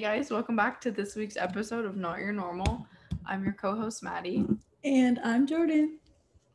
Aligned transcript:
Hey 0.00 0.16
guys, 0.16 0.30
welcome 0.30 0.56
back 0.56 0.80
to 0.80 0.90
this 0.90 1.14
week's 1.14 1.36
episode 1.36 1.84
of 1.84 1.94
Not 1.94 2.20
Your 2.20 2.32
Normal. 2.32 2.86
I'm 3.26 3.44
your 3.44 3.52
co-host 3.52 4.02
Maddie, 4.02 4.46
And 4.82 5.18
I'm 5.22 5.46
Jordan. 5.46 5.98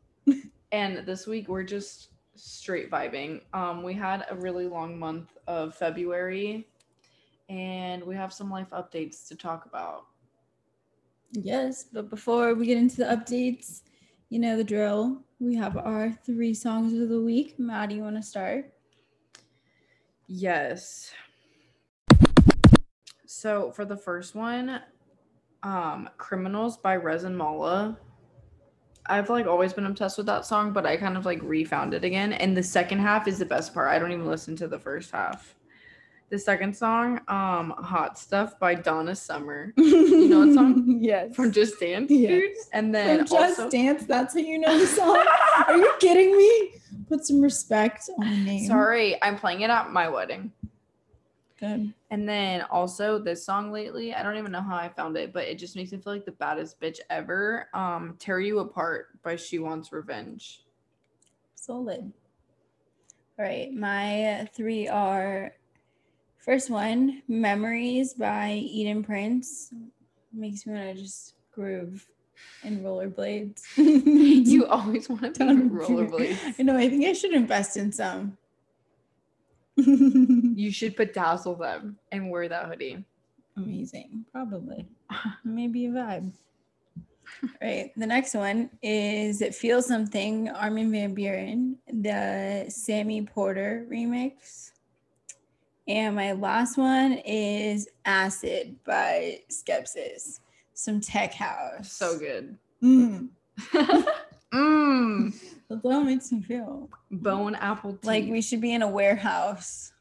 and 0.72 1.06
this 1.06 1.28
week 1.28 1.48
we're 1.48 1.62
just 1.62 2.08
straight 2.34 2.90
vibing. 2.90 3.42
Um, 3.54 3.84
we 3.84 3.94
had 3.94 4.26
a 4.32 4.36
really 4.36 4.66
long 4.66 4.98
month 4.98 5.38
of 5.46 5.76
February, 5.76 6.68
and 7.48 8.04
we 8.04 8.16
have 8.16 8.34
some 8.34 8.50
life 8.50 8.72
updates 8.72 9.28
to 9.28 9.36
talk 9.36 9.68
about. 9.68 10.08
Yes, 11.32 11.86
but 11.94 12.10
before 12.10 12.56
we 12.56 12.66
get 12.66 12.80
into 12.80 12.96
the 12.96 13.04
updates, 13.04 13.84
you 14.30 14.40
know 14.40 14.58
the 14.58 14.64
drill. 14.64 15.22
We 15.40 15.54
have 15.54 15.78
our 15.78 16.12
three 16.26 16.56
songs 16.56 17.00
of 17.00 17.10
the 17.10 17.22
week. 17.22 17.60
Maddie, 17.60 17.94
you 17.94 18.02
want 18.02 18.16
to 18.16 18.24
start? 18.24 18.74
Yes. 20.26 21.12
So 23.38 23.70
for 23.72 23.84
the 23.84 23.98
first 23.98 24.34
one, 24.34 24.80
um, 25.62 26.10
"Criminals" 26.18 26.78
by 26.78 26.96
Resin 26.96 27.36
Mala. 27.36 27.98
I've 29.08 29.30
like 29.30 29.46
always 29.46 29.74
been 29.74 29.86
obsessed 29.86 30.18
with 30.18 30.26
that 30.28 30.46
song, 30.46 30.72
but 30.72 30.86
I 30.86 30.96
kind 30.96 31.18
of 31.18 31.26
like 31.26 31.42
refound 31.44 31.94
it 31.94 32.06
again. 32.06 32.32
And 32.32 32.56
the 32.56 32.64
second 32.64 33.00
half 33.00 33.28
is 33.28 33.38
the 33.38 33.46
best 33.46 33.74
part. 33.74 33.90
I 33.90 34.00
don't 34.00 34.14
even 34.14 34.26
listen 34.26 34.56
to 34.56 34.70
the 34.70 34.80
first 34.80 35.12
half. 35.12 35.54
The 36.30 36.40
second 36.40 36.78
song, 36.78 37.20
um, 37.28 37.72
"Hot 37.78 38.18
Stuff" 38.18 38.58
by 38.58 38.74
Donna 38.74 39.14
Summer 39.14 39.74
You 39.78 40.30
know 40.30 40.46
what 40.46 40.54
song? 40.54 40.98
yes. 41.02 41.36
from 41.36 41.52
Just 41.52 41.78
Dance, 41.78 42.10
Yes. 42.10 42.30
dude. 42.30 42.52
And 42.72 42.96
then 42.96 43.18
From 43.18 43.28
Just 43.28 43.60
also, 43.60 43.70
Dance. 43.70 44.06
That's 44.06 44.34
how 44.34 44.40
you 44.40 44.60
know 44.60 44.80
the 44.80 44.88
song. 44.88 45.22
Are 45.68 45.76
you 45.76 45.92
kidding 46.00 46.38
me? 46.38 46.76
Put 47.10 47.26
some 47.26 47.42
respect 47.42 48.10
on 48.18 48.30
the 48.30 48.38
name. 48.46 48.66
sorry, 48.66 49.22
I'm 49.22 49.36
playing 49.38 49.60
it 49.60 49.70
at 49.70 49.92
my 49.92 50.08
wedding. 50.08 50.54
Good. 51.60 51.94
And 52.12 52.28
then 52.28 52.64
also 52.64 53.18
this 53.18 53.46
song 53.46 53.72
lately, 53.72 54.14
I 54.14 54.24
don't 54.24 54.38
even 54.38 54.52
know 54.52 54.62
how 54.62 54.76
I 54.76 54.90
found 54.90 55.16
it, 55.16 55.32
but 55.32 55.46
it 55.46 55.58
just 55.58 55.76
makes 55.76 55.92
me 55.92 56.00
feel 56.00 56.14
like 56.14 56.26
the 56.26 56.32
baddest 56.34 56.80
bitch 56.82 57.00
ever. 57.10 57.70
Um, 57.74 58.16
Tear 58.20 58.40
You 58.42 58.60
Apart 58.60 59.22
by 59.24 59.38
She 59.38 59.60
Wants 59.60 59.92
Revenge. 59.94 60.64
Solid. 61.56 62.12
All 63.40 63.46
right, 63.46 63.74
my 63.74 64.48
three 64.54 64.88
are 64.88 65.54
first 66.38 66.70
one, 66.70 67.22
Memories 67.28 68.14
by 68.14 68.52
Eden 68.54 69.04
Prince. 69.04 69.74
Makes 70.34 70.66
me 70.66 70.74
want 70.74 70.96
to 70.96 71.02
just 71.02 71.36
groove 71.54 72.06
in 72.64 72.82
rollerblades. 72.82 73.62
You 74.46 74.66
always 74.68 75.10
want 75.10 75.36
to 75.36 75.46
be 75.46 75.46
rollerblades. 75.46 76.56
I 76.60 76.64
know, 76.64 76.78
I 76.78 76.90
think 76.90 77.06
I 77.06 77.14
should 77.14 77.34
invest 77.34 77.78
in 77.78 77.92
some. 77.92 78.38
You 80.56 80.72
should 80.72 80.96
bedazzle 80.96 81.60
them 81.60 81.98
and 82.12 82.32
wear 82.32 82.48
that 82.48 82.68
hoodie. 82.68 83.04
Amazing. 83.58 84.26
Probably. 84.32 84.88
Maybe 85.44 85.86
a 85.88 85.90
vibe. 85.90 86.32
All 87.44 87.50
right. 87.62 87.92
The 87.98 88.06
next 88.06 88.36
one 88.36 88.70
is 88.82 89.44
Feel 89.58 89.82
Something, 89.82 90.50
Armin 90.50 90.92
Van 90.92 91.16
Buuren, 91.16 91.76
the 91.92 92.70
Sammy 92.70 93.22
Porter 93.24 93.86
remix. 93.92 94.72
And 95.88 96.16
my 96.16 96.32
last 96.32 96.78
one 96.78 97.14
is 97.26 97.90
Acid 98.06 98.78
by 98.86 99.42
Skepsis. 99.50 100.40
Some 100.74 101.02
tech 101.02 101.34
house. 101.34 101.92
So 101.92 102.18
good. 102.18 102.58
Mm. 102.82 103.30
Mmm. 104.54 105.34
That's 105.70 105.82
how 105.84 106.02
it 106.02 106.06
makes 106.06 106.32
me 106.32 106.42
feel. 106.42 106.90
Bone 107.12 107.56
apple 107.56 107.94
tea. 107.94 108.08
Like 108.08 108.26
we 108.26 108.42
should 108.42 108.62
be 108.62 108.74
in 108.74 108.82
a 108.82 108.88
warehouse. 108.88 109.92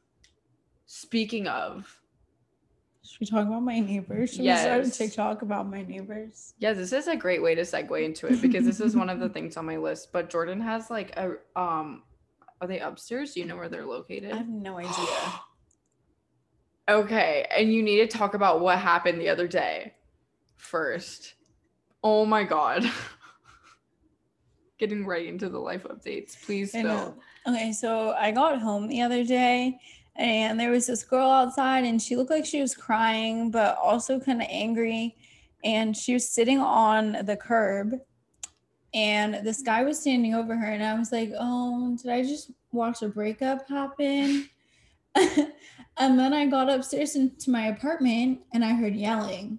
Speaking 1.05 1.47
of, 1.47 2.01
Should 3.05 3.21
we 3.21 3.27
talk 3.27 3.47
about 3.47 3.63
my 3.63 3.79
neighbors? 3.79 4.31
Should 4.31 4.47
we 4.47 4.57
start 4.57 4.81
a 4.81 4.85
Yes. 4.85 4.97
TikTok 4.97 5.43
about 5.43 5.69
my 5.69 5.83
neighbors? 5.83 6.55
yeah, 6.59 6.73
this 6.73 6.95
is 6.95 7.09
a 7.09 7.15
great 7.15 7.43
way 7.43 7.55
to 7.55 7.61
segue 7.61 8.03
into 8.03 8.27
it 8.27 8.41
because 8.41 8.65
this 8.65 8.81
is 8.81 8.97
one 8.97 9.11
of 9.11 9.21
the 9.21 9.29
things 9.29 9.59
on 9.59 9.67
my 9.67 9.77
list. 9.77 10.13
But 10.13 10.31
Jordan 10.31 10.63
has 10.63 10.89
like 10.89 11.11
a 11.19 11.37
um, 11.61 12.05
are 12.63 12.67
they 12.67 12.81
upstairs? 12.81 13.35
Do 13.35 13.41
you 13.41 13.47
know 13.47 13.57
where 13.57 13.69
they're 13.69 13.85
located? 13.85 14.33
I 14.33 14.37
have 14.37 14.49
no 14.49 14.79
idea. 14.79 14.93
Okay, 16.87 17.47
and 17.57 17.73
you 17.73 17.83
need 17.83 18.11
to 18.11 18.19
talk 18.19 18.35
about 18.35 18.61
what 18.61 18.79
happened 18.79 19.19
the 19.19 19.31
other 19.31 19.49
day 19.49 19.95
first. 20.57 21.33
Oh 22.03 22.27
my 22.27 22.45
god. 22.45 22.85
Getting 24.79 25.07
right 25.07 25.25
into 25.27 25.49
the 25.49 25.59
life 25.59 25.85
updates. 25.85 26.37
Please 26.45 26.75
I 26.75 26.83
Okay, 27.49 27.73
so 27.73 28.11
I 28.11 28.33
got 28.33 28.61
home 28.61 28.87
the 28.89 29.01
other 29.01 29.25
day 29.25 29.79
and 30.17 30.59
there 30.59 30.71
was 30.71 30.87
this 30.87 31.03
girl 31.03 31.29
outside 31.29 31.85
and 31.85 32.01
she 32.01 32.17
looked 32.17 32.31
like 32.31 32.47
she 32.47 32.61
was 32.61 32.75
crying, 32.75 33.51
but 33.51 33.77
also 33.79 34.21
kind 34.21 34.41
of 34.41 34.49
angry. 34.51 35.17
And 35.65 35.97
she 35.97 36.15
was 36.15 36.29
sitting 36.29 36.61
on 36.61 37.25
the 37.25 37.37
curb 37.37 37.95
and 38.93 39.45
this 39.45 39.61
guy 39.63 39.83
was 39.83 40.01
standing 40.01 40.35
over 40.35 40.57
her. 40.57 40.71
And 40.71 40.85
I 40.85 40.97
was 40.97 41.11
like, 41.11 41.33
Oh, 41.39 41.97
did 42.01 42.11
I 42.11 42.23
just 42.23 42.53
watch 42.71 43.03
a 43.03 43.09
breakup 43.09 43.69
happen? 43.69 44.49
and 45.17 46.19
then 46.19 46.33
I 46.33 46.47
got 46.47 46.71
upstairs 46.71 47.17
into 47.17 47.51
my 47.51 47.69
apartment 47.69 48.41
and 48.53 48.65
I 48.65 48.75
heard 48.75 48.95
yelling. 48.95 49.59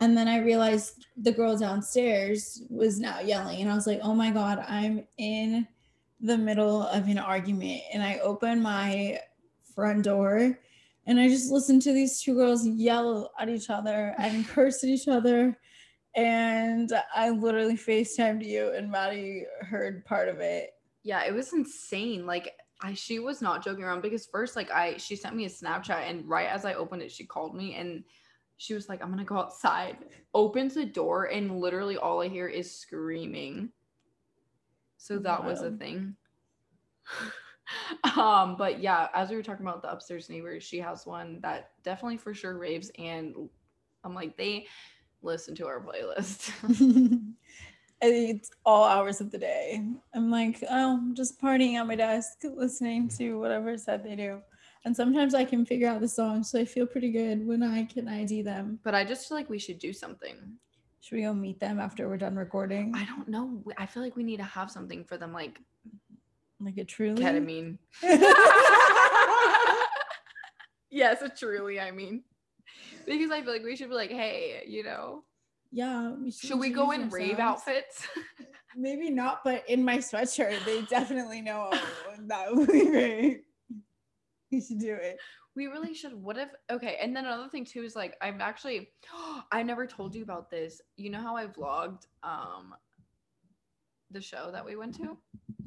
And 0.00 0.16
then 0.16 0.28
I 0.28 0.38
realized 0.38 1.06
the 1.16 1.32
girl 1.32 1.56
downstairs 1.56 2.62
was 2.70 2.98
now 2.98 3.20
yelling. 3.20 3.60
And 3.60 3.70
I 3.70 3.74
was 3.74 3.86
like, 3.86 4.00
Oh 4.02 4.14
my 4.14 4.30
God, 4.30 4.64
I'm 4.66 5.04
in 5.18 5.68
the 6.20 6.38
middle 6.38 6.82
of 6.82 7.08
an 7.08 7.18
argument 7.18 7.82
and 7.92 8.02
I 8.02 8.18
opened 8.18 8.62
my 8.62 9.20
front 9.76 10.02
door 10.02 10.58
and 11.06 11.20
I 11.20 11.28
just 11.28 11.52
listened 11.52 11.82
to 11.82 11.92
these 11.92 12.20
two 12.20 12.34
girls 12.34 12.66
yell 12.66 13.32
at 13.38 13.48
each 13.48 13.70
other 13.70 14.14
and 14.18 14.46
curse 14.48 14.82
at 14.82 14.90
each 14.90 15.08
other. 15.08 15.56
And 16.16 16.90
I 17.14 17.30
literally 17.30 17.76
FaceTimed 17.76 18.44
you 18.44 18.72
and 18.72 18.90
Maddie 18.90 19.44
heard 19.60 20.04
part 20.04 20.28
of 20.28 20.40
it. 20.40 20.70
Yeah, 21.02 21.24
it 21.24 21.32
was 21.32 21.52
insane. 21.52 22.26
Like 22.26 22.52
I 22.82 22.94
she 22.94 23.18
was 23.20 23.40
not 23.40 23.64
joking 23.64 23.84
around 23.84 24.02
because 24.02 24.26
first 24.26 24.56
like 24.56 24.70
I 24.70 24.96
she 24.96 25.14
sent 25.14 25.36
me 25.36 25.44
a 25.44 25.48
Snapchat 25.48 26.10
and 26.10 26.28
right 26.28 26.48
as 26.48 26.64
I 26.64 26.74
opened 26.74 27.02
it 27.02 27.12
she 27.12 27.24
called 27.24 27.54
me 27.54 27.74
and 27.74 28.02
she 28.58 28.74
was 28.74 28.88
like 28.88 29.02
I'm 29.02 29.16
to 29.16 29.24
go 29.24 29.38
outside. 29.38 29.98
Opens 30.34 30.74
the 30.74 30.86
door 30.86 31.26
and 31.26 31.60
literally 31.60 31.98
all 31.98 32.22
I 32.22 32.28
hear 32.28 32.48
is 32.48 32.74
screaming. 32.74 33.70
So 34.96 35.18
that 35.18 35.44
was 35.44 35.62
a 35.62 35.70
thing. 35.70 36.16
um 38.16 38.56
but 38.56 38.80
yeah, 38.80 39.08
as 39.14 39.30
we 39.30 39.36
were 39.36 39.42
talking 39.42 39.66
about 39.66 39.82
the 39.82 39.90
upstairs 39.90 40.28
neighbors, 40.28 40.62
she 40.62 40.78
has 40.78 41.06
one 41.06 41.40
that 41.42 41.70
definitely 41.82 42.16
for 42.16 42.34
sure 42.34 42.58
raves 42.58 42.90
and 42.98 43.34
I'm 44.04 44.14
like 44.14 44.36
they 44.36 44.66
listen 45.22 45.54
to 45.56 45.66
our 45.66 45.80
playlist. 45.80 46.52
it's 48.02 48.50
all 48.64 48.84
hours 48.84 49.20
of 49.20 49.30
the 49.30 49.38
day. 49.38 49.82
I'm 50.14 50.30
like, 50.30 50.62
oh, 50.70 50.94
I'm 50.94 51.14
just 51.14 51.40
partying 51.40 51.74
at 51.74 51.86
my 51.86 51.96
desk, 51.96 52.38
listening 52.44 53.08
to 53.18 53.38
whatever 53.38 53.76
set 53.78 54.04
they 54.04 54.16
do. 54.16 54.40
And 54.84 54.94
sometimes 54.94 55.34
I 55.34 55.44
can 55.44 55.66
figure 55.66 55.88
out 55.88 56.00
the 56.00 56.08
song, 56.08 56.44
so 56.44 56.60
I 56.60 56.64
feel 56.64 56.86
pretty 56.86 57.10
good 57.10 57.44
when 57.44 57.62
I 57.62 57.84
can 57.84 58.08
ID 58.08 58.42
them. 58.42 58.78
but 58.84 58.94
I 58.94 59.04
just 59.04 59.28
feel 59.28 59.36
like 59.36 59.50
we 59.50 59.58
should 59.58 59.78
do 59.78 59.92
something. 59.92 60.36
Should 61.00 61.16
we 61.16 61.22
go 61.22 61.34
meet 61.34 61.58
them 61.58 61.80
after 61.80 62.08
we're 62.08 62.16
done 62.16 62.36
recording? 62.36 62.92
I 62.94 63.04
don't 63.04 63.28
know. 63.28 63.62
I 63.78 63.86
feel 63.86 64.02
like 64.02 64.16
we 64.16 64.22
need 64.22 64.38
to 64.38 64.44
have 64.44 64.70
something 64.70 65.04
for 65.04 65.16
them, 65.16 65.32
like 65.32 65.60
Like 66.60 66.78
a 66.78 66.84
truly 66.84 67.22
ketamine. 67.22 67.78
yes, 70.90 71.20
a 71.22 71.28
truly. 71.28 71.78
I 71.78 71.90
mean, 71.90 72.22
because 73.04 73.30
I 73.30 73.42
feel 73.42 73.52
like 73.52 73.62
we 73.62 73.76
should 73.76 73.90
be 73.90 73.94
like, 73.94 74.10
hey, 74.10 74.62
you 74.66 74.82
know, 74.82 75.24
yeah. 75.70 76.12
We 76.12 76.30
should 76.30 76.58
we 76.58 76.70
go 76.70 76.92
in 76.92 77.02
introduce 77.02 77.28
rave 77.28 77.38
outfits? 77.38 78.06
Maybe 78.76 79.10
not, 79.10 79.40
but 79.44 79.68
in 79.68 79.84
my 79.84 79.98
sweatshirt, 79.98 80.64
they 80.64 80.82
definitely 80.82 81.40
know 81.40 81.70
that 82.26 82.54
would 82.54 82.70
be 82.70 82.86
great. 82.86 83.42
We 84.50 84.60
should 84.60 84.78
do 84.78 84.94
it. 84.94 85.18
we 85.54 85.66
really 85.66 85.94
should. 85.94 86.14
What 86.14 86.38
if? 86.38 86.48
Okay, 86.70 86.96
and 87.00 87.14
then 87.14 87.24
another 87.24 87.48
thing 87.48 87.64
too 87.64 87.82
is 87.82 87.96
like, 87.96 88.16
I'm 88.22 88.40
actually, 88.40 88.88
I 89.52 89.62
never 89.62 89.86
told 89.86 90.14
you 90.14 90.22
about 90.22 90.50
this. 90.50 90.80
You 90.96 91.10
know 91.10 91.20
how 91.20 91.36
I 91.36 91.46
vlogged 91.46 92.06
um 92.22 92.74
the 94.10 94.20
show 94.20 94.50
that 94.52 94.64
we 94.64 94.76
went 94.76 94.94
to? 94.96 95.16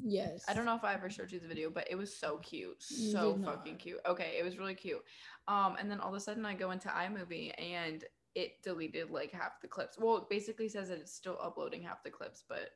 Yes. 0.02 0.44
I 0.48 0.54
don't 0.54 0.64
know 0.64 0.76
if 0.76 0.84
I 0.84 0.94
ever 0.94 1.10
showed 1.10 1.30
you 1.30 1.40
the 1.40 1.48
video, 1.48 1.70
but 1.70 1.86
it 1.90 1.94
was 1.94 2.14
so 2.14 2.38
cute. 2.38 2.82
So 2.82 3.38
fucking 3.44 3.76
cute. 3.76 4.00
Okay, 4.06 4.36
it 4.38 4.44
was 4.44 4.58
really 4.58 4.74
cute. 4.74 5.02
Um, 5.48 5.76
and 5.78 5.90
then 5.90 6.00
all 6.00 6.08
of 6.08 6.14
a 6.14 6.20
sudden 6.20 6.46
I 6.46 6.54
go 6.54 6.70
into 6.70 6.88
iMovie 6.88 7.52
and 7.58 8.04
it 8.34 8.62
deleted 8.62 9.10
like 9.10 9.32
half 9.32 9.60
the 9.60 9.68
clips. 9.68 9.98
Well, 9.98 10.16
it 10.18 10.30
basically 10.30 10.68
says 10.68 10.88
that 10.88 10.98
it's 10.98 11.12
still 11.12 11.38
uploading 11.42 11.82
half 11.82 12.02
the 12.02 12.10
clips, 12.10 12.44
but 12.48 12.70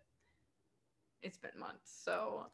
it's 1.22 1.38
been 1.38 1.58
months. 1.58 2.00
So 2.04 2.46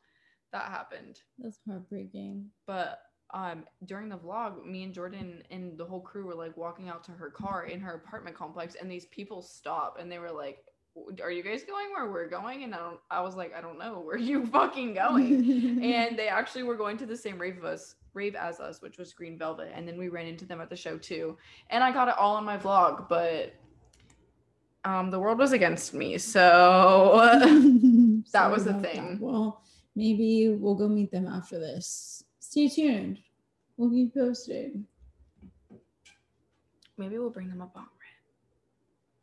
that 0.52 0.66
happened. 0.66 1.20
That's 1.38 1.58
heartbreaking. 1.66 2.46
But 2.66 3.00
um 3.32 3.64
during 3.86 4.08
the 4.08 4.18
vlog, 4.18 4.64
me 4.64 4.82
and 4.82 4.92
Jordan 4.92 5.42
and 5.50 5.78
the 5.78 5.84
whole 5.84 6.00
crew 6.00 6.26
were 6.26 6.34
like 6.34 6.56
walking 6.56 6.88
out 6.88 7.04
to 7.04 7.12
her 7.12 7.30
car 7.30 7.64
in 7.64 7.80
her 7.80 7.94
apartment 7.94 8.36
complex 8.36 8.74
and 8.74 8.90
these 8.90 9.06
people 9.06 9.40
stop 9.40 9.98
and 10.00 10.10
they 10.10 10.18
were 10.18 10.32
like 10.32 10.64
are 11.22 11.30
you 11.30 11.42
guys 11.42 11.62
going 11.64 11.86
where 11.94 12.10
we're 12.10 12.28
going? 12.28 12.64
And 12.64 12.74
I 12.74 12.78
don't, 12.78 13.00
I 13.10 13.20
was 13.20 13.36
like, 13.36 13.54
I 13.54 13.60
don't 13.60 13.78
know, 13.78 14.00
where 14.00 14.16
are 14.16 14.18
you 14.18 14.46
fucking 14.52 14.94
going? 14.94 15.82
and 15.82 16.18
they 16.18 16.28
actually 16.28 16.62
were 16.62 16.76
going 16.76 16.96
to 16.98 17.06
the 17.06 17.16
same 17.16 17.38
rave 17.38 17.58
of 17.58 17.64
us, 17.64 17.94
rave 18.14 18.34
as 18.34 18.60
us, 18.60 18.82
which 18.82 18.98
was 18.98 19.12
Green 19.12 19.38
Velvet. 19.38 19.72
And 19.74 19.86
then 19.86 19.98
we 19.98 20.08
ran 20.08 20.26
into 20.26 20.44
them 20.44 20.60
at 20.60 20.70
the 20.70 20.76
show 20.76 20.98
too. 20.98 21.36
And 21.70 21.82
I 21.84 21.92
got 21.92 22.08
it 22.08 22.18
all 22.18 22.36
on 22.36 22.44
my 22.44 22.58
vlog, 22.58 23.08
but 23.08 23.54
um, 24.84 25.10
the 25.10 25.18
world 25.18 25.38
was 25.38 25.52
against 25.52 25.94
me. 25.94 26.18
So 26.18 27.20
that 28.32 28.50
was 28.50 28.64
the 28.64 28.74
thing. 28.74 29.18
That. 29.18 29.20
Well, 29.20 29.62
maybe 29.94 30.56
we'll 30.58 30.74
go 30.74 30.88
meet 30.88 31.10
them 31.10 31.26
after 31.26 31.58
this. 31.58 32.24
Stay 32.40 32.68
tuned. 32.68 33.20
We'll 33.76 33.90
keep 33.90 34.14
posted. 34.14 34.84
Maybe 36.98 37.18
we'll 37.18 37.30
bring 37.30 37.48
them 37.48 37.62
up 37.62 37.74
on 37.76 37.86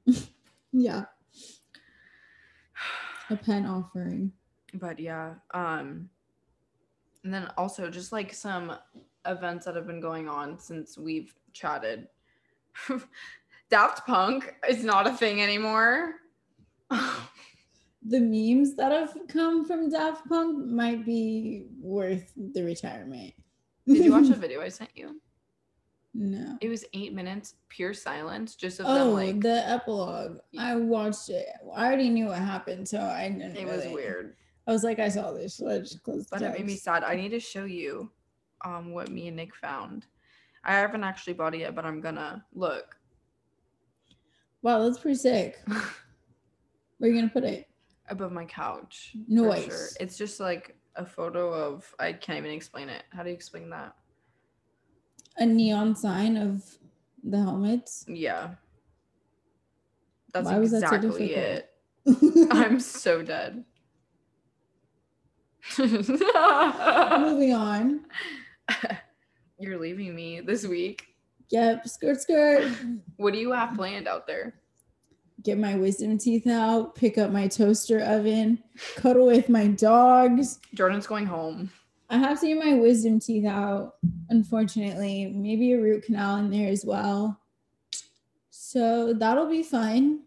Red. 0.07 0.23
yeah. 0.71 1.03
A 3.29 3.35
pen 3.35 3.65
offering. 3.65 4.31
But 4.73 4.99
yeah. 4.99 5.35
Um 5.53 6.09
and 7.23 7.33
then 7.33 7.51
also 7.57 7.89
just 7.89 8.11
like 8.11 8.33
some 8.33 8.77
events 9.25 9.65
that 9.65 9.75
have 9.75 9.87
been 9.87 9.99
going 9.99 10.29
on 10.29 10.57
since 10.59 10.97
we've 10.97 11.33
chatted. 11.53 12.07
Daft 13.69 14.05
Punk 14.07 14.55
is 14.69 14.83
not 14.83 15.07
a 15.07 15.11
thing 15.11 15.41
anymore. 15.41 16.15
the 16.89 18.19
memes 18.19 18.75
that 18.75 18.91
have 18.91 19.17
come 19.27 19.65
from 19.65 19.89
Daft 19.89 20.27
Punk 20.29 20.65
might 20.67 21.05
be 21.05 21.65
worth 21.81 22.31
the 22.37 22.63
retirement. 22.63 23.33
Did 23.85 24.05
you 24.05 24.11
watch 24.11 24.29
the 24.29 24.35
video 24.47 24.61
I 24.61 24.69
sent 24.69 24.91
you? 24.95 25.19
No. 26.19 26.57
It 26.61 26.69
was 26.69 26.83
eight 26.93 27.13
minutes, 27.13 27.53
pure 27.69 27.93
silence, 27.93 28.55
just 28.55 28.79
of 28.79 28.87
oh, 28.87 28.95
them 28.95 29.13
like 29.13 29.39
the 29.39 29.69
epilogue. 29.69 30.39
I 30.57 30.75
watched 30.75 31.29
it. 31.29 31.45
I 31.75 31.85
already 31.85 32.09
knew 32.09 32.25
what 32.25 32.39
happened, 32.39 32.87
so 32.87 32.99
I 32.99 33.29
didn't. 33.29 33.55
It 33.55 33.67
was 33.67 33.85
weird. 33.85 34.35
I 34.65 34.71
was 34.71 34.83
like, 34.83 34.97
I 34.97 35.09
saw 35.09 35.31
this, 35.31 35.53
so 35.53 35.69
I 35.69 35.77
just 35.77 36.01
closed. 36.01 36.29
But 36.31 36.41
it 36.41 36.53
made 36.53 36.65
me 36.65 36.75
sad. 36.75 37.03
I 37.03 37.15
need 37.15 37.29
to 37.29 37.39
show 37.39 37.65
you, 37.65 38.09
um, 38.65 38.93
what 38.93 39.11
me 39.11 39.27
and 39.27 39.37
Nick 39.37 39.53
found. 39.55 40.07
I 40.63 40.73
haven't 40.73 41.03
actually 41.03 41.33
bought 41.33 41.53
it 41.53 41.59
yet, 41.59 41.75
but 41.75 41.85
I'm 41.85 42.01
gonna 42.01 42.43
look. 42.55 42.97
Wow, 44.63 44.81
that's 44.81 44.97
pretty 44.97 45.19
sick. 45.19 45.59
Where 45.67 45.83
are 47.03 47.07
you 47.13 47.13
gonna 47.13 47.31
put 47.31 47.43
it? 47.43 47.69
Above 48.09 48.31
my 48.31 48.45
couch. 48.45 49.15
Noise. 49.27 49.65
Sure. 49.65 49.87
It's 49.99 50.17
just 50.17 50.39
like 50.39 50.75
a 50.95 51.05
photo 51.05 51.53
of. 51.53 51.93
I 51.99 52.11
can't 52.11 52.39
even 52.39 52.49
explain 52.49 52.89
it. 52.89 53.03
How 53.11 53.21
do 53.21 53.29
you 53.29 53.35
explain 53.35 53.69
that? 53.69 53.93
A 55.37 55.45
neon 55.45 55.95
sign 55.95 56.37
of 56.37 56.63
the 57.23 57.37
helmets. 57.37 58.05
Yeah. 58.07 58.51
That's 60.33 60.45
Why 60.45 60.59
exactly 60.59 61.33
that 61.35 61.69
it. 62.05 62.51
I'm 62.51 62.79
so 62.79 63.21
dead. 63.21 63.63
Moving 65.77 67.53
on. 67.53 68.05
You're 69.59 69.79
leaving 69.79 70.15
me 70.15 70.39
this 70.41 70.65
week. 70.65 71.07
Yep, 71.49 71.87
skirt 71.87 72.21
skirt. 72.21 72.71
What 73.15 73.33
do 73.33 73.39
you 73.39 73.51
have 73.51 73.75
planned 73.75 74.07
out 74.07 74.27
there? 74.27 74.55
Get 75.43 75.57
my 75.57 75.75
wisdom 75.75 76.17
teeth 76.17 76.47
out, 76.47 76.95
pick 76.95 77.17
up 77.17 77.31
my 77.31 77.47
toaster 77.47 77.99
oven, 77.99 78.61
cuddle 78.95 79.27
with 79.27 79.49
my 79.49 79.67
dogs. 79.67 80.59
Jordan's 80.73 81.07
going 81.07 81.25
home. 81.25 81.71
I 82.09 82.17
have 82.17 82.39
to 82.39 82.47
get 82.47 82.63
my 82.63 82.73
wisdom 82.73 83.19
teeth 83.19 83.45
out, 83.45 83.95
unfortunately. 84.29 85.31
Maybe 85.33 85.73
a 85.73 85.81
root 85.81 86.03
canal 86.03 86.37
in 86.37 86.49
there 86.49 86.69
as 86.69 86.85
well. 86.85 87.39
So 88.49 89.13
that'll 89.13 89.49
be 89.49 89.63
fun. 89.63 90.21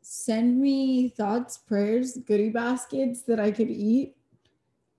Send 0.00 0.60
me 0.60 1.08
thoughts, 1.08 1.58
prayers, 1.58 2.18
goodie 2.26 2.50
baskets 2.50 3.22
that 3.22 3.38
I 3.38 3.50
could 3.50 3.70
eat. 3.70 4.16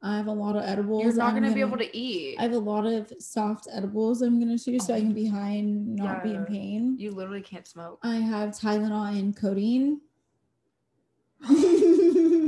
I 0.04 0.18
have 0.18 0.28
a 0.28 0.32
lot 0.32 0.56
of 0.56 0.64
edibles. 0.64 1.04
You're 1.04 1.14
not 1.14 1.34
gonna, 1.34 1.42
gonna, 1.42 1.54
be 1.54 1.62
able 1.62 1.78
to 1.78 1.96
eat. 1.96 2.38
I 2.40 2.44
have 2.44 2.54
a 2.54 2.60
lot 2.60 2.86
of 2.88 3.12
soft 3.20 3.68
edibles 3.72 4.24
I'm 4.24 4.40
gonna 4.40 4.58
do 4.58 4.80
so 4.80 4.96
I 4.96 5.00
can 5.00 5.14
be 5.14 5.28
high 5.28 5.52
and 5.52 5.96
not 5.96 6.18
yeah. 6.18 6.24
be 6.24 6.36
in 6.36 6.46
pain. 6.46 6.96
You 6.98 7.12
literally 7.12 7.42
can't 7.42 7.68
smoke. 7.68 8.00
I 8.02 8.16
have 8.16 8.50
Tylenol 8.50 9.18
and 9.18 9.36
codeine. 9.36 10.02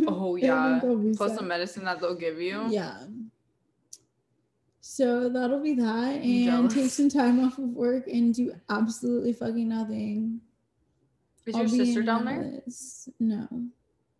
oh 0.07 0.35
yeah. 0.41 0.79
Plus 1.15 1.37
the 1.37 1.43
medicine 1.43 1.83
that 1.85 1.99
they'll 1.99 2.15
give 2.15 2.41
you. 2.41 2.65
Yeah. 2.69 3.03
So 4.93 5.27
that'll 5.27 5.59
be 5.59 5.73
that. 5.73 6.21
And 6.21 6.69
take 6.69 6.91
some 6.91 7.09
time 7.09 7.43
off 7.43 7.57
of 7.57 7.69
work 7.69 8.05
and 8.07 8.31
do 8.31 8.53
absolutely 8.69 9.33
fucking 9.33 9.67
nothing. 9.67 10.39
Is 11.47 11.55
I'll 11.55 11.61
your 11.61 11.69
sister 11.69 12.03
down 12.03 12.25
there? 12.25 12.61
No. 13.19 13.47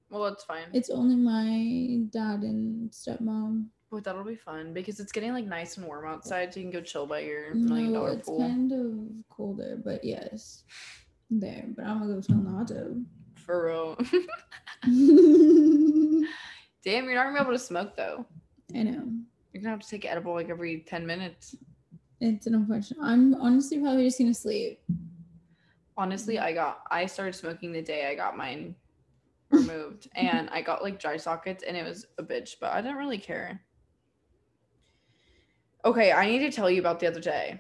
Well, 0.10 0.24
that's 0.24 0.44
fine. 0.46 0.64
It's 0.74 0.90
only 0.90 1.16
my 1.16 2.08
dad 2.10 2.42
and 2.42 2.90
stepmom. 2.90 3.68
Well, 3.92 4.02
that'll 4.02 4.24
be 4.24 4.34
fun 4.34 4.74
because 4.74 5.00
it's 5.00 5.12
getting 5.12 5.32
like 5.32 5.46
nice 5.46 5.78
and 5.78 5.86
warm 5.86 6.08
outside, 6.08 6.52
so 6.52 6.60
you 6.60 6.66
can 6.66 6.72
go 6.72 6.82
chill 6.82 7.06
by 7.06 7.20
your 7.20 7.54
million 7.54 7.94
no, 7.94 8.00
dollar 8.00 8.14
it's 8.14 8.28
pool. 8.28 8.42
It's 8.42 8.50
kind 8.50 8.72
of 8.72 8.90
colder, 9.30 9.80
but 9.86 10.04
yes, 10.04 10.64
there. 11.30 11.66
But 11.76 11.86
I'm 11.86 12.00
gonna 12.00 12.16
go 12.16 12.22
chill 12.22 12.38
in 12.38 12.46
the 12.46 12.50
hot. 12.50 12.72
For 13.46 13.68
real. 13.68 13.96
Damn, 16.84 17.06
you're 17.06 17.14
not 17.14 17.26
gonna 17.26 17.38
be 17.38 17.42
able 17.42 17.52
to 17.52 17.60
smoke 17.60 17.96
though. 17.96 18.26
I 18.76 18.82
know. 18.82 19.08
You're 19.54 19.62
gonna 19.62 19.72
have 19.76 19.82
to 19.82 19.88
take 19.88 20.06
edible 20.06 20.34
like 20.34 20.50
every 20.50 20.80
10 20.80 21.06
minutes. 21.06 21.56
It's 22.20 22.48
an 22.48 22.56
unfortunate. 22.56 23.00
I'm 23.02 23.36
honestly 23.36 23.80
probably 23.80 24.06
just 24.06 24.18
gonna 24.18 24.34
sleep. 24.34 24.82
Honestly, 25.96 26.40
I 26.40 26.54
got 26.54 26.82
I 26.90 27.06
started 27.06 27.36
smoking 27.36 27.72
the 27.72 27.82
day 27.82 28.08
I 28.08 28.16
got 28.16 28.36
mine 28.36 28.76
removed 29.52 30.10
and 30.16 30.50
I 30.50 30.62
got 30.64 30.82
like 30.82 31.00
dry 31.00 31.18
sockets 31.18 31.64
and 31.64 31.78
it 31.78 31.86
was 31.86 32.08
a 32.18 32.24
bitch, 32.24 32.56
but 32.60 32.74
I 32.74 32.82
didn't 32.82 32.98
really 32.98 33.20
care. 33.20 33.62
Okay, 35.86 36.12
I 36.12 36.26
need 36.26 36.40
to 36.40 36.52
tell 36.52 36.70
you 36.70 36.80
about 36.80 37.00
the 37.00 37.08
other 37.08 37.20
day. 37.20 37.60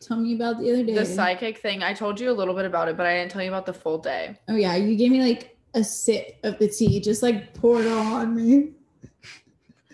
Tell 0.00 0.16
me 0.16 0.34
about 0.34 0.58
the 0.58 0.72
other 0.72 0.82
day. 0.82 0.94
The 0.94 1.04
psychic 1.04 1.58
thing. 1.58 1.84
I 1.84 1.92
told 1.92 2.18
you 2.18 2.30
a 2.30 2.32
little 2.32 2.54
bit 2.54 2.64
about 2.64 2.88
it, 2.88 2.96
but 2.96 3.06
I 3.06 3.14
didn't 3.14 3.30
tell 3.30 3.42
you 3.42 3.48
about 3.48 3.66
the 3.66 3.74
full 3.74 3.98
day. 3.98 4.36
Oh 4.48 4.56
yeah, 4.56 4.74
you 4.74 4.96
gave 4.96 5.12
me 5.12 5.22
like 5.22 5.56
a 5.74 5.84
sip 5.84 6.38
of 6.42 6.58
the 6.58 6.66
tea, 6.68 6.98
just 6.98 7.22
like 7.22 7.54
poured 7.54 7.84
it 7.84 7.92
on 7.92 8.34
me. 8.34 8.72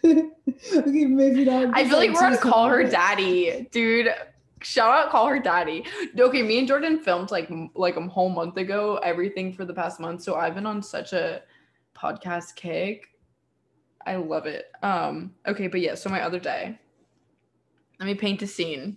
okay, 0.76 1.04
maybe 1.06 1.44
not. 1.44 1.74
I 1.74 1.88
feel 1.88 1.98
like 1.98 2.12
we're 2.12 2.20
gonna 2.20 2.38
Call 2.38 2.68
Her 2.68 2.84
Daddy, 2.84 3.68
dude. 3.70 4.08
Shout 4.64 4.94
out, 4.94 5.10
call 5.10 5.26
her 5.26 5.38
daddy. 5.38 5.84
Okay, 6.18 6.42
me 6.42 6.58
and 6.58 6.66
Jordan 6.66 6.98
filmed 6.98 7.30
like 7.30 7.50
like 7.74 7.96
a 7.96 8.08
whole 8.08 8.30
month 8.30 8.56
ago 8.56 8.96
everything 9.02 9.52
for 9.52 9.66
the 9.66 9.74
past 9.74 10.00
month, 10.00 10.22
so 10.22 10.36
I've 10.36 10.54
been 10.54 10.64
on 10.64 10.82
such 10.82 11.12
a 11.12 11.42
podcast 11.94 12.56
kick. 12.56 13.08
I 14.06 14.16
love 14.16 14.46
it. 14.46 14.72
Um, 14.82 15.34
okay, 15.46 15.68
but 15.68 15.80
yeah, 15.80 15.94
so 15.94 16.08
my 16.08 16.22
other 16.22 16.38
day, 16.38 16.78
let 18.00 18.06
me 18.06 18.14
paint 18.14 18.40
a 18.40 18.46
scene. 18.46 18.96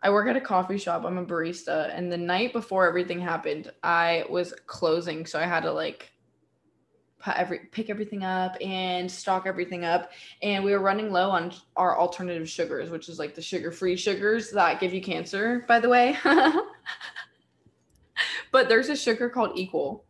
I 0.00 0.10
work 0.10 0.28
at 0.28 0.36
a 0.36 0.40
coffee 0.40 0.78
shop. 0.78 1.04
I'm 1.04 1.18
a 1.18 1.26
barista, 1.26 1.90
and 1.92 2.10
the 2.10 2.16
night 2.16 2.52
before 2.52 2.86
everything 2.86 3.20
happened, 3.20 3.72
I 3.82 4.26
was 4.30 4.54
closing, 4.66 5.26
so 5.26 5.40
I 5.40 5.44
had 5.44 5.64
to 5.64 5.72
like 5.72 6.12
every 7.26 7.60
pick 7.72 7.90
everything 7.90 8.22
up 8.24 8.56
and 8.60 9.10
stock 9.10 9.46
everything 9.46 9.84
up. 9.84 10.12
And 10.42 10.64
we 10.64 10.72
were 10.72 10.80
running 10.80 11.12
low 11.12 11.30
on 11.30 11.52
our 11.76 11.98
alternative 11.98 12.48
sugars 12.48 12.90
which 12.90 13.08
is 13.08 13.18
like 13.18 13.34
the 13.34 13.42
sugar-free 13.42 13.96
sugars 13.96 14.50
that 14.52 14.80
give 14.80 14.94
you 14.94 15.02
cancer 15.02 15.64
by 15.68 15.80
the 15.80 15.88
way. 15.88 16.16
But 18.50 18.68
there's 18.68 18.88
a 18.88 18.96
sugar 18.96 19.28
called 19.28 19.52
equal. 19.56 20.04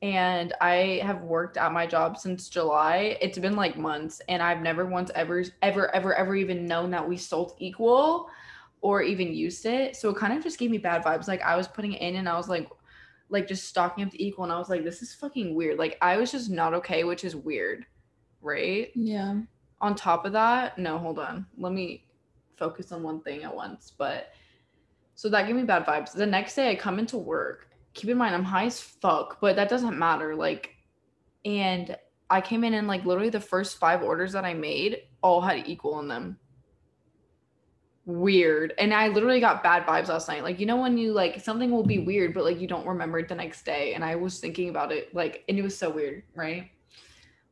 And 0.00 0.52
i 0.60 1.00
have 1.02 1.22
worked 1.22 1.56
at 1.56 1.72
my 1.72 1.86
job 1.86 2.18
since 2.18 2.48
july. 2.48 3.18
It's 3.20 3.38
been 3.38 3.56
like 3.56 3.76
months 3.76 4.20
and 4.28 4.40
i've 4.40 4.62
never 4.62 4.86
once 4.86 5.10
ever 5.14 5.42
ever 5.60 5.92
ever 5.94 6.14
ever 6.14 6.36
even 6.36 6.66
known 6.66 6.90
that 6.92 7.08
we 7.08 7.16
sold 7.16 7.56
equal 7.58 8.28
or 8.80 9.02
even 9.02 9.34
used 9.34 9.66
it. 9.66 9.96
So 9.96 10.10
it 10.10 10.16
kind 10.16 10.32
of 10.32 10.42
just 10.44 10.56
gave 10.56 10.70
me 10.70 10.78
bad 10.78 11.02
vibes. 11.02 11.26
Like 11.26 11.42
i 11.42 11.56
was 11.56 11.66
putting 11.66 11.94
it 11.94 12.02
in 12.02 12.14
and 12.16 12.28
i 12.28 12.36
was 12.36 12.48
like 12.48 12.68
like 13.30 13.46
just 13.46 13.68
stocking 13.68 14.04
up 14.04 14.10
to 14.10 14.22
equal 14.22 14.44
and 14.44 14.52
I 14.52 14.58
was 14.58 14.68
like, 14.68 14.84
this 14.84 15.02
is 15.02 15.14
fucking 15.14 15.54
weird. 15.54 15.78
Like 15.78 15.98
I 16.00 16.16
was 16.16 16.32
just 16.32 16.50
not 16.50 16.74
okay, 16.74 17.04
which 17.04 17.24
is 17.24 17.36
weird. 17.36 17.86
Right? 18.40 18.90
Yeah. 18.94 19.40
On 19.80 19.94
top 19.94 20.24
of 20.24 20.32
that, 20.32 20.78
no, 20.78 20.98
hold 20.98 21.18
on. 21.18 21.46
Let 21.56 21.72
me 21.72 22.06
focus 22.56 22.92
on 22.92 23.02
one 23.02 23.20
thing 23.20 23.44
at 23.44 23.54
once. 23.54 23.92
But 23.96 24.32
so 25.14 25.28
that 25.28 25.46
gave 25.46 25.56
me 25.56 25.62
bad 25.64 25.84
vibes. 25.84 26.12
The 26.12 26.26
next 26.26 26.54
day 26.54 26.70
I 26.70 26.74
come 26.74 26.98
into 26.98 27.18
work. 27.18 27.68
Keep 27.94 28.10
in 28.10 28.18
mind 28.18 28.34
I'm 28.34 28.44
high 28.44 28.66
as 28.66 28.80
fuck, 28.80 29.40
but 29.40 29.56
that 29.56 29.68
doesn't 29.68 29.98
matter. 29.98 30.34
Like, 30.34 30.74
and 31.44 31.96
I 32.30 32.40
came 32.40 32.64
in 32.64 32.74
and 32.74 32.86
like 32.86 33.04
literally 33.04 33.30
the 33.30 33.40
first 33.40 33.78
five 33.78 34.02
orders 34.02 34.32
that 34.32 34.44
I 34.44 34.54
made 34.54 35.02
all 35.22 35.40
had 35.40 35.68
equal 35.68 35.98
in 36.00 36.08
them 36.08 36.38
weird. 38.08 38.72
And 38.78 38.94
I 38.94 39.08
literally 39.08 39.38
got 39.38 39.62
bad 39.62 39.86
vibes 39.86 40.08
last 40.08 40.28
night. 40.28 40.42
Like, 40.42 40.58
you 40.58 40.64
know, 40.64 40.78
when 40.78 40.96
you 40.96 41.12
like 41.12 41.40
something 41.42 41.70
will 41.70 41.84
be 41.84 41.98
weird, 41.98 42.32
but 42.32 42.42
like 42.42 42.58
you 42.58 42.66
don't 42.66 42.86
remember 42.86 43.18
it 43.18 43.28
the 43.28 43.34
next 43.34 43.66
day. 43.66 43.92
And 43.92 44.02
I 44.02 44.16
was 44.16 44.40
thinking 44.40 44.70
about 44.70 44.90
it, 44.90 45.14
like, 45.14 45.44
and 45.48 45.58
it 45.58 45.62
was 45.62 45.76
so 45.76 45.90
weird, 45.90 46.22
right? 46.34 46.70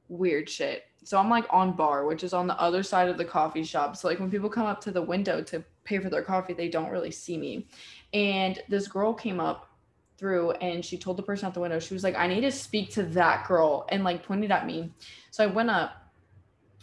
Weird 0.09 0.49
shit. 0.49 0.85
So 1.05 1.19
I'm 1.19 1.29
like 1.29 1.45
on 1.51 1.77
bar, 1.77 2.07
which 2.07 2.25
is 2.25 2.33
on 2.33 2.47
the 2.47 2.59
other 2.59 2.83
side 2.83 3.11
of 3.11 3.19
the 3.19 3.25
coffee 3.25 3.65
shop. 3.65 3.97
So 3.97 4.09
like 4.09 4.19
when 4.19 4.31
people 4.31 4.49
come 4.49 4.67
up 4.67 4.81
to 4.81 4.91
the 4.91 5.03
window 5.03 5.43
to 5.43 5.63
pay 5.85 5.99
for 5.99 6.09
their 6.09 6.23
coffee, 6.23 6.55
they 6.55 6.71
don't 6.71 6.91
really 6.91 7.11
see 7.11 7.37
me. 7.37 7.69
And 8.15 8.59
this 8.69 8.89
girl 8.89 9.13
came 9.13 9.39
up 9.39 9.69
through 10.17 10.53
and 10.53 10.83
she 10.83 10.97
told 10.97 11.19
the 11.19 11.23
person 11.23 11.47
at 11.47 11.53
the 11.53 11.61
window, 11.61 11.79
she 11.79 11.93
was 11.93 12.03
like, 12.03 12.17
I 12.17 12.27
need 12.27 12.41
to 12.41 12.51
speak 12.51 12.91
to 12.93 13.03
that 13.03 13.47
girl 13.47 13.87
and 13.91 14.05
like 14.05 14.25
pointed 14.25 14.51
at 14.51 14.67
me. 14.67 14.91
So 15.31 15.45
I 15.45 15.49
went 15.49 15.69
up 15.69 16.06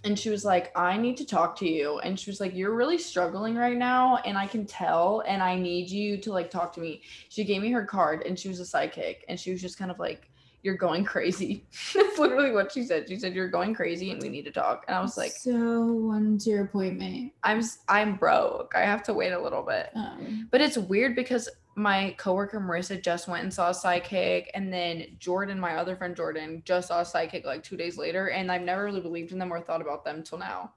and 0.03 0.19
she 0.19 0.29
was 0.29 0.43
like, 0.43 0.77
I 0.77 0.97
need 0.97 1.17
to 1.17 1.25
talk 1.25 1.55
to 1.57 1.67
you. 1.69 1.99
And 1.99 2.19
she 2.19 2.29
was 2.29 2.39
like, 2.39 2.53
You're 2.53 2.75
really 2.75 2.97
struggling 2.97 3.55
right 3.55 3.77
now. 3.77 4.17
And 4.25 4.37
I 4.37 4.47
can 4.47 4.65
tell. 4.65 5.23
And 5.27 5.41
I 5.41 5.55
need 5.55 5.89
you 5.89 6.17
to 6.17 6.31
like 6.31 6.51
talk 6.51 6.73
to 6.73 6.81
me. 6.81 7.01
She 7.29 7.43
gave 7.43 7.61
me 7.61 7.71
her 7.71 7.85
card 7.85 8.23
and 8.25 8.37
she 8.37 8.49
was 8.49 8.59
a 8.59 8.65
psychic. 8.65 9.23
And 9.29 9.39
she 9.39 9.51
was 9.51 9.61
just 9.61 9.77
kind 9.77 9.91
of 9.91 9.99
like, 9.99 10.29
You're 10.61 10.75
going 10.75 11.05
crazy. 11.13 11.65
That's 11.93 12.19
literally 12.19 12.51
what 12.51 12.71
she 12.71 12.83
said. 12.83 13.07
She 13.07 13.17
said, 13.17 13.33
You're 13.33 13.49
going 13.49 13.73
crazy 13.73 14.11
and 14.11 14.21
we 14.21 14.29
need 14.29 14.45
to 14.45 14.51
talk. 14.51 14.83
And 14.87 14.95
I 14.95 15.01
was 15.01 15.17
like, 15.17 15.31
so 15.31 15.93
when's 15.93 16.45
your 16.45 16.65
appointment? 16.65 17.31
I'm 17.43 17.61
I'm 17.87 18.17
broke. 18.17 18.73
I 18.75 18.81
have 18.81 19.03
to 19.03 19.13
wait 19.13 19.31
a 19.31 19.41
little 19.41 19.63
bit. 19.63 19.89
Um, 19.95 20.49
But 20.51 20.59
it's 20.61 20.77
weird 20.77 21.15
because 21.15 21.47
my 21.75 22.15
coworker 22.17 22.59
Marissa 22.59 23.01
just 23.01 23.27
went 23.27 23.43
and 23.43 23.53
saw 23.53 23.69
a 23.69 23.73
psychic, 23.73 24.51
and 24.53 24.71
then 24.71 25.05
Jordan, 25.19 25.59
my 25.59 25.75
other 25.75 25.95
friend 25.95 26.15
Jordan, 26.15 26.61
just 26.65 26.89
saw 26.89 27.01
a 27.01 27.05
psychic 27.05 27.45
like 27.45 27.63
two 27.63 27.77
days 27.77 27.97
later, 27.97 28.29
and 28.29 28.51
I've 28.51 28.61
never 28.61 28.83
really 28.83 29.01
believed 29.01 29.31
in 29.31 29.39
them 29.39 29.51
or 29.51 29.59
thought 29.59 29.81
about 29.81 30.05
them 30.05 30.23
till 30.23 30.37
now. 30.37 30.73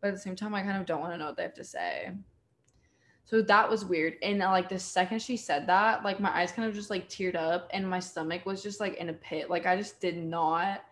But 0.00 0.08
at 0.08 0.14
the 0.14 0.20
same 0.20 0.36
time, 0.36 0.54
I 0.54 0.62
kind 0.62 0.78
of 0.78 0.86
don't 0.86 1.00
want 1.00 1.12
to 1.12 1.18
know 1.18 1.26
what 1.26 1.36
they 1.36 1.42
have 1.42 1.54
to 1.54 1.64
say. 1.64 2.10
So 3.24 3.42
that 3.42 3.70
was 3.70 3.84
weird. 3.84 4.14
And 4.22 4.42
uh, 4.42 4.50
like 4.50 4.68
the 4.68 4.78
second 4.78 5.20
she 5.20 5.36
said 5.36 5.68
that, 5.68 6.02
like 6.02 6.18
my 6.18 6.36
eyes 6.36 6.50
kind 6.50 6.68
of 6.68 6.74
just 6.74 6.90
like 6.90 7.08
teared 7.08 7.36
up, 7.36 7.68
and 7.72 7.88
my 7.88 8.00
stomach 8.00 8.44
was 8.44 8.62
just 8.62 8.80
like 8.80 8.96
in 8.96 9.10
a 9.10 9.14
pit. 9.14 9.48
Like 9.48 9.66
I 9.66 9.76
just 9.76 10.00
did 10.00 10.16
not 10.16 10.82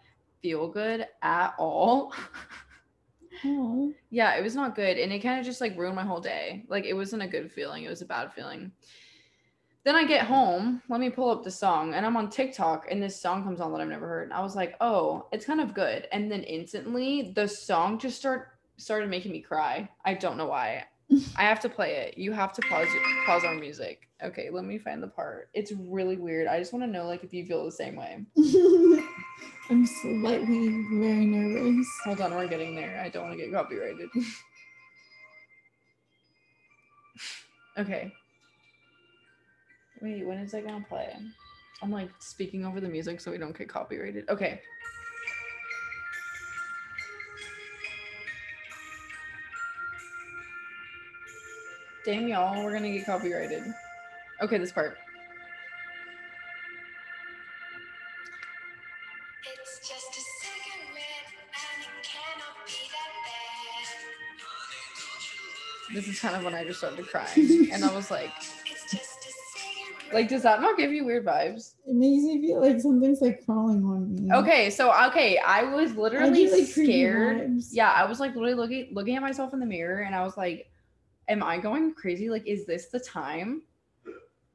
feel 0.41 0.69
good 0.69 1.07
at 1.23 1.55
all. 1.59 2.13
oh, 3.45 3.93
Yeah, 4.11 4.37
it 4.37 4.43
was 4.43 4.55
not 4.55 4.77
good. 4.77 4.99
And 4.99 5.13
it 5.13 5.19
kind 5.19 5.41
of 5.41 5.45
just 5.45 5.61
like 5.61 5.77
ruined 5.77 5.97
my 5.97 6.05
whole 6.05 6.21
day. 6.21 6.65
Like 6.69 6.85
it 6.85 6.95
wasn't 6.95 7.23
a 7.23 7.29
good 7.29 7.51
feeling. 7.51 7.83
It 7.85 7.89
was 7.91 8.03
a 8.03 8.07
bad 8.07 8.33
feeling. 8.33 8.71
Then 9.89 9.97
I 9.97 10.05
get 10.05 10.27
home, 10.27 10.83
let 10.91 11.01
me 11.01 11.09
pull 11.09 11.31
up 11.31 11.43
the 11.43 11.51
song, 11.51 11.95
and 11.95 12.05
I'm 12.05 12.15
on 12.15 12.29
TikTok, 12.29 12.89
and 12.91 13.03
this 13.03 13.19
song 13.19 13.43
comes 13.43 13.59
on 13.59 13.73
that 13.73 13.81
I've 13.81 13.89
never 13.89 14.07
heard. 14.07 14.25
And 14.25 14.35
I 14.35 14.43
was 14.43 14.55
like, 14.55 14.77
oh, 14.83 15.27
it's 15.33 15.47
kind 15.47 15.63
of 15.63 15.73
good. 15.73 16.07
And 16.13 16.31
then 16.31 16.43
instantly 16.43 17.33
the 17.35 17.49
song 17.49 17.99
just 17.99 18.19
start 18.19 18.49
started 18.77 19.09
making 19.09 19.33
me 19.33 19.41
cry. 19.41 19.89
I 20.05 20.13
don't 20.13 20.37
know 20.37 20.45
why. 20.45 20.85
I 21.39 21.45
have 21.45 21.61
to 21.61 21.71
play 21.71 21.93
it. 21.93 22.19
You 22.19 22.33
have 22.33 22.53
to 22.53 22.63
pause 22.69 22.89
pause 23.25 23.45
our 23.45 23.55
music. 23.55 24.11
Okay, 24.23 24.51
let 24.53 24.67
me 24.67 24.77
find 24.77 25.03
the 25.03 25.09
part. 25.09 25.49
It's 25.55 25.73
really 25.73 26.19
weird. 26.19 26.49
I 26.49 26.59
just 26.59 26.75
want 26.75 26.85
to 26.85 26.91
know 26.91 27.07
like 27.07 27.25
if 27.25 27.33
you 27.33 27.47
feel 27.47 27.65
the 27.65 27.73
same 27.73 27.97
way. 27.97 28.27
I'm 29.71 29.87
slightly 29.87 30.69
very 30.99 31.25
nervous. 31.25 31.89
Hold 32.05 32.21
on, 32.21 32.35
we're 32.35 32.47
getting 32.47 32.75
there. 32.75 33.01
I 33.03 33.09
don't 33.09 33.29
want 33.29 33.39
to 33.39 33.43
get 33.43 33.55
copyrighted. 33.55 34.11
okay. 37.79 38.13
Wait, 40.01 40.25
when 40.25 40.39
is 40.39 40.53
that 40.53 40.65
gonna 40.65 40.85
play? 40.89 41.13
I'm 41.83 41.91
like 41.91 42.11
speaking 42.21 42.65
over 42.65 42.81
the 42.81 42.89
music 42.89 43.21
so 43.21 43.31
we 43.33 43.39
don't 43.39 43.57
get 43.57 43.69
copyrighted. 43.69 44.29
Okay. 44.29 44.61
Damn 52.05 52.29
y'all, 52.29 52.65
we're 52.65 52.73
gonna 52.73 52.91
get 52.91 53.07
copyrighted. 53.07 53.65
Okay, 54.41 54.59
this 54.59 54.71
part. 54.73 54.97
It's 59.45 59.79
just 59.81 60.11
a 60.11 60.23
cigarette 60.41 61.27
and 61.53 61.83
it 61.83 62.05
cannot 62.05 62.67
be 62.67 62.89
that 62.93 63.13
bad. 65.91 65.95
This 65.95 66.09
is 66.09 66.21
kind 66.21 66.37
of 66.37 66.45
when 66.45 66.55
I 66.55 66.65
just 66.65 66.79
started 66.79 67.07
crying. 67.09 67.69
and 67.73 67.85
I 67.85 67.93
was 67.95 68.11
like, 68.13 68.31
like, 70.13 70.29
does 70.29 70.43
that 70.43 70.61
not 70.61 70.77
give 70.77 70.93
you 70.93 71.05
weird 71.05 71.25
vibes? 71.25 71.75
It 71.87 71.95
makes 71.95 72.25
me 72.25 72.41
feel 72.41 72.61
like 72.61 72.81
something's 72.81 73.21
like 73.21 73.45
crawling 73.45 73.85
on 73.85 74.15
me. 74.15 74.33
Okay, 74.33 74.71
so 74.71 74.93
okay, 75.09 75.39
I 75.39 75.63
was 75.65 75.93
I 75.93 75.95
literally 75.95 76.51
like, 76.51 76.67
scared. 76.67 77.61
Yeah, 77.71 77.91
I 77.93 78.05
was 78.05 78.21
like 78.21 78.35
literally 78.35 78.55
looking 78.55 78.89
looking 78.93 79.17
at 79.17 79.23
myself 79.23 79.53
in 79.53 79.61
the 79.61 79.67
mirror 79.67 80.03
and 80.03 80.15
I 80.15 80.23
was 80.23 80.37
like, 80.37 80.71
am 81.29 81.43
I 81.43 81.59
going 81.59 81.95
crazy? 81.95 82.29
Like, 82.31 82.47
is 82.47 82.67
this 82.67 82.87
the 82.87 83.01
time? 83.01 83.63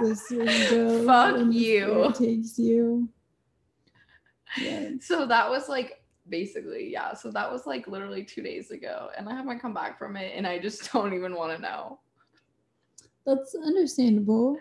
this 0.00 0.30
is 0.30 0.30
where 0.30 0.50
you 0.50 0.70
go 0.70 1.06
Fuck 1.06 1.52
you. 1.52 2.12
takes 2.16 2.58
you. 2.58 3.08
Yes. 4.60 5.06
so 5.06 5.26
that 5.26 5.48
was 5.48 5.68
like 5.68 5.99
basically, 6.30 6.90
yeah. 6.90 7.12
So 7.14 7.30
that 7.32 7.50
was 7.50 7.66
like 7.66 7.86
literally 7.88 8.24
two 8.24 8.42
days 8.42 8.70
ago. 8.70 9.08
And 9.16 9.28
I 9.28 9.34
haven't 9.34 9.58
come 9.60 9.74
back 9.74 9.98
from 9.98 10.16
it 10.16 10.32
and 10.34 10.46
I 10.46 10.58
just 10.58 10.92
don't 10.92 11.12
even 11.14 11.34
want 11.34 11.54
to 11.56 11.60
know. 11.62 11.98
That's 13.26 13.54
understandable. 13.54 14.56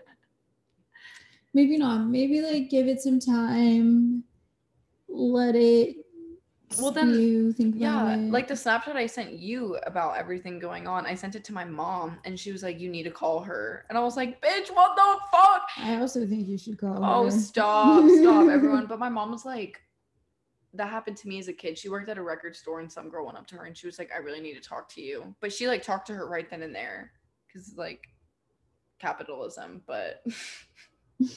Maybe 1.53 1.77
not. 1.77 2.05
Maybe 2.07 2.41
like 2.41 2.69
give 2.69 2.87
it 2.87 3.01
some 3.01 3.19
time. 3.19 4.23
Let 5.07 5.55
it. 5.55 5.95
Well, 6.79 6.91
then- 6.91 7.09
you 7.09 7.51
think 7.51 7.77
about 7.77 7.81
Yeah, 7.81 8.13
it. 8.15 8.29
like 8.31 8.47
the 8.47 8.53
Snapchat 8.53 8.95
I 8.95 9.07
sent 9.07 9.31
you 9.33 9.77
about 9.87 10.17
everything 10.17 10.59
going 10.59 10.85
on, 10.87 11.07
I 11.07 11.15
sent 11.15 11.33
it 11.35 11.43
to 11.45 11.53
my 11.53 11.65
mom 11.65 12.19
and 12.25 12.39
she 12.39 12.51
was 12.51 12.61
like, 12.61 12.79
You 12.79 12.89
need 12.89 13.03
to 13.03 13.09
call 13.11 13.39
her. 13.41 13.85
And 13.89 13.97
I 13.97 14.01
was 14.01 14.15
like, 14.15 14.39
Bitch, 14.39 14.69
what 14.71 14.95
the 14.95 15.17
fuck? 15.31 15.63
I 15.77 15.99
also 15.99 16.27
think 16.27 16.47
you 16.47 16.59
should 16.59 16.77
call. 16.77 16.93
Her. 16.93 16.99
Oh, 17.01 17.23
her. 17.25 17.31
stop, 17.31 18.07
stop, 18.21 18.49
everyone. 18.51 18.85
But 18.85 18.99
my 18.99 19.09
mom 19.09 19.31
was 19.31 19.45
like, 19.45 19.81
that 20.73 20.89
happened 20.89 21.17
to 21.17 21.27
me 21.27 21.39
as 21.39 21.47
a 21.47 21.53
kid. 21.53 21.77
She 21.77 21.89
worked 21.89 22.09
at 22.09 22.17
a 22.17 22.21
record 22.21 22.55
store 22.55 22.79
and 22.79 22.91
some 22.91 23.09
girl 23.09 23.25
went 23.25 23.37
up 23.37 23.47
to 23.47 23.55
her 23.55 23.65
and 23.65 23.77
she 23.77 23.87
was 23.87 23.97
like, 23.97 24.11
I 24.13 24.19
really 24.19 24.41
need 24.41 24.55
to 24.55 24.61
talk 24.61 24.89
to 24.93 25.01
you. 25.01 25.35
But 25.39 25.51
she 25.51 25.67
like 25.67 25.81
talked 25.81 26.07
to 26.07 26.13
her 26.13 26.27
right 26.27 26.49
then 26.49 26.61
and 26.61 26.73
there 26.73 27.11
because 27.47 27.75
like 27.75 28.07
capitalism. 28.99 29.81
But 29.87 30.23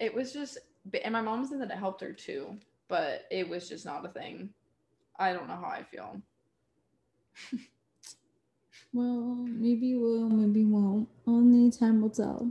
it 0.00 0.14
was 0.14 0.32
just, 0.32 0.58
and 1.02 1.12
my 1.12 1.20
mom 1.20 1.46
said 1.46 1.60
that 1.60 1.70
it 1.70 1.78
helped 1.78 2.00
her 2.00 2.12
too, 2.12 2.56
but 2.88 3.24
it 3.30 3.48
was 3.48 3.68
just 3.68 3.84
not 3.84 4.04
a 4.04 4.08
thing. 4.08 4.50
I 5.18 5.32
don't 5.32 5.48
know 5.48 5.56
how 5.56 5.68
I 5.68 5.82
feel. 5.82 6.20
Well, 8.92 9.34
maybe 9.46 9.94
will, 9.94 10.30
maybe 10.30 10.64
won't. 10.64 11.06
Only 11.26 11.70
time 11.70 12.00
will 12.00 12.08
tell. 12.08 12.50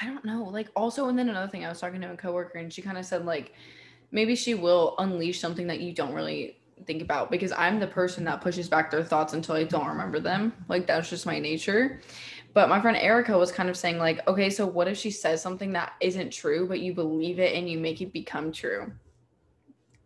I 0.00 0.06
don't 0.06 0.24
know. 0.24 0.44
Like 0.44 0.68
also, 0.74 1.08
and 1.08 1.18
then 1.18 1.28
another 1.28 1.50
thing, 1.50 1.64
I 1.64 1.68
was 1.68 1.80
talking 1.80 2.00
to 2.00 2.12
a 2.12 2.16
coworker, 2.16 2.58
and 2.58 2.72
she 2.72 2.82
kind 2.82 2.98
of 2.98 3.04
said 3.04 3.24
like 3.24 3.54
maybe 4.10 4.36
she 4.36 4.54
will 4.54 4.94
unleash 4.98 5.40
something 5.40 5.66
that 5.66 5.80
you 5.80 5.92
don't 5.92 6.14
really 6.14 6.56
think 6.86 7.02
about 7.02 7.30
because 7.30 7.52
I'm 7.52 7.78
the 7.80 7.86
person 7.86 8.24
that 8.24 8.40
pushes 8.40 8.68
back 8.68 8.90
their 8.90 9.04
thoughts 9.04 9.32
until 9.32 9.56
I 9.56 9.64
don't 9.64 9.86
remember 9.86 10.20
them. 10.20 10.52
Like 10.68 10.86
that's 10.86 11.10
just 11.10 11.26
my 11.26 11.38
nature. 11.38 12.00
But 12.52 12.68
my 12.68 12.80
friend 12.80 12.96
Erica 12.96 13.36
was 13.36 13.50
kind 13.50 13.68
of 13.68 13.76
saying 13.76 13.98
like, 13.98 14.26
okay, 14.28 14.48
so 14.48 14.66
what 14.66 14.86
if 14.86 14.96
she 14.96 15.10
says 15.10 15.42
something 15.42 15.72
that 15.72 15.94
isn't 16.00 16.32
true, 16.32 16.68
but 16.68 16.80
you 16.80 16.94
believe 16.94 17.40
it 17.40 17.54
and 17.54 17.68
you 17.68 17.78
make 17.78 18.00
it 18.00 18.12
become 18.12 18.52
true? 18.52 18.92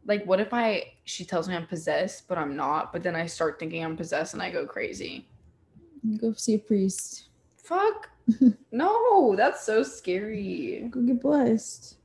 Like, 0.06 0.24
what 0.24 0.40
if 0.40 0.54
I 0.54 0.94
she 1.04 1.24
tells 1.24 1.48
me 1.48 1.54
I'm 1.54 1.66
possessed, 1.66 2.26
but 2.28 2.38
I'm 2.38 2.56
not, 2.56 2.92
but 2.92 3.02
then 3.02 3.14
I 3.14 3.26
start 3.26 3.58
thinking 3.58 3.84
I'm 3.84 3.96
possessed 3.96 4.32
and 4.32 4.42
I 4.42 4.50
go 4.50 4.64
crazy? 4.66 5.28
Go 6.18 6.32
see 6.32 6.54
a 6.54 6.58
priest. 6.58 7.27
Fuck. 7.68 8.08
no, 8.72 9.36
that's 9.36 9.62
so 9.62 9.82
scary. 9.82 10.88
Go 10.90 11.02
get 11.02 11.20
blessed. 11.20 11.98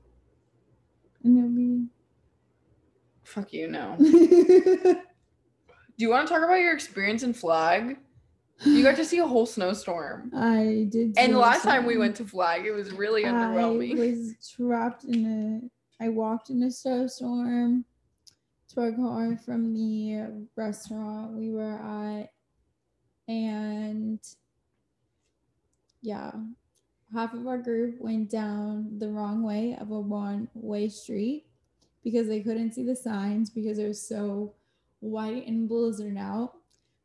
And 1.24 1.38
you'll 1.38 1.88
Fuck 3.24 3.54
you, 3.54 3.70
no. 3.70 3.96
Do 3.98 4.98
you 5.98 6.10
want 6.10 6.28
to 6.28 6.34
talk 6.34 6.44
about 6.44 6.60
your 6.60 6.74
experience 6.74 7.24
in 7.24 7.34
Flag? 7.34 7.98
You 8.66 8.84
got 8.84 8.98
to 8.98 9.06
see 9.06 9.20
a 9.20 9.26
whole 9.26 9.46
snowstorm. 9.46 10.32
I 10.36 10.88
did. 10.90 11.14
And 11.18 11.38
last 11.38 11.64
time 11.64 11.86
we 11.86 11.98
went 11.98 12.18
to 12.18 12.26
Flag, 12.26 12.66
it 12.66 12.72
was 12.72 12.92
really 12.92 13.26
I 13.26 13.30
underwhelming. 13.30 13.94
I 13.94 14.12
was 14.12 14.54
trapped 14.56 15.06
in 15.06 15.72
a. 16.02 16.04
I 16.04 16.10
walked 16.10 16.50
in 16.50 16.62
a 16.64 16.72
snowstorm 16.72 17.86
to 18.74 18.82
our 18.82 18.92
car 18.92 19.38
from 19.38 19.74
the 19.74 20.46
restaurant 20.58 21.32
we 21.32 21.52
were 21.52 21.76
at, 21.76 22.32
and 23.30 24.20
yeah, 26.04 26.32
half 27.14 27.34
of 27.34 27.48
our 27.48 27.58
group 27.58 28.00
went 28.00 28.30
down 28.30 29.00
the 29.00 29.10
wrong 29.10 29.42
way 29.42 29.78
of 29.80 29.90
a 29.92 30.00
one-way 30.00 30.90
street 30.90 31.46
because 32.04 32.28
they 32.28 32.42
couldn't 32.42 32.74
see 32.74 32.84
the 32.84 32.96
signs 32.96 33.50
because 33.50 33.80
it 33.80 33.88
was 33.88 34.06
so 34.06 34.54
white 35.00 35.48
and 35.48 35.68
blizzard 35.70 36.18
out. 36.18 36.56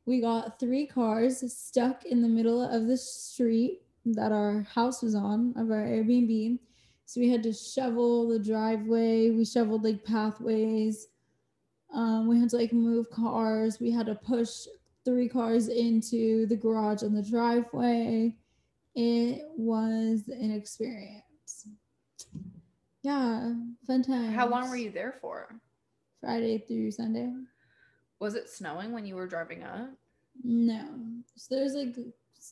We 0.05 0.21
got 0.21 0.59
three 0.59 0.87
cars 0.87 1.45
stuck 1.53 2.05
in 2.05 2.23
the 2.23 2.29
middle 2.29 2.61
of 2.61 2.87
the 2.89 2.97
street 2.97 3.83
that 4.05 4.33
our 4.33 4.63
house 4.63 5.03
was 5.03 5.15
on 5.15 5.55
of 5.57 5.71
our 5.71 5.85
Airbnb. 5.85 6.59
So 7.05 7.21
we 7.21 7.31
had 7.31 7.43
to 7.45 7.53
shovel 7.53 8.29
the 8.29 8.39
driveway. 8.39 9.31
We 9.31 9.45
shoveled 9.45 9.85
like 9.85 10.05
pathways. 10.05 11.09
Um, 11.95 12.27
we 12.27 12.41
had 12.41 12.51
to 12.51 12.57
like 12.57 12.73
move 12.73 13.11
cars. 13.11 13.79
We 13.81 13.91
had 13.93 14.07
to 14.07 14.15
push 14.15 14.67
three 15.05 15.29
cars 15.29 15.69
into 15.69 16.47
the 16.47 16.57
garage 16.57 17.03
on 17.03 17.15
the 17.15 17.23
driveway. 17.23 18.35
It 19.01 19.43
was 19.57 20.27
an 20.27 20.51
experience. 20.51 21.69
Yeah, 23.03 23.53
fun 23.87 24.03
time. 24.03 24.33
How 24.33 24.49
long 24.49 24.69
were 24.69 24.77
you 24.77 24.91
there 24.91 25.15
for? 25.21 25.55
Friday 26.21 26.59
through 26.67 26.91
Sunday. 26.91 27.33
Was 28.19 28.35
it 28.35 28.49
snowing 28.51 28.91
when 28.91 29.07
you 29.07 29.15
were 29.15 29.29
driving 29.29 29.63
up? 29.63 29.91
No. 30.43 30.85
So 31.37 31.55
there's 31.55 31.75
like 31.75 31.95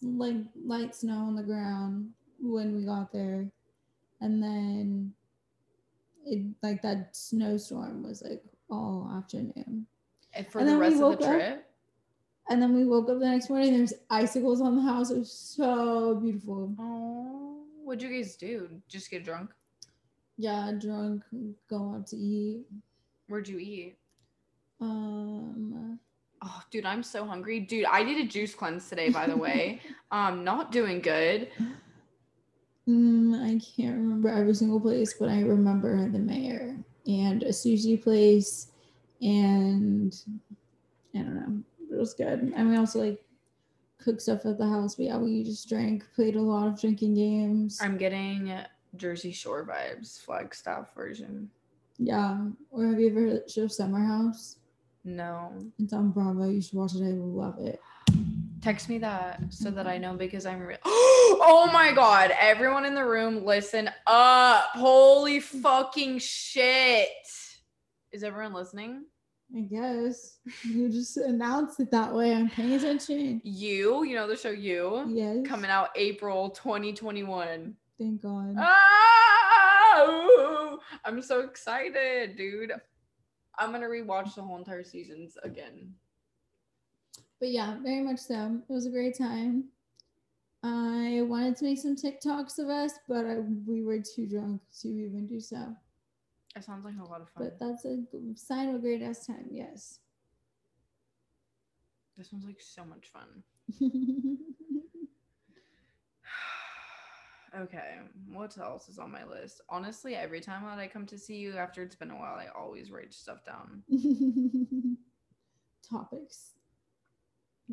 like 0.03 0.37
light 0.65 0.95
snow 0.95 1.19
on 1.19 1.35
the 1.35 1.43
ground 1.43 2.11
when 2.39 2.77
we 2.77 2.85
got 2.85 3.13
there. 3.13 3.51
And 4.21 4.41
then 4.41 5.13
it 6.25 6.47
like 6.63 6.81
that 6.83 7.17
snowstorm 7.17 8.05
was 8.05 8.23
like 8.23 8.45
all 8.71 9.11
afternoon. 9.19 9.89
And 10.33 10.47
for 10.47 10.61
And 10.61 10.69
the 10.69 10.77
rest 10.77 11.03
of 11.03 11.19
the 11.19 11.27
up- 11.27 11.35
trip. 11.35 11.63
And 12.49 12.63
then 12.63 12.75
we 12.75 12.85
woke 12.85 13.09
up 13.11 13.19
the 13.19 13.27
next 13.27 13.51
morning, 13.51 13.77
there's 13.77 13.93
icicles 14.09 14.61
on 14.61 14.77
the 14.77 14.83
house. 14.83 15.11
It 15.11 15.19
was 15.19 15.33
so 15.33 16.15
beautiful. 16.17 16.73
Oh, 16.79 17.65
what'd 17.83 18.03
you 18.03 18.15
guys 18.17 18.37
do? 18.37 18.69
Just 18.89 19.11
get 19.11 19.25
drunk? 19.25 19.51
Yeah, 20.39 20.73
drunk, 20.79 21.23
go 21.69 21.95
out 21.95 22.07
to 22.09 22.17
eat. 22.17 22.67
Where'd 23.29 23.49
you 23.49 23.59
eat? 23.59 23.97
Um 24.81 25.99
Oh, 26.43 26.63
dude, 26.71 26.87
I'm 26.87 27.03
so 27.03 27.25
hungry. 27.27 27.61
Dude, 27.61 27.87
I 27.87 28.05
did 28.05 28.25
a 28.25 28.29
juice 28.29 28.55
cleanse 28.55 28.89
today, 28.89 29.09
by 29.09 29.27
the 29.27 29.37
way. 29.37 29.81
um, 30.11 30.45
not 30.45 30.71
doing 30.71 31.01
good. 31.01 31.49
mm, 32.89 33.35
I 33.43 33.59
can't 33.59 33.97
remember 33.97 34.29
every 34.29 34.55
single 34.55 34.79
place, 34.79 35.15
but 35.15 35.29
I 35.29 35.41
remember 35.41 36.09
the 36.09 36.19
mayor 36.19 36.77
and 37.07 37.43
a 37.43 37.49
sushi 37.49 38.01
place 38.01 38.71
and 39.23 40.15
I 41.15 41.19
don't 41.19 41.35
know. 41.35 41.63
It 41.97 42.01
was 42.01 42.13
good. 42.15 42.53
And 42.55 42.71
we 42.71 42.77
also 42.77 43.01
like 43.01 43.19
cooked 43.99 44.21
stuff 44.23 44.45
at 44.45 44.59
the 44.59 44.69
house. 44.69 44.95
But 44.97 45.07
yeah, 45.07 45.17
we 45.17 45.43
just 45.43 45.67
drank, 45.69 46.05
played 46.15 46.37
a 46.37 46.41
lot 46.43 46.69
of 46.69 46.79
drinking 46.81 47.15
games. 47.15 47.79
I'm 47.81 47.97
getting 47.97 48.53
Jersey 48.97 49.33
Shore 49.33 49.67
vibes, 49.67 50.21
Flagstaff 50.21 50.95
version. 50.95 51.51
yeah. 51.99 52.39
Or 52.71 52.87
have 52.87 53.01
you 53.01 53.09
ever 53.11 53.21
heard 53.21 53.33
of 53.33 53.45
the 53.45 53.51
show 53.51 53.67
Summer 53.67 54.05
House? 54.05 54.57
No. 55.05 55.53
It's 55.79 55.93
on 55.95 56.11
Bravo. 56.11 56.49
You 56.51 56.61
should 56.61 56.75
watch 56.75 56.95
it. 56.95 57.03
I 57.03 57.13
love 57.13 57.59
it. 57.61 57.81
Text 58.61 58.89
me 58.89 58.99
that 58.99 59.41
so 59.51 59.71
that 59.71 59.87
I 59.87 59.97
know 59.97 60.15
because 60.15 60.45
I'm 60.47 60.61
real. 60.61 60.79
Oh 61.29 61.69
my 61.73 61.93
god, 61.93 62.33
everyone 62.39 62.85
in 62.85 62.95
the 62.95 63.05
room 63.05 63.45
listen 63.45 63.91
up. 64.07 64.65
Holy 64.75 65.41
fucking 65.41 66.19
shit. 66.19 67.09
Is 68.13 68.23
everyone 68.23 68.53
listening? 68.55 69.05
I 69.55 69.61
guess 69.61 70.39
you 70.65 70.89
just 70.89 71.17
announced 71.19 71.79
it 71.81 71.91
that 71.91 72.15
way. 72.15 72.35
I'm 72.35 72.49
paying 72.51 72.73
attention. 72.73 73.41
You, 73.45 74.05
you 74.05 74.15
know 74.15 74.27
the 74.27 74.37
show 74.37 74.51
You 74.51 75.05
Yes. 75.09 75.47
coming 75.47 75.71
out 75.71 75.91
April 75.97 76.51
2021. 76.51 77.75
Thank 77.99 78.23
God. 78.23 78.55
Ah, 78.59 79.97
I'm 81.05 81.23
so 81.23 81.41
excited, 81.41 82.37
dude. 82.37 82.73
I'm 83.59 83.73
gonna 83.73 83.87
rewatch 83.87 84.35
the 84.35 84.43
whole 84.43 84.59
entire 84.59 84.85
seasons 84.85 85.39
again. 85.43 85.95
But 87.41 87.49
yeah, 87.51 87.79
very 87.83 88.03
much 88.03 88.19
so. 88.19 88.61
It 88.69 88.73
was 88.73 88.85
a 88.87 88.91
great 88.91 89.17
time. 89.17 89.65
I 90.63 91.23
wanted 91.23 91.57
to 91.59 91.65
make 91.65 91.79
some 91.79 91.97
TikToks 91.97 92.59
of 92.59 92.69
us, 92.69 92.93
but 93.09 93.25
I, 93.25 93.37
we 93.67 93.83
were 93.85 94.01
too 94.01 94.27
drunk 94.27 94.61
to 94.81 94.89
even 94.89 95.27
do 95.27 95.41
so. 95.41 95.75
It 96.57 96.65
sounds 96.65 96.85
like 96.85 96.95
a 96.99 97.05
lot 97.05 97.21
of 97.21 97.29
fun. 97.29 97.45
But 97.45 97.59
that's 97.61 97.85
a 97.85 97.99
sign 98.35 98.71
of 98.71 98.77
a 98.77 98.79
great 98.79 99.03
ass 99.03 99.27
time. 99.27 99.49
Yes. 99.51 99.99
This 102.17 102.33
one's 102.33 102.47
like 102.47 102.61
so 102.61 102.83
much 102.85 103.09
fun. 103.13 103.43
Okay, 107.59 107.95
what 108.29 108.59
else 108.59 108.89
is 108.89 108.99
on 108.99 109.11
my 109.11 109.25
list? 109.25 109.63
Honestly, 109.71 110.15
every 110.15 110.41
time 110.41 110.65
that 110.65 110.79
I 110.79 110.87
come 110.87 111.07
to 111.07 111.17
see 111.17 111.37
you 111.37 111.57
after 111.57 111.83
it's 111.83 111.95
been 111.95 112.11
a 112.11 112.17
while, 112.17 112.35
I 112.35 112.49
always 112.55 112.91
write 112.91 113.15
stuff 113.15 113.39
down. 113.47 113.83
Topics. 115.91 116.53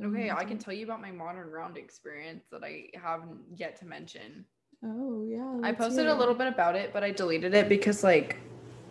Okay, 0.01 0.31
I 0.31 0.45
can 0.45 0.53
mm-hmm. 0.53 0.57
tell 0.59 0.73
you 0.73 0.85
about 0.85 1.01
my 1.01 1.11
modern 1.11 1.49
round 1.51 1.77
experience 1.77 2.45
that 2.51 2.63
I 2.63 2.87
haven't 2.95 3.41
yet 3.55 3.77
to 3.79 3.85
mention. 3.85 4.45
Oh 4.85 5.25
yeah. 5.27 5.67
I 5.67 5.73
posted 5.73 6.07
a 6.07 6.15
little 6.15 6.33
bit 6.33 6.47
about 6.47 6.75
it, 6.75 6.93
but 6.93 7.03
I 7.03 7.11
deleted 7.11 7.53
it 7.53 7.67
because 7.67 8.03
like 8.03 8.37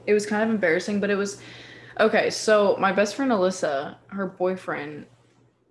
it 0.07 0.15
was 0.15 0.27
kind 0.27 0.43
of 0.43 0.51
embarrassing, 0.51 1.01
but 1.01 1.11
it 1.11 1.15
was 1.15 1.41
okay. 2.01 2.31
So 2.31 2.77
my 2.79 2.93
best 2.93 3.15
friend 3.15 3.31
Alyssa, 3.31 3.97
her 4.09 4.27
boyfriend, 4.27 5.07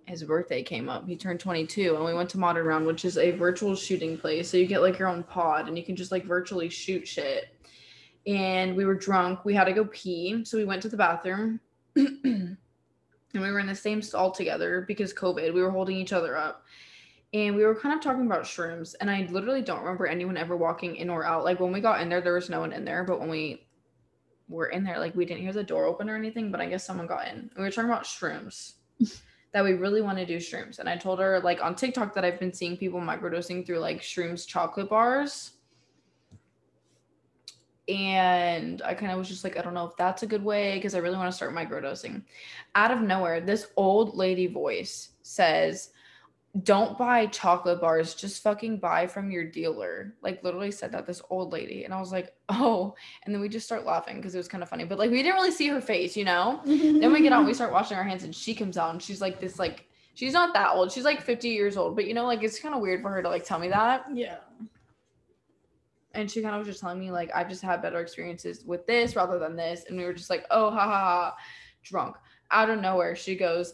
his 0.06 0.24
birthday 0.24 0.62
came 0.62 0.88
up. 0.88 1.06
He 1.06 1.16
turned 1.16 1.40
22 1.40 1.94
and 1.94 2.04
we 2.04 2.14
went 2.14 2.30
to 2.30 2.38
Modern 2.38 2.66
Round, 2.66 2.86
which 2.86 3.04
is 3.04 3.18
a 3.18 3.30
virtual 3.32 3.74
shooting 3.74 4.18
place. 4.18 4.50
So 4.50 4.56
you 4.56 4.66
get 4.66 4.82
like 4.82 4.98
your 4.98 5.08
own 5.08 5.22
pod 5.22 5.68
and 5.68 5.76
you 5.76 5.84
can 5.84 5.96
just 5.96 6.12
like 6.12 6.24
virtually 6.24 6.68
shoot 6.68 7.06
shit. 7.06 7.54
And 8.26 8.76
we 8.76 8.84
were 8.84 8.94
drunk. 8.94 9.44
We 9.44 9.54
had 9.54 9.64
to 9.64 9.72
go 9.72 9.84
pee. 9.86 10.44
So 10.44 10.56
we 10.56 10.64
went 10.64 10.82
to 10.82 10.88
the 10.88 10.96
bathroom. 10.96 11.60
and 11.96 12.56
we 13.32 13.50
were 13.50 13.58
in 13.58 13.66
the 13.66 13.74
same 13.74 14.02
stall 14.02 14.30
together 14.30 14.84
because 14.86 15.12
COVID. 15.14 15.52
We 15.54 15.62
were 15.62 15.70
holding 15.70 15.96
each 15.96 16.12
other 16.12 16.36
up 16.36 16.64
and 17.34 17.56
we 17.56 17.64
were 17.64 17.74
kind 17.74 17.94
of 17.94 18.00
talking 18.00 18.26
about 18.26 18.44
shrooms 18.44 18.94
and 19.00 19.10
i 19.10 19.26
literally 19.30 19.62
don't 19.62 19.80
remember 19.80 20.06
anyone 20.06 20.36
ever 20.36 20.56
walking 20.56 20.96
in 20.96 21.08
or 21.08 21.24
out 21.24 21.44
like 21.44 21.60
when 21.60 21.72
we 21.72 21.80
got 21.80 22.00
in 22.00 22.08
there 22.08 22.20
there 22.20 22.34
was 22.34 22.50
no 22.50 22.60
one 22.60 22.72
in 22.72 22.84
there 22.84 23.04
but 23.04 23.20
when 23.20 23.28
we 23.28 23.66
were 24.48 24.66
in 24.66 24.84
there 24.84 24.98
like 24.98 25.14
we 25.14 25.24
didn't 25.24 25.42
hear 25.42 25.52
the 25.52 25.62
door 25.62 25.84
open 25.84 26.08
or 26.08 26.16
anything 26.16 26.50
but 26.50 26.60
i 26.60 26.66
guess 26.66 26.84
someone 26.84 27.06
got 27.06 27.28
in. 27.28 27.50
We 27.56 27.62
were 27.62 27.70
talking 27.70 27.90
about 27.90 28.04
shrooms 28.04 28.74
that 29.52 29.64
we 29.64 29.72
really 29.74 30.00
want 30.00 30.18
to 30.18 30.26
do 30.26 30.36
shrooms. 30.36 30.78
And 30.78 30.88
i 30.88 30.96
told 30.96 31.18
her 31.20 31.40
like 31.40 31.62
on 31.64 31.74
tiktok 31.74 32.14
that 32.14 32.24
i've 32.24 32.40
been 32.40 32.52
seeing 32.52 32.76
people 32.76 33.00
microdosing 33.00 33.66
through 33.66 33.78
like 33.78 34.00
shrooms 34.00 34.46
chocolate 34.46 34.88
bars. 34.88 35.52
And 37.88 38.80
i 38.82 38.94
kind 38.94 39.12
of 39.12 39.18
was 39.18 39.28
just 39.28 39.44
like 39.44 39.58
i 39.58 39.62
don't 39.62 39.74
know 39.74 39.86
if 39.86 39.96
that's 39.96 40.22
a 40.22 40.26
good 40.26 40.44
way 40.44 40.76
because 40.76 40.94
i 40.94 40.98
really 40.98 41.16
want 41.16 41.30
to 41.30 41.36
start 41.36 41.54
microdosing. 41.54 42.22
Out 42.74 42.90
of 42.90 43.00
nowhere 43.00 43.40
this 43.40 43.68
old 43.76 44.16
lady 44.16 44.46
voice 44.46 45.10
says 45.22 45.90
don't 46.64 46.98
buy 46.98 47.24
chocolate 47.26 47.80
bars 47.80 48.14
just 48.14 48.42
fucking 48.42 48.76
buy 48.78 49.06
from 49.06 49.30
your 49.30 49.42
dealer 49.42 50.12
like 50.20 50.44
literally 50.44 50.70
said 50.70 50.92
that 50.92 51.06
this 51.06 51.22
old 51.30 51.50
lady 51.50 51.84
and 51.84 51.94
i 51.94 51.98
was 51.98 52.12
like 52.12 52.34
oh 52.50 52.94
and 53.24 53.34
then 53.34 53.40
we 53.40 53.48
just 53.48 53.64
start 53.64 53.86
laughing 53.86 54.16
because 54.16 54.34
it 54.34 54.38
was 54.38 54.48
kind 54.48 54.62
of 54.62 54.68
funny 54.68 54.84
but 54.84 54.98
like 54.98 55.10
we 55.10 55.22
didn't 55.22 55.34
really 55.36 55.50
see 55.50 55.68
her 55.68 55.80
face 55.80 56.14
you 56.14 56.24
know 56.26 56.60
then 56.66 57.10
we 57.10 57.22
get 57.22 57.32
out 57.32 57.46
we 57.46 57.54
start 57.54 57.72
washing 57.72 57.96
our 57.96 58.04
hands 58.04 58.22
and 58.22 58.34
she 58.34 58.54
comes 58.54 58.76
out 58.76 58.90
and 58.90 59.02
she's 59.02 59.20
like 59.22 59.40
this 59.40 59.58
like 59.58 59.86
she's 60.12 60.34
not 60.34 60.52
that 60.52 60.72
old 60.74 60.92
she's 60.92 61.04
like 61.04 61.22
50 61.22 61.48
years 61.48 61.78
old 61.78 61.96
but 61.96 62.06
you 62.06 62.12
know 62.12 62.26
like 62.26 62.42
it's 62.42 62.58
kind 62.58 62.74
of 62.74 62.82
weird 62.82 63.00
for 63.00 63.08
her 63.10 63.22
to 63.22 63.28
like 63.30 63.46
tell 63.46 63.58
me 63.58 63.68
that 63.68 64.04
Yeah. 64.12 64.36
and 66.12 66.30
she 66.30 66.42
kind 66.42 66.54
of 66.54 66.58
was 66.58 66.68
just 66.68 66.80
telling 66.80 67.00
me 67.00 67.10
like 67.10 67.30
I've 67.34 67.48
just 67.48 67.62
had 67.62 67.80
better 67.80 68.00
experiences 68.00 68.64
with 68.66 68.86
this 68.86 69.16
rather 69.16 69.38
than 69.38 69.56
this, 69.56 69.84
and 69.88 69.96
we 69.96 70.04
were 70.04 70.12
just 70.12 70.28
like, 70.28 70.44
oh, 70.50 70.70
ha 70.70 70.80
ha 70.80 70.90
ha, 70.90 71.36
drunk. 71.82 72.16
Out 72.50 72.68
of 72.68 72.80
nowhere, 72.80 73.16
she 73.16 73.34
goes, 73.34 73.72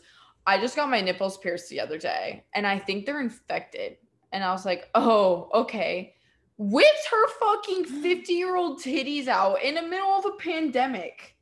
I 0.49 0.59
just 0.59 0.77
got 0.77 0.89
my 0.89 1.03
nipples 1.03 1.37
pierced 1.37 1.69
the 1.69 1.79
other 1.79 1.99
day, 1.99 2.43
and 2.55 2.67
I 2.67 2.79
think 2.79 3.05
they're 3.05 3.21
infected. 3.21 3.99
And 4.33 4.43
I 4.43 4.51
was 4.51 4.65
like, 4.65 4.89
oh, 4.95 5.51
okay. 5.53 6.15
Whips 6.57 7.07
her 7.11 7.29
fucking 7.39 7.85
50 8.03 8.33
year 8.33 8.57
old 8.57 8.81
titties 8.81 9.29
out 9.29 9.63
in 9.63 9.75
the 9.75 9.83
middle 9.83 10.09
of 10.09 10.25
a 10.25 10.37
pandemic, 10.39 11.37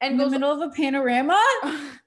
and 0.00 0.12
In 0.12 0.18
the 0.18 0.30
middle 0.30 0.50
of 0.50 0.70
a 0.70 0.72
panorama? 0.72 1.38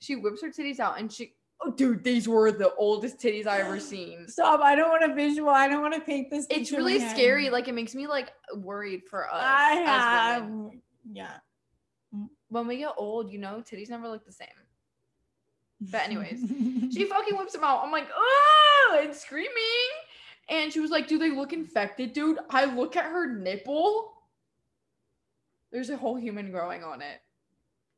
she 0.00 0.16
whips 0.16 0.42
her 0.42 0.48
titties 0.48 0.80
out, 0.80 0.98
and 0.98 1.10
she, 1.12 1.34
oh, 1.64 1.70
dude, 1.70 2.02
these 2.02 2.26
were 2.26 2.50
the 2.50 2.74
oldest 2.74 3.20
titties 3.20 3.46
I 3.46 3.60
ever 3.60 3.78
seen. 3.92 4.26
Stop. 4.26 4.58
I 4.60 4.74
don't 4.74 4.88
want 4.88 5.02
to 5.08 5.14
visual. 5.14 5.50
I 5.50 5.68
don't 5.68 5.82
want 5.82 5.94
to 5.94 6.00
paint 6.00 6.30
this. 6.30 6.46
It's 6.50 6.70
picture 6.70 6.78
in 6.78 6.82
my 6.82 6.88
really 6.88 7.08
scary. 7.10 7.48
Like 7.48 7.68
it 7.68 7.74
makes 7.74 7.94
me 7.94 8.08
like 8.08 8.32
worried 8.56 9.02
for 9.08 9.32
us. 9.32 9.40
I 9.40 9.72
as 9.82 9.86
have. 9.86 10.50
Yeah. 11.12 11.34
when 12.48 12.66
we 12.66 12.78
get 12.78 12.94
old, 12.96 13.30
you 13.30 13.38
know, 13.38 13.62
titties 13.64 13.88
never 13.88 14.08
look 14.08 14.26
the 14.26 14.32
same. 14.32 14.48
But 15.90 16.02
anyways, 16.04 16.40
she 16.94 17.04
fucking 17.08 17.36
whips 17.36 17.54
them 17.54 17.64
out. 17.64 17.82
I'm 17.84 17.90
like, 17.90 18.08
oh, 18.14 19.00
and 19.02 19.14
screaming. 19.14 19.50
And 20.48 20.72
she 20.72 20.80
was 20.80 20.90
like, 20.90 21.08
do 21.08 21.18
they 21.18 21.30
look 21.30 21.52
infected, 21.52 22.12
dude? 22.12 22.38
I 22.50 22.66
look 22.66 22.96
at 22.96 23.04
her 23.04 23.32
nipple. 23.34 24.12
There's 25.72 25.90
a 25.90 25.96
whole 25.96 26.16
human 26.16 26.50
growing 26.50 26.84
on 26.84 27.00
it. 27.00 27.20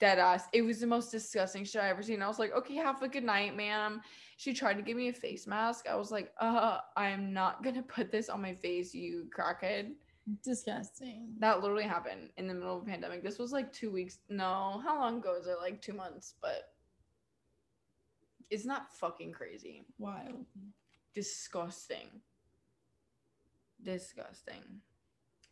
Dead 0.00 0.18
ass. 0.18 0.46
It 0.52 0.62
was 0.62 0.80
the 0.80 0.86
most 0.86 1.10
disgusting 1.10 1.64
shit 1.64 1.82
I 1.82 1.88
ever 1.88 2.02
seen. 2.02 2.22
I 2.22 2.28
was 2.28 2.38
like, 2.38 2.52
okay, 2.52 2.74
have 2.76 3.02
a 3.02 3.08
good 3.08 3.24
night, 3.24 3.56
ma'am. 3.56 4.00
She 4.36 4.54
tried 4.54 4.74
to 4.74 4.82
give 4.82 4.96
me 4.96 5.08
a 5.08 5.12
face 5.12 5.46
mask. 5.46 5.86
I 5.88 5.96
was 5.96 6.10
like, 6.10 6.32
uh, 6.40 6.78
I 6.96 7.08
am 7.08 7.32
not 7.32 7.62
gonna 7.62 7.82
put 7.82 8.10
this 8.10 8.28
on 8.28 8.42
my 8.42 8.54
face, 8.54 8.94
you 8.94 9.26
crackhead. 9.36 9.92
Disgusting. 10.42 11.34
That 11.38 11.60
literally 11.60 11.84
happened 11.84 12.30
in 12.36 12.48
the 12.48 12.54
middle 12.54 12.76
of 12.76 12.82
a 12.82 12.86
pandemic. 12.86 13.22
This 13.22 13.38
was 13.38 13.52
like 13.52 13.72
two 13.72 13.90
weeks. 13.90 14.18
No, 14.28 14.80
how 14.84 14.98
long 14.98 15.18
ago 15.18 15.36
is 15.38 15.46
it? 15.46 15.56
Like 15.60 15.80
two 15.80 15.92
months, 15.92 16.34
but 16.40 16.73
it's 18.50 18.64
not 18.64 18.90
that 18.90 18.96
fucking 18.98 19.32
crazy. 19.32 19.84
Wild. 19.98 20.44
Disgusting. 21.14 22.08
Disgusting. 23.82 24.62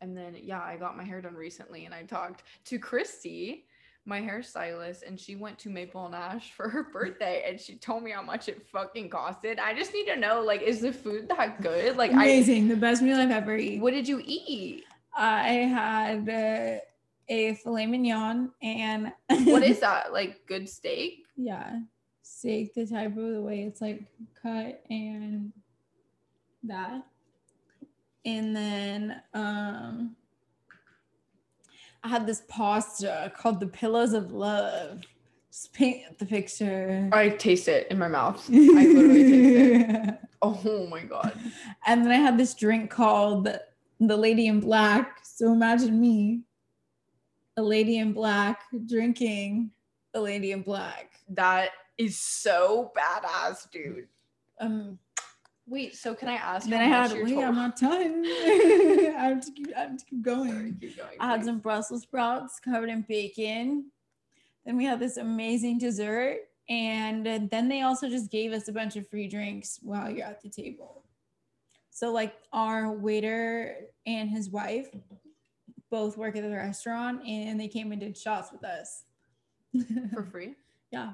And 0.01 0.17
then, 0.17 0.37
yeah, 0.43 0.61
I 0.63 0.77
got 0.77 0.97
my 0.97 1.05
hair 1.05 1.21
done 1.21 1.35
recently 1.35 1.85
and 1.85 1.95
I 1.95 2.03
talked 2.03 2.43
to 2.67 2.79
Christy, 2.79 3.67
my 4.05 4.21
hairstylist, 4.21 5.07
and 5.07 5.19
she 5.21 5.37
went 5.37 5.59
to 5.61 5.69
Maple 5.71 6.07
and 6.07 6.15
Ash 6.15 6.51
for 6.53 6.69
her 6.69 6.85
birthday 6.93 7.45
and 7.49 7.61
she 7.61 7.77
told 7.77 8.03
me 8.03 8.11
how 8.11 8.23
much 8.23 8.49
it 8.49 8.67
fucking 8.67 9.11
costed. 9.11 9.61
I 9.61 9.75
just 9.75 9.93
need 9.95 10.07
to 10.07 10.17
know, 10.17 10.41
like, 10.43 10.63
is 10.63 10.81
the 10.81 10.93
food 10.93 11.29
that 11.29 11.63
good? 11.63 11.97
Like, 11.97 12.13
Amazing. 12.13 12.67
the 12.69 12.77
best 12.77 13.01
meal 13.03 13.19
I've 13.19 13.31
ever 13.31 13.57
eaten. 13.57 13.81
what 13.81 13.93
did 13.93 14.09
you 14.09 14.21
eat? 14.25 14.85
I 15.17 15.49
had 15.51 16.29
uh, 16.29 16.79
a 17.29 17.55
filet 17.57 17.87
mignon 17.87 18.51
and 18.63 19.13
What 19.29 19.63
is 19.63 19.79
that? 19.87 20.13
Like, 20.13 20.47
good 20.47 20.69
steak? 20.69 21.19
yeah, 21.37 21.79
steak 22.43 22.75
the 22.75 22.85
type 22.85 23.17
of 23.17 23.35
the 23.35 23.41
way 23.41 23.63
it's 23.63 23.81
like 23.81 24.03
cut 24.43 24.83
and 24.91 25.53
that. 26.65 27.07
And 28.25 28.57
then 28.57 29.23
um 29.33 30.17
I 32.03 32.09
had 32.09 32.27
this 32.27 32.43
pasta 32.49 33.31
called 33.37 33.61
the 33.61 33.69
Pillows 33.69 34.13
of 34.13 34.33
Love. 34.33 35.03
Just 35.53 35.73
paint 35.73 36.19
the 36.19 36.27
picture. 36.27 37.09
I 37.13 37.29
taste 37.29 37.69
it 37.69 37.87
in 37.93 37.99
my 37.99 38.09
mouth. 38.09 38.45
I 38.53 38.57
literally 38.57 39.31
taste 39.31 40.09
it. 40.09 40.19
Oh 40.43 40.89
my 40.89 41.03
god. 41.03 41.39
And 41.87 42.05
then 42.05 42.11
I 42.11 42.17
had 42.17 42.37
this 42.37 42.55
drink 42.55 42.91
called 42.91 43.57
the 44.01 44.17
Lady 44.17 44.49
in 44.49 44.59
Black. 44.59 45.21
So 45.23 45.53
imagine 45.53 46.01
me, 46.01 46.41
a 47.57 47.63
lady 47.63 47.99
in 47.99 48.13
black, 48.13 48.65
drinking 48.87 49.71
a 50.15 50.21
lady 50.21 50.51
in 50.51 50.63
black. 50.63 51.21
That 51.29 51.71
is 52.05 52.19
so 52.19 52.93
badass, 52.97 53.71
dude. 53.71 54.09
Um, 54.61 54.99
Wait, 55.69 55.95
so 55.95 56.13
can 56.15 56.29
I 56.29 56.35
ask? 56.35 56.69
then 56.69 56.81
I 56.81 56.85
how 56.89 57.03
much 57.03 57.11
had 57.11 57.17
your 57.19 57.27
wait, 57.27 57.45
I'm 57.45 57.55
not 57.55 57.79
done. 57.79 58.25
I 58.27 59.15
have 59.29 59.45
to 59.47 59.53
keep, 59.53 59.69
I 59.77 59.81
have 59.81 59.97
to 59.97 60.05
keep 60.05 60.25
Sorry, 60.25 60.49
going. 60.51 60.77
keep 60.81 60.97
going, 60.97 61.17
I 61.21 61.27
had 61.29 61.45
some 61.45 61.61
Brussels 61.61 62.03
sprouts 62.03 62.59
covered 62.59 62.91
in 62.91 63.03
bacon. 63.09 63.87
Then 64.67 64.77
we 64.77 64.85
had 64.85 64.99
this 64.99 65.17
amazing 65.19 65.79
dessert. 65.79 66.39
And 66.69 67.49
then 67.51 67.69
they 67.69 67.83
also 67.83 68.09
just 68.09 68.31
gave 68.31 68.53
us 68.53 68.69
a 68.69 68.73
bunch 68.73 68.97
of 68.97 69.09
free 69.09 69.29
drinks 69.29 69.79
while 69.83 70.11
you're 70.11 70.27
at 70.27 70.41
the 70.43 70.49
table. 70.49 71.05
So, 71.91 72.13
like, 72.13 72.35
our 72.53 72.91
waiter 72.93 73.77
and 74.07 74.31
his 74.31 74.51
wife 74.51 74.89
both 75.91 76.17
work 76.17 76.37
at 76.37 76.43
the 76.43 76.51
restaurant 76.51 77.25
and 77.27 77.61
they 77.61 77.69
came 77.69 77.93
and 77.93 78.01
did 78.01 78.17
shots 78.17 78.51
with 78.51 78.65
us. 78.65 79.05
for 80.13 80.25
free. 80.33 80.55
yeah. 80.91 81.13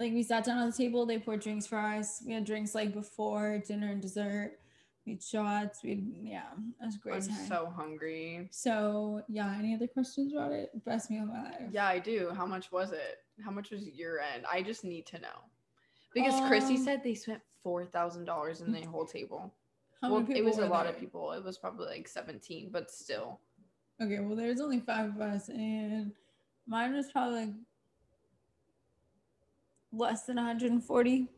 Like, 0.00 0.12
we 0.12 0.22
sat 0.22 0.44
down 0.44 0.58
on 0.58 0.70
the 0.70 0.76
table, 0.76 1.06
they 1.06 1.18
poured 1.18 1.40
drinks 1.40 1.66
for 1.66 1.78
us. 1.78 2.22
We 2.24 2.32
had 2.32 2.44
drinks 2.44 2.74
like 2.74 2.92
before 2.92 3.58
dinner 3.66 3.90
and 3.90 4.00
dessert. 4.00 4.58
We 5.04 5.12
had 5.14 5.22
shots. 5.22 5.82
We, 5.82 6.04
yeah, 6.22 6.42
it 6.80 6.84
was 6.84 6.96
a 6.96 6.98
great 6.98 7.22
I'm 7.22 7.28
time. 7.28 7.46
so 7.48 7.72
hungry. 7.74 8.48
So 8.50 9.22
yeah, 9.28 9.54
any 9.58 9.74
other 9.74 9.86
questions 9.86 10.32
about 10.32 10.52
it? 10.52 10.70
Best 10.84 11.10
meal 11.10 11.22
of 11.22 11.30
my 11.30 11.42
life. 11.44 11.68
Yeah, 11.72 11.86
I 11.86 11.98
do. 11.98 12.30
How 12.36 12.46
much 12.46 12.70
was 12.70 12.92
it? 12.92 13.18
How 13.42 13.50
much 13.50 13.70
was 13.70 13.86
your 13.88 14.20
end? 14.20 14.44
I 14.50 14.62
just 14.62 14.84
need 14.84 15.06
to 15.06 15.18
know. 15.18 15.28
Because 16.14 16.38
Chrissy 16.48 16.76
Um, 16.76 16.84
said 16.84 17.02
they 17.02 17.14
spent 17.14 17.40
four 17.62 17.86
thousand 17.86 18.24
dollars 18.26 18.60
in 18.60 18.70
the 18.70 18.82
whole 18.82 19.06
table. 19.06 19.54
How 20.02 20.12
well, 20.12 20.26
it 20.28 20.44
was 20.44 20.58
a 20.58 20.66
lot 20.66 20.86
of 20.86 20.98
people. 21.00 21.32
It 21.32 21.42
was 21.42 21.58
probably 21.58 21.86
like 21.86 22.06
seventeen, 22.06 22.68
but 22.70 22.90
still. 22.90 23.40
Okay, 24.02 24.20
well 24.20 24.36
there's 24.36 24.60
only 24.60 24.80
five 24.80 25.10
of 25.16 25.20
us 25.20 25.48
and 25.48 26.12
mine 26.66 26.94
was 26.94 27.10
probably 27.10 27.46
like 27.46 27.54
less 29.92 30.24
than 30.24 30.36
140. 30.36 31.28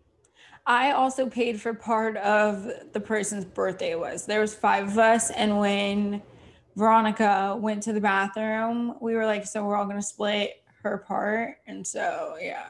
I 0.67 0.93
also 0.93 1.29
paid 1.29 1.61
for 1.61 1.73
part 1.75 2.17
of 2.19 2.71
the 2.93 3.01
person's 3.01 3.45
birthday 3.45 3.95
was. 3.95 4.27
There 4.27 4.41
was 4.41 4.55
five 4.55 4.89
of 4.89 4.99
us 4.99 5.31
and 5.31 5.59
when 5.59 6.23
Veronica 6.77 7.57
went 7.59 7.83
to 7.85 7.93
the 7.93 8.01
bathroom, 8.01 8.97
we 9.01 9.15
were 9.15 9.27
like, 9.27 9.47
so 9.47 9.65
we're 9.65 9.77
all 9.77 9.87
gonna 9.87 10.03
split 10.03 10.63
her 10.83 10.99
part. 10.99 11.57
And 11.67 11.87
so 11.87 12.37
yeah. 12.41 12.67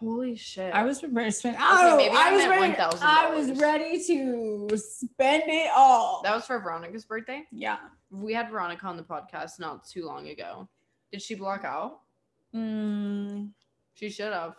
Holy 0.00 0.36
shit! 0.36 0.74
I 0.74 0.82
was 0.82 1.00
prepared 1.00 1.26
to 1.26 1.32
spend. 1.32 1.56
Oh, 1.58 1.96
maybe 1.96 2.14
I 2.14 2.28
I, 2.28 2.32
was 2.32 2.46
ready. 2.46 2.74
$1,000. 2.74 2.98
I 3.00 3.30
was 3.34 3.58
ready 3.58 4.04
to 4.04 4.76
spend 4.76 5.44
it 5.46 5.70
all. 5.74 6.20
That 6.22 6.34
was 6.34 6.44
for 6.44 6.58
Veronica's 6.58 7.04
birthday. 7.06 7.44
yeah. 7.50 7.78
We 8.10 8.34
had 8.34 8.50
Veronica 8.50 8.86
on 8.86 8.96
the 8.96 9.02
podcast 9.02 9.58
not 9.58 9.86
too 9.88 10.04
long 10.04 10.28
ago. 10.28 10.68
Did 11.10 11.22
she 11.22 11.34
block 11.36 11.64
out? 11.64 12.00
Mm. 12.54 13.50
She 13.94 14.10
should 14.10 14.32
have. 14.32 14.56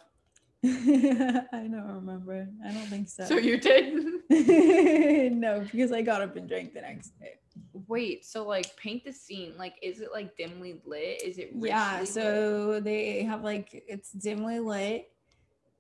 I 1.54 1.68
don't 1.68 1.88
remember. 1.96 2.48
I 2.66 2.72
don't 2.72 2.88
think 2.88 3.08
so. 3.10 3.26
So 3.26 3.38
you 3.38 3.58
did. 3.60 3.94
no, 5.34 5.60
because 5.72 5.92
I 5.92 6.02
got 6.02 6.22
up 6.22 6.36
and 6.36 6.48
drank 6.48 6.74
the 6.74 6.82
next 6.82 7.18
day. 7.20 7.36
Wait, 7.88 8.26
so 8.26 8.46
like 8.48 8.76
paint 8.78 9.04
the 9.06 9.12
scene. 9.12 9.54
Like, 9.58 9.76
is 9.82 10.02
it 10.02 10.12
like 10.12 10.36
dimly 10.38 10.82
lit? 10.86 11.22
Is 11.24 11.38
it 11.38 11.52
Yeah, 11.60 12.00
richly 12.00 12.00
lit? 12.00 12.08
so 12.10 12.80
they 12.80 13.24
have 13.24 13.44
like 13.44 13.84
it's 13.88 14.12
dimly 14.12 14.60
lit. 14.60 15.12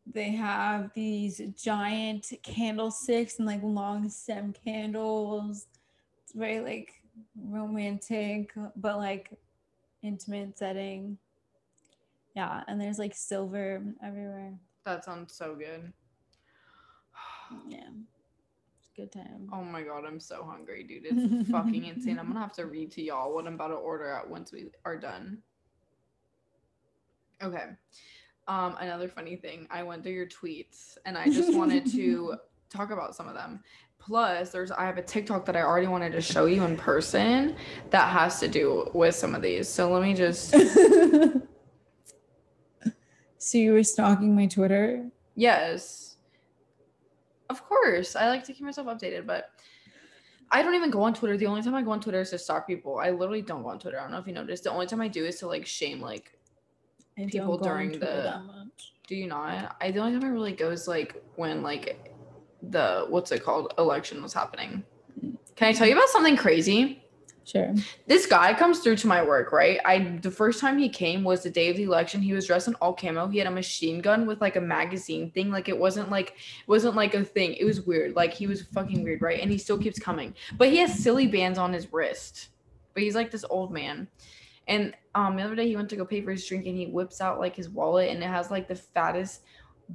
They 0.05 0.29
have 0.31 0.91
these 0.93 1.41
giant 1.61 2.31
candlesticks 2.43 3.39
and 3.39 3.47
like 3.47 3.63
long 3.63 4.09
stem 4.09 4.53
candles. 4.63 5.65
It's 6.23 6.33
very 6.33 6.59
like 6.59 6.93
romantic, 7.41 8.53
but 8.75 8.97
like 8.97 9.31
intimate 10.03 10.57
setting. 10.57 11.17
Yeah, 12.35 12.63
and 12.67 12.79
there's 12.79 12.99
like 12.99 13.15
silver 13.15 13.81
everywhere. 14.03 14.53
That 14.85 15.03
sounds 15.03 15.33
so 15.33 15.55
good. 15.55 15.91
Yeah, 17.67 17.89
it's 18.79 18.89
a 18.97 19.01
good 19.01 19.11
time. 19.11 19.49
Oh 19.53 19.61
my 19.63 19.83
god, 19.83 20.03
I'm 20.03 20.19
so 20.19 20.43
hungry, 20.43 20.83
dude. 20.83 21.03
It's 21.05 21.51
fucking 21.51 21.85
insane. 21.85 22.17
I'm 22.17 22.27
gonna 22.27 22.39
have 22.39 22.53
to 22.53 22.65
read 22.65 22.91
to 22.93 23.03
y'all 23.03 23.33
what 23.35 23.45
I'm 23.45 23.53
about 23.53 23.67
to 23.67 23.75
order 23.75 24.09
at 24.09 24.27
once 24.27 24.51
we 24.51 24.71
are 24.83 24.97
done. 24.97 25.39
Okay. 27.43 27.65
Um, 28.47 28.75
another 28.79 29.07
funny 29.07 29.35
thing, 29.35 29.67
I 29.69 29.83
went 29.83 30.03
through 30.03 30.13
your 30.13 30.27
tweets 30.27 30.97
and 31.05 31.17
I 31.17 31.25
just 31.25 31.53
wanted 31.53 31.91
to 31.91 32.35
talk 32.69 32.91
about 32.91 33.15
some 33.15 33.27
of 33.27 33.35
them. 33.35 33.61
Plus, 33.99 34.51
there's 34.51 34.71
I 34.71 34.85
have 34.85 34.97
a 34.97 35.01
TikTok 35.01 35.45
that 35.45 35.55
I 35.55 35.61
already 35.61 35.87
wanted 35.87 36.11
to 36.11 36.21
show 36.21 36.45
you 36.45 36.63
in 36.63 36.77
person 36.77 37.55
that 37.89 38.09
has 38.11 38.39
to 38.41 38.47
do 38.47 38.89
with 38.93 39.15
some 39.15 39.33
of 39.33 39.41
these. 39.41 39.67
So 39.67 39.91
let 39.91 40.03
me 40.03 40.13
just 40.13 40.53
so 43.45 43.59
you 43.59 43.73
were 43.73 43.83
stalking 43.83 44.35
my 44.35 44.47
Twitter? 44.47 45.07
Yes. 45.35 46.17
Of 47.51 47.63
course. 47.63 48.15
I 48.15 48.27
like 48.27 48.43
to 48.45 48.53
keep 48.53 48.63
myself 48.65 48.87
updated, 48.87 49.27
but 49.27 49.51
I 50.51 50.63
don't 50.63 50.73
even 50.73 50.89
go 50.89 51.03
on 51.03 51.13
Twitter. 51.13 51.37
The 51.37 51.45
only 51.45 51.61
time 51.61 51.75
I 51.75 51.83
go 51.83 51.91
on 51.91 52.01
Twitter 52.01 52.21
is 52.21 52.31
to 52.31 52.39
stalk 52.39 52.65
people. 52.65 52.97
I 52.97 53.11
literally 53.11 53.43
don't 53.43 53.61
go 53.61 53.69
on 53.69 53.77
Twitter. 53.77 53.99
I 53.99 54.01
don't 54.03 54.11
know 54.11 54.17
if 54.17 54.25
you 54.25 54.33
noticed. 54.33 54.63
The 54.63 54.71
only 54.71 54.87
time 54.87 54.99
I 54.99 55.07
do 55.07 55.25
is 55.25 55.37
to 55.41 55.47
like 55.47 55.67
shame 55.67 56.01
like 56.01 56.31
I 57.19 57.25
People 57.25 57.59
during 57.59 57.99
the- 57.99 58.41
do 59.07 59.15
you 59.15 59.27
not? 59.27 59.75
I 59.79 59.91
the 59.91 59.99
only 59.99 60.19
time 60.19 60.27
I 60.27 60.33
really 60.33 60.53
go 60.53 60.71
is 60.71 60.87
like 60.87 61.23
when 61.35 61.61
like 61.61 62.11
the 62.63 63.05
what's 63.09 63.31
it 63.31 63.43
called 63.43 63.75
election 63.77 64.23
was 64.23 64.33
happening. 64.33 64.83
Can 65.55 65.67
I 65.67 65.71
tell 65.73 65.85
you 65.85 65.93
about 65.93 66.09
something 66.09 66.35
crazy? 66.35 67.04
Sure. 67.45 67.75
This 68.07 68.25
guy 68.25 68.55
comes 68.55 68.79
through 68.79 68.95
to 68.97 69.07
my 69.07 69.21
work, 69.21 69.51
right? 69.51 69.79
I 69.85 70.17
the 70.23 70.31
first 70.31 70.59
time 70.59 70.79
he 70.79 70.89
came 70.89 71.23
was 71.23 71.43
the 71.43 71.49
day 71.51 71.69
of 71.69 71.77
the 71.77 71.83
election. 71.83 72.21
He 72.21 72.33
was 72.33 72.47
dressed 72.47 72.67
in 72.67 72.73
all 72.75 72.93
camo. 72.93 73.27
He 73.27 73.37
had 73.37 73.45
a 73.45 73.51
machine 73.51 74.01
gun 74.01 74.25
with 74.25 74.41
like 74.41 74.55
a 74.55 74.61
magazine 74.61 75.29
thing. 75.29 75.51
Like 75.51 75.69
it 75.69 75.77
wasn't 75.77 76.09
like 76.09 76.31
it 76.31 76.67
wasn't 76.67 76.95
like 76.95 77.13
a 77.13 77.23
thing. 77.23 77.53
It 77.53 77.65
was 77.65 77.81
weird. 77.81 78.15
Like 78.15 78.33
he 78.33 78.47
was 78.47 78.63
fucking 78.63 79.03
weird, 79.03 79.21
right? 79.21 79.39
And 79.39 79.51
he 79.51 79.59
still 79.59 79.77
keeps 79.77 79.99
coming. 79.99 80.33
But 80.57 80.69
he 80.69 80.77
has 80.77 80.97
silly 80.97 81.27
bands 81.27 81.59
on 81.59 81.71
his 81.71 81.93
wrist. 81.93 82.49
But 82.95 83.03
he's 83.03 83.15
like 83.15 83.29
this 83.29 83.45
old 83.47 83.71
man. 83.71 84.07
And 84.67 84.95
um 85.13 85.35
the 85.35 85.43
other 85.43 85.55
day 85.55 85.67
he 85.67 85.75
went 85.75 85.89
to 85.89 85.95
go 85.95 86.05
pay 86.05 86.21
for 86.21 86.31
his 86.31 86.47
drink 86.47 86.65
and 86.65 86.75
he 86.75 86.87
whips 86.87 87.21
out 87.21 87.39
like 87.39 87.55
his 87.55 87.69
wallet 87.69 88.09
and 88.09 88.23
it 88.23 88.27
has 88.27 88.49
like 88.49 88.67
the 88.67 88.75
fattest 88.75 89.41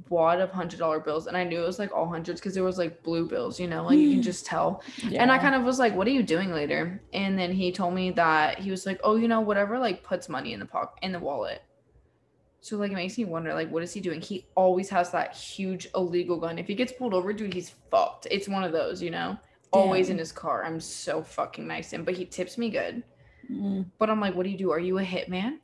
wad 0.09 0.39
of 0.39 0.51
hundred 0.51 0.79
dollar 0.79 0.99
bills. 0.99 1.27
And 1.27 1.35
I 1.35 1.43
knew 1.43 1.61
it 1.61 1.65
was 1.65 1.79
like 1.79 1.91
all 1.91 2.07
hundreds 2.07 2.39
because 2.39 2.53
there 2.53 2.63
was 2.63 2.77
like 2.77 3.03
blue 3.03 3.27
bills, 3.27 3.59
you 3.59 3.67
know, 3.67 3.85
like 3.85 3.97
you 3.97 4.13
can 4.13 4.21
just 4.31 4.45
tell. 4.45 4.83
And 5.13 5.31
I 5.31 5.37
kind 5.37 5.55
of 5.55 5.63
was 5.63 5.79
like, 5.79 5.95
"What 5.95 6.07
are 6.07 6.11
you 6.11 6.23
doing 6.23 6.51
later?" 6.51 7.01
And 7.13 7.37
then 7.37 7.51
he 7.51 7.71
told 7.71 7.93
me 7.93 8.11
that 8.11 8.59
he 8.59 8.71
was 8.71 8.85
like, 8.85 8.99
"Oh, 9.03 9.15
you 9.15 9.27
know, 9.27 9.41
whatever 9.41 9.79
like 9.79 10.03
puts 10.03 10.29
money 10.29 10.53
in 10.53 10.59
the 10.59 10.65
pocket 10.65 10.99
in 11.03 11.11
the 11.11 11.19
wallet." 11.19 11.61
So 12.61 12.77
like 12.77 12.91
it 12.91 12.95
makes 12.95 13.17
me 13.17 13.25
wonder, 13.25 13.53
like, 13.53 13.71
what 13.71 13.81
is 13.83 13.91
he 13.91 13.99
doing? 13.99 14.21
He 14.21 14.45
always 14.55 14.89
has 14.89 15.11
that 15.11 15.35
huge 15.35 15.87
illegal 15.95 16.37
gun. 16.37 16.59
If 16.59 16.67
he 16.67 16.75
gets 16.75 16.91
pulled 16.91 17.13
over, 17.13 17.33
dude, 17.33 17.53
he's 17.53 17.73
fucked. 17.89 18.27
It's 18.29 18.47
one 18.47 18.63
of 18.63 18.71
those, 18.71 19.01
you 19.01 19.09
know, 19.09 19.37
always 19.73 20.09
in 20.09 20.17
his 20.17 20.31
car. 20.31 20.63
I'm 20.63 20.79
so 20.79 21.23
fucking 21.23 21.67
nice 21.67 21.89
to 21.89 21.95
him, 21.95 22.03
but 22.05 22.13
he 22.13 22.25
tips 22.25 22.59
me 22.59 22.69
good. 22.69 23.03
Mm. 23.51 23.85
But 23.97 24.09
I'm 24.09 24.21
like, 24.21 24.35
"What 24.35 24.43
do 24.43 24.49
you 24.49 24.57
do? 24.57 24.71
Are 24.71 24.79
you 24.79 24.99
a 24.99 25.03
hitman? 25.03 25.57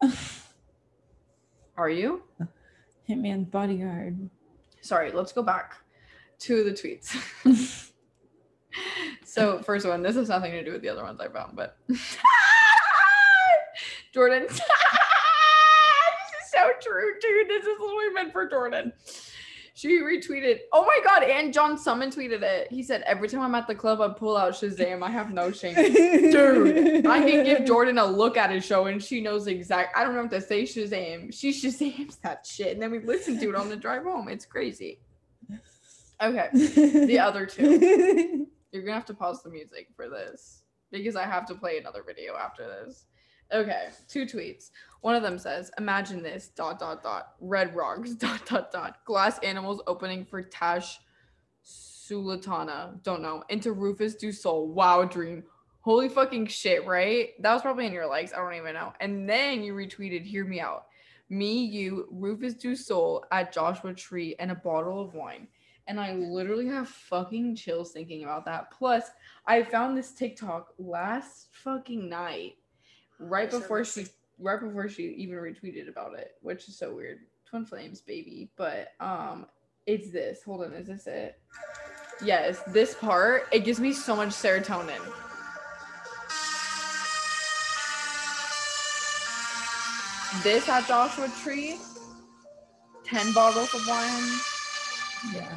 Are 1.76 1.90
you?" 1.90 2.22
Hitman's 3.08 3.46
bodyguard. 3.48 4.30
Sorry, 4.80 5.12
let's 5.12 5.32
go 5.32 5.42
back 5.42 5.74
to 6.40 6.64
the 6.64 6.70
tweets. 6.70 7.16
so 9.24 9.60
first 9.62 9.86
one, 9.86 10.02
this 10.02 10.16
has 10.16 10.28
nothing 10.28 10.52
to 10.52 10.64
do 10.64 10.72
with 10.72 10.82
the 10.82 10.88
other 10.88 11.02
ones 11.02 11.20
I 11.20 11.28
found, 11.28 11.56
but 11.56 11.76
Jordan. 14.12 14.42
this 14.48 14.60
is 14.60 14.60
so 16.52 16.70
true, 16.80 17.12
dude. 17.20 17.48
This 17.48 17.64
is 17.64 17.78
what 17.78 17.96
we 17.96 18.12
meant 18.12 18.32
for 18.32 18.48
Jordan. 18.48 18.92
She 19.76 20.00
retweeted. 20.00 20.60
Oh 20.72 20.82
my 20.84 21.00
god, 21.04 21.24
and 21.24 21.52
John 21.52 21.76
Summit 21.76 22.14
tweeted 22.14 22.42
it. 22.42 22.70
He 22.70 22.80
said, 22.80 23.02
Every 23.06 23.28
time 23.28 23.40
I'm 23.40 23.56
at 23.56 23.66
the 23.66 23.74
club, 23.74 24.00
I 24.00 24.08
pull 24.08 24.36
out 24.36 24.52
Shazam. 24.52 25.02
I 25.02 25.10
have 25.10 25.32
no 25.32 25.50
shame. 25.50 25.74
Dude, 25.74 27.04
I 27.06 27.28
can 27.28 27.44
give 27.44 27.64
Jordan 27.64 27.98
a 27.98 28.06
look 28.06 28.36
at 28.36 28.50
his 28.50 28.64
show 28.64 28.86
and 28.86 29.02
she 29.02 29.20
knows 29.20 29.48
exact. 29.48 29.96
I 29.98 30.04
don't 30.04 30.14
know 30.14 30.22
what 30.22 30.30
to 30.30 30.40
say 30.40 30.62
Shazam. 30.62 31.34
She 31.34 31.50
Shazams 31.50 32.20
that 32.20 32.46
shit. 32.46 32.72
And 32.72 32.80
then 32.80 32.92
we 32.92 33.00
listen 33.00 33.38
to 33.40 33.48
it 33.48 33.56
on 33.56 33.68
the 33.68 33.76
drive 33.76 34.04
home. 34.04 34.28
It's 34.28 34.46
crazy. 34.46 35.00
Okay. 36.22 36.48
The 36.52 37.18
other 37.18 37.44
two. 37.44 38.46
You're 38.72 38.82
gonna 38.82 38.94
have 38.94 39.06
to 39.06 39.14
pause 39.14 39.42
the 39.42 39.50
music 39.50 39.88
for 39.96 40.08
this 40.08 40.62
because 40.92 41.16
I 41.16 41.24
have 41.24 41.46
to 41.46 41.54
play 41.56 41.78
another 41.78 42.04
video 42.06 42.36
after 42.36 42.64
this. 42.64 43.06
Okay, 43.52 43.88
two 44.08 44.26
tweets. 44.26 44.70
One 45.00 45.14
of 45.14 45.22
them 45.22 45.38
says, 45.38 45.70
"Imagine 45.78 46.22
this 46.22 46.48
dot 46.48 46.78
dot 46.78 47.02
dot 47.02 47.34
red 47.40 47.74
rocks 47.76 48.10
dot 48.14 48.46
dot 48.46 48.72
dot 48.72 49.04
glass 49.04 49.38
animals 49.40 49.82
opening 49.86 50.24
for 50.24 50.42
Tash 50.42 50.98
Sultana. 51.62 52.94
Don't 53.02 53.22
know 53.22 53.44
into 53.48 53.72
Rufus 53.72 54.14
Du 54.14 54.32
Sol. 54.32 54.68
Wow, 54.68 55.04
dream. 55.04 55.44
Holy 55.80 56.08
fucking 56.08 56.46
shit, 56.46 56.86
right? 56.86 57.30
That 57.42 57.52
was 57.52 57.62
probably 57.62 57.86
in 57.86 57.92
your 57.92 58.06
likes. 58.06 58.32
I 58.32 58.38
don't 58.38 58.54
even 58.54 58.74
know. 58.74 58.94
And 59.00 59.28
then 59.28 59.62
you 59.62 59.74
retweeted, 59.74 60.22
"Hear 60.22 60.44
me 60.44 60.60
out. 60.60 60.86
Me, 61.28 61.64
you, 61.64 62.08
Rufus 62.10 62.54
Du 62.54 62.74
Sol 62.74 63.24
at 63.30 63.52
Joshua 63.52 63.92
Tree, 63.92 64.34
and 64.38 64.50
a 64.50 64.54
bottle 64.54 65.00
of 65.02 65.14
wine." 65.14 65.48
And 65.86 66.00
I 66.00 66.14
literally 66.14 66.66
have 66.68 66.88
fucking 66.88 67.56
chills 67.56 67.92
thinking 67.92 68.24
about 68.24 68.46
that. 68.46 68.70
Plus, 68.70 69.10
I 69.46 69.62
found 69.62 69.96
this 69.96 70.12
TikTok 70.12 70.72
last 70.78 71.48
fucking 71.52 72.08
night 72.08 72.56
right 73.24 73.50
before 73.50 73.84
she 73.84 74.06
right 74.38 74.60
before 74.60 74.88
she 74.88 75.04
even 75.04 75.36
retweeted 75.36 75.88
about 75.88 76.18
it, 76.18 76.32
which 76.42 76.68
is 76.68 76.76
so 76.76 76.94
weird. 76.94 77.20
Twin 77.48 77.64
flames, 77.64 78.00
baby. 78.00 78.50
But 78.56 78.92
um 79.00 79.46
it's 79.86 80.10
this. 80.10 80.42
Hold 80.42 80.64
on, 80.64 80.72
is 80.72 80.86
this 80.86 81.06
it? 81.06 81.38
Yes, 82.22 82.62
this 82.68 82.94
part, 82.94 83.48
it 83.52 83.64
gives 83.64 83.80
me 83.80 83.92
so 83.92 84.16
much 84.16 84.30
serotonin. 84.30 85.00
This 90.42 90.68
at 90.68 90.86
Joshua 90.86 91.30
Tree, 91.42 91.76
10 93.04 93.32
bottles 93.32 93.72
of 93.74 93.86
wine. 93.86 94.40
Yeah. 95.32 95.56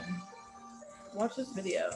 Watch 1.13 1.35
this 1.35 1.51
video. 1.51 1.89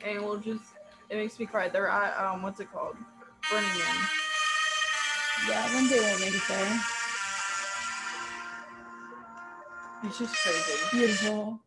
And 0.00 0.24
we'll 0.24 0.38
just 0.38 0.64
it 1.10 1.16
makes 1.16 1.38
me 1.38 1.46
cry. 1.46 1.68
They're 1.68 1.88
at 1.88 2.18
um 2.18 2.42
what's 2.42 2.60
it 2.60 2.72
called? 2.72 2.96
Burning 3.50 3.68
Man. 3.68 4.25
Yeah, 5.44 5.74
one 5.74 5.88
day 5.88 5.98
we'll 6.00 6.18
make 6.18 6.34
it. 6.34 6.80
It's 10.04 10.18
just 10.18 10.34
crazy. 10.42 10.96
Beautiful. 10.96 11.60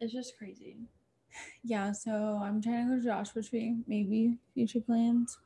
It's 0.00 0.12
just 0.12 0.36
crazy. 0.36 0.76
Yeah, 1.64 1.92
so 1.92 2.40
I'm 2.42 2.60
trying 2.60 2.88
to 2.88 2.96
go 2.96 3.00
to 3.00 3.04
Joshua 3.04 3.42
Tree. 3.42 3.76
Maybe 3.86 4.38
future 4.54 4.80
plans. 4.80 5.38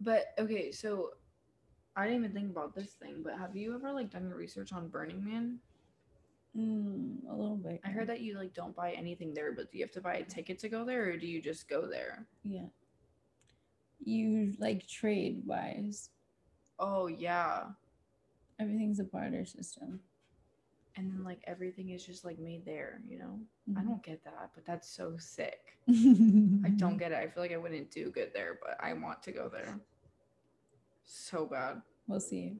But 0.00 0.34
okay, 0.38 0.72
so 0.72 1.10
I 1.94 2.06
didn't 2.06 2.24
even 2.24 2.32
think 2.32 2.50
about 2.50 2.74
this 2.74 2.92
thing, 2.92 3.22
but 3.22 3.38
have 3.38 3.54
you 3.54 3.74
ever 3.74 3.92
like 3.92 4.10
done 4.10 4.26
your 4.28 4.36
research 4.36 4.72
on 4.72 4.88
Burning 4.88 5.24
Man? 5.24 5.58
Mm, 6.56 7.28
a 7.30 7.34
little 7.34 7.56
bit. 7.56 7.80
I 7.84 7.90
heard 7.90 8.08
that 8.08 8.20
you 8.20 8.36
like 8.36 8.54
don't 8.54 8.74
buy 8.74 8.92
anything 8.92 9.34
there, 9.34 9.52
but 9.52 9.70
do 9.70 9.78
you 9.78 9.84
have 9.84 9.92
to 9.92 10.00
buy 10.00 10.14
a 10.14 10.24
ticket 10.24 10.58
to 10.60 10.68
go 10.68 10.84
there 10.84 11.10
or 11.10 11.16
do 11.16 11.26
you 11.26 11.40
just 11.40 11.68
go 11.68 11.86
there? 11.86 12.26
Yeah. 12.42 12.66
You 14.04 14.54
like 14.58 14.86
trade 14.86 15.42
wise. 15.46 16.10
Oh 16.78 17.06
yeah. 17.06 17.64
Everything's 18.58 19.00
a 19.00 19.04
barter 19.04 19.44
system. 19.44 20.00
And 20.96 21.10
then 21.12 21.24
like 21.24 21.40
everything 21.46 21.90
is 21.90 22.04
just 22.04 22.24
like 22.24 22.38
made 22.38 22.64
there, 22.64 23.00
you 23.08 23.18
know? 23.18 23.38
I 23.76 23.80
Mhm. 23.80 23.86
don't 23.86 24.02
get 24.02 24.24
that, 24.24 24.50
but 24.54 24.66
that's 24.66 24.88
so 24.88 25.16
sick. 25.18 25.78
I 25.88 25.92
I 26.66 26.70
don't 26.70 26.96
get 26.98 27.12
it. 27.12 27.18
I 27.18 27.28
feel 27.28 27.42
like 27.42 27.52
I 27.52 27.56
wouldn't 27.56 27.90
do 27.90 28.10
good 28.10 28.32
there, 28.34 28.58
but 28.62 28.76
I 28.80 28.92
want 28.94 29.22
to 29.24 29.32
go 29.32 29.48
there. 29.48 29.80
So 31.04 31.46
bad. 31.46 31.80
We'll 32.06 32.20
see. 32.20 32.56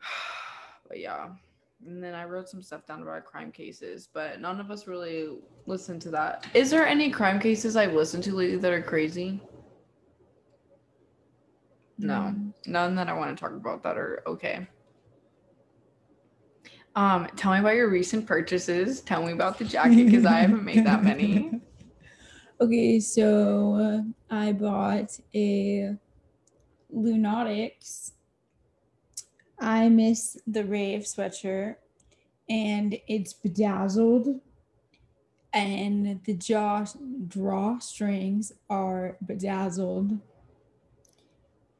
but 0.88 0.98
yeah. 0.98 1.30
And 1.86 2.02
then 2.02 2.14
I 2.14 2.24
wrote 2.24 2.48
some 2.48 2.62
stuff 2.62 2.86
down 2.86 3.02
about 3.02 3.24
crime 3.24 3.52
cases, 3.52 4.08
but 4.12 4.40
none 4.40 4.60
of 4.60 4.70
us 4.70 4.86
really 4.86 5.36
listened 5.66 6.00
to 6.02 6.10
that. 6.10 6.46
Is 6.54 6.70
there 6.70 6.86
any 6.86 7.10
crime 7.10 7.38
cases 7.38 7.76
I've 7.76 7.92
listened 7.92 8.24
to 8.24 8.34
lately 8.34 8.56
that 8.56 8.72
are 8.72 8.82
crazy? 8.82 9.40
No. 11.98 12.14
Mm. 12.14 12.52
None 12.66 12.94
that 12.96 13.08
I 13.08 13.12
want 13.12 13.36
to 13.36 13.40
talk 13.40 13.52
about 13.52 13.82
that 13.82 13.98
are 13.98 14.22
okay. 14.26 14.66
Um, 16.96 17.28
tell 17.36 17.52
me 17.52 17.58
about 17.58 17.74
your 17.74 17.90
recent 17.90 18.26
purchases. 18.26 19.00
Tell 19.00 19.24
me 19.24 19.32
about 19.32 19.58
the 19.58 19.64
jacket 19.64 20.06
because 20.06 20.24
I 20.24 20.38
haven't 20.38 20.64
made 20.64 20.86
that 20.86 21.02
many. 21.02 21.60
Okay, 22.60 23.00
so 23.00 23.74
uh, 24.30 24.34
I 24.34 24.52
bought 24.52 25.18
a 25.34 25.96
Lunatics. 26.88 28.12
I 29.64 29.88
miss 29.88 30.36
the 30.46 30.62
rave 30.62 31.02
sweatshirt, 31.02 31.76
and 32.50 32.98
it's 33.08 33.32
bedazzled, 33.32 34.40
and 35.54 36.20
the 36.24 36.34
jaw 36.34 36.84
drawstrings 37.26 38.52
are 38.68 39.16
bedazzled. 39.24 40.18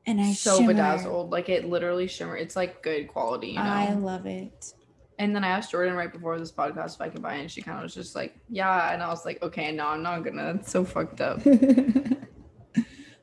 And 0.07 0.21
I 0.21 0.33
so 0.33 0.57
shimmer. 0.57 0.73
bedazzled. 0.73 1.31
Like 1.31 1.51
it 1.51 1.67
literally 1.67 2.07
shimmer. 2.07 2.37
It's 2.39 2.57
like 2.57 2.83
good 2.83 3.09
quality, 3.09 3.49
you 3.49 3.55
know. 3.55 3.63
I 3.63 3.93
love 3.93 4.25
it. 4.25 4.73
And 5.19 5.37
then 5.37 5.45
I 5.45 5.49
asked 5.49 5.71
Jordan 5.71 5.95
right 5.95 6.13
before 6.13 6.39
this 6.39 6.51
podcast 6.51 6.95
if 6.95 7.01
I 7.03 7.11
could 7.11 7.23
buy 7.23 7.35
it, 7.35 7.41
and 7.43 7.51
she 7.51 7.61
kind 7.61 7.77
of 7.77 7.85
was 7.85 7.95
just 7.95 8.17
like, 8.17 8.39
"Yeah," 8.49 8.93
and 8.95 9.03
I 9.03 9.09
was 9.09 9.27
like, 9.27 9.43
"Okay, 9.43 9.71
no, 9.73 9.89
I'm 9.89 10.03
not 10.03 10.25
gonna." 10.25 10.55
It's 10.55 10.73
so 10.73 10.85
fucked 10.85 11.21
up. 11.21 11.41
it's 11.45 12.19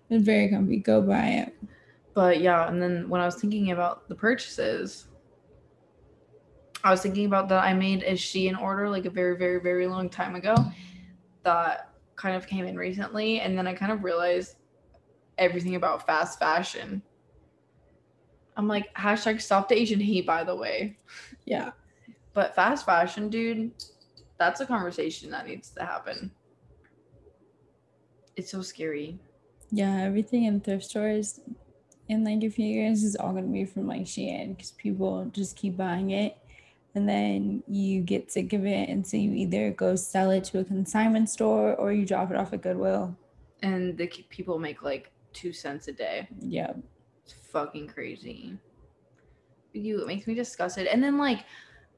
very 0.10 0.50
comfy. 0.50 0.78
Go 0.78 1.02
buy 1.02 1.28
it. 1.48 1.56
But 2.14 2.42
yeah, 2.42 2.68
and 2.68 2.82
then 2.82 3.08
when 3.10 3.22
I 3.22 3.26
was 3.26 3.36
thinking 3.36 3.72
about 3.72 4.10
the 4.10 4.16
purchases, 4.16 5.08
I 6.84 6.92
was 6.92 7.02
thinking 7.02 7.26
about 7.26 7.48
that 7.50 7.64
I 7.64 7.74
made 7.74 8.04
a 8.04 8.14
Shein 8.14 8.60
order 8.60 8.90
like 8.90 9.06
a 9.06 9.10
very, 9.10 9.38
very, 9.38 9.62
very 9.62 9.88
long 9.88 10.10
time 10.10 10.36
ago 10.36 10.56
that 11.44 11.94
kind 12.16 12.36
of 12.36 12.48
came 12.48 12.66
in 12.66 12.76
recently, 12.76 13.40
and 13.40 13.58
then 13.58 13.68
I 13.68 13.74
kind 13.74 13.92
of 13.92 14.04
realized 14.04 14.56
everything 15.38 15.76
about 15.76 16.06
fast 16.06 16.40
fashion. 16.40 17.02
I'm 18.58 18.68
like, 18.68 18.94
hashtag 18.96 19.42
stop 19.42 19.70
the 19.70 19.76
Asian 19.76 20.00
hate, 20.00 20.26
by 20.26 20.44
the 20.44 20.56
way. 20.56 20.98
Yeah. 21.46 21.72
But 22.34 22.56
fast 22.56 22.86
fashion, 22.86 23.30
dude, 23.30 23.72
that's 24.38 24.62
a 24.62 24.66
conversation 24.66 25.32
that 25.32 25.48
needs 25.48 25.72
to 25.72 25.84
happen. 25.84 26.32
It's 28.38 28.52
so 28.52 28.62
scary. 28.62 29.20
Yeah, 29.72 29.98
everything 30.02 30.46
in 30.46 30.62
thrift 30.62 30.86
stores 30.86 31.42
in 32.12 32.26
like 32.26 32.44
a 32.44 32.50
few 32.50 32.66
years 32.66 33.04
is 33.04 33.16
all 33.16 33.32
gonna 33.32 33.48
be 33.48 33.64
from 33.64 33.88
like 33.88 34.02
Shein 34.02 34.56
because 34.56 34.72
people 34.72 35.26
just 35.32 35.56
keep 35.56 35.78
buying 35.78 36.12
it, 36.12 36.38
and 36.94 37.08
then 37.08 37.64
you 37.68 38.02
get 38.02 38.32
sick 38.32 38.52
of 38.52 38.66
it, 38.66 38.90
and 38.90 39.08
so 39.08 39.16
you 39.16 39.32
either 39.32 39.72
go 39.72 39.96
sell 39.96 40.30
it 40.30 40.44
to 40.46 40.60
a 40.60 40.64
consignment 40.64 41.30
store 41.30 41.74
or 41.76 41.94
you 41.94 42.06
drop 42.06 42.30
it 42.30 42.38
off 42.38 42.52
at 42.52 42.62
Goodwill. 42.62 43.16
And 43.64 43.98
the 43.98 44.08
people 44.30 44.60
make 44.60 44.84
like 44.84 45.12
two 45.32 45.54
cents 45.54 45.88
a 45.88 45.94
day. 45.94 46.28
Yeah, 46.40 46.74
It's 47.24 47.34
fucking 47.34 47.88
crazy. 47.88 48.58
You 49.72 50.02
it 50.02 50.08
makes 50.08 50.28
me 50.28 50.34
disgusted. 50.34 50.88
And 50.88 51.02
then 51.02 51.18
like 51.18 51.46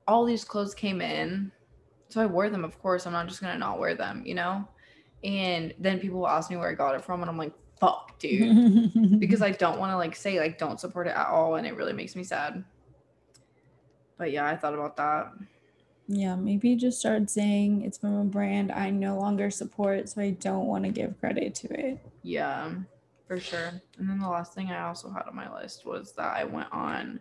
all 0.08 0.26
these 0.26 0.46
clothes 0.46 0.76
came 0.76 1.02
in. 1.02 1.52
So 2.10 2.22
I 2.22 2.28
wore 2.28 2.52
them, 2.52 2.64
of 2.64 2.80
course. 2.80 3.08
I'm 3.08 3.14
not 3.14 3.28
just 3.28 3.42
gonna 3.42 3.58
not 3.58 3.80
wear 3.80 3.96
them, 3.96 4.22
you 4.26 4.36
know? 4.36 4.68
And 5.24 5.74
then 5.80 6.00
people 6.00 6.20
will 6.20 6.28
ask 6.28 6.52
me 6.52 6.58
where 6.58 6.70
I 6.70 6.76
got 6.76 6.94
it 6.94 7.04
from, 7.04 7.22
and 7.22 7.30
I'm 7.32 7.38
like, 7.38 7.54
fuck, 7.84 8.20
dude. 8.20 9.20
because 9.20 9.42
I 9.42 9.52
don't 9.52 9.80
want 9.80 9.92
to 9.92 9.98
like 9.98 10.16
say 10.16 10.40
like 10.40 10.58
don't 10.58 10.80
support 10.80 11.08
it 11.08 11.16
at 11.16 11.28
all, 11.28 11.56
and 11.56 11.68
it 11.68 11.76
really 11.76 11.94
makes 11.94 12.16
me 12.16 12.24
sad. 12.24 12.64
But 14.18 14.32
yeah, 14.32 14.48
I 14.48 14.56
thought 14.56 14.74
about 14.74 14.96
that. 14.98 15.34
yeah, 16.08 16.36
maybe 16.36 16.76
just 16.76 17.00
start 17.00 17.30
saying 17.30 17.84
it's 17.84 17.98
from 17.98 18.16
a 18.16 18.24
brand 18.24 18.72
I 18.72 18.90
no 18.90 19.18
longer 19.18 19.50
support, 19.50 20.10
so 20.10 20.22
I 20.22 20.32
don't 20.32 20.68
want 20.68 20.86
to 20.86 20.92
give 20.92 21.20
credit 21.20 21.56
to 21.56 21.74
it. 21.74 22.00
Yeah, 22.22 22.72
for 23.28 23.40
sure. 23.40 23.82
And 23.98 24.10
then 24.10 24.20
the 24.20 24.30
last 24.30 24.54
thing 24.54 24.72
I 24.72 24.88
also 24.88 25.10
had 25.10 25.24
on 25.28 25.36
my 25.36 25.54
list 25.54 25.86
was 25.86 26.14
that 26.14 26.36
I 26.36 26.44
went 26.46 26.72
on 26.72 27.20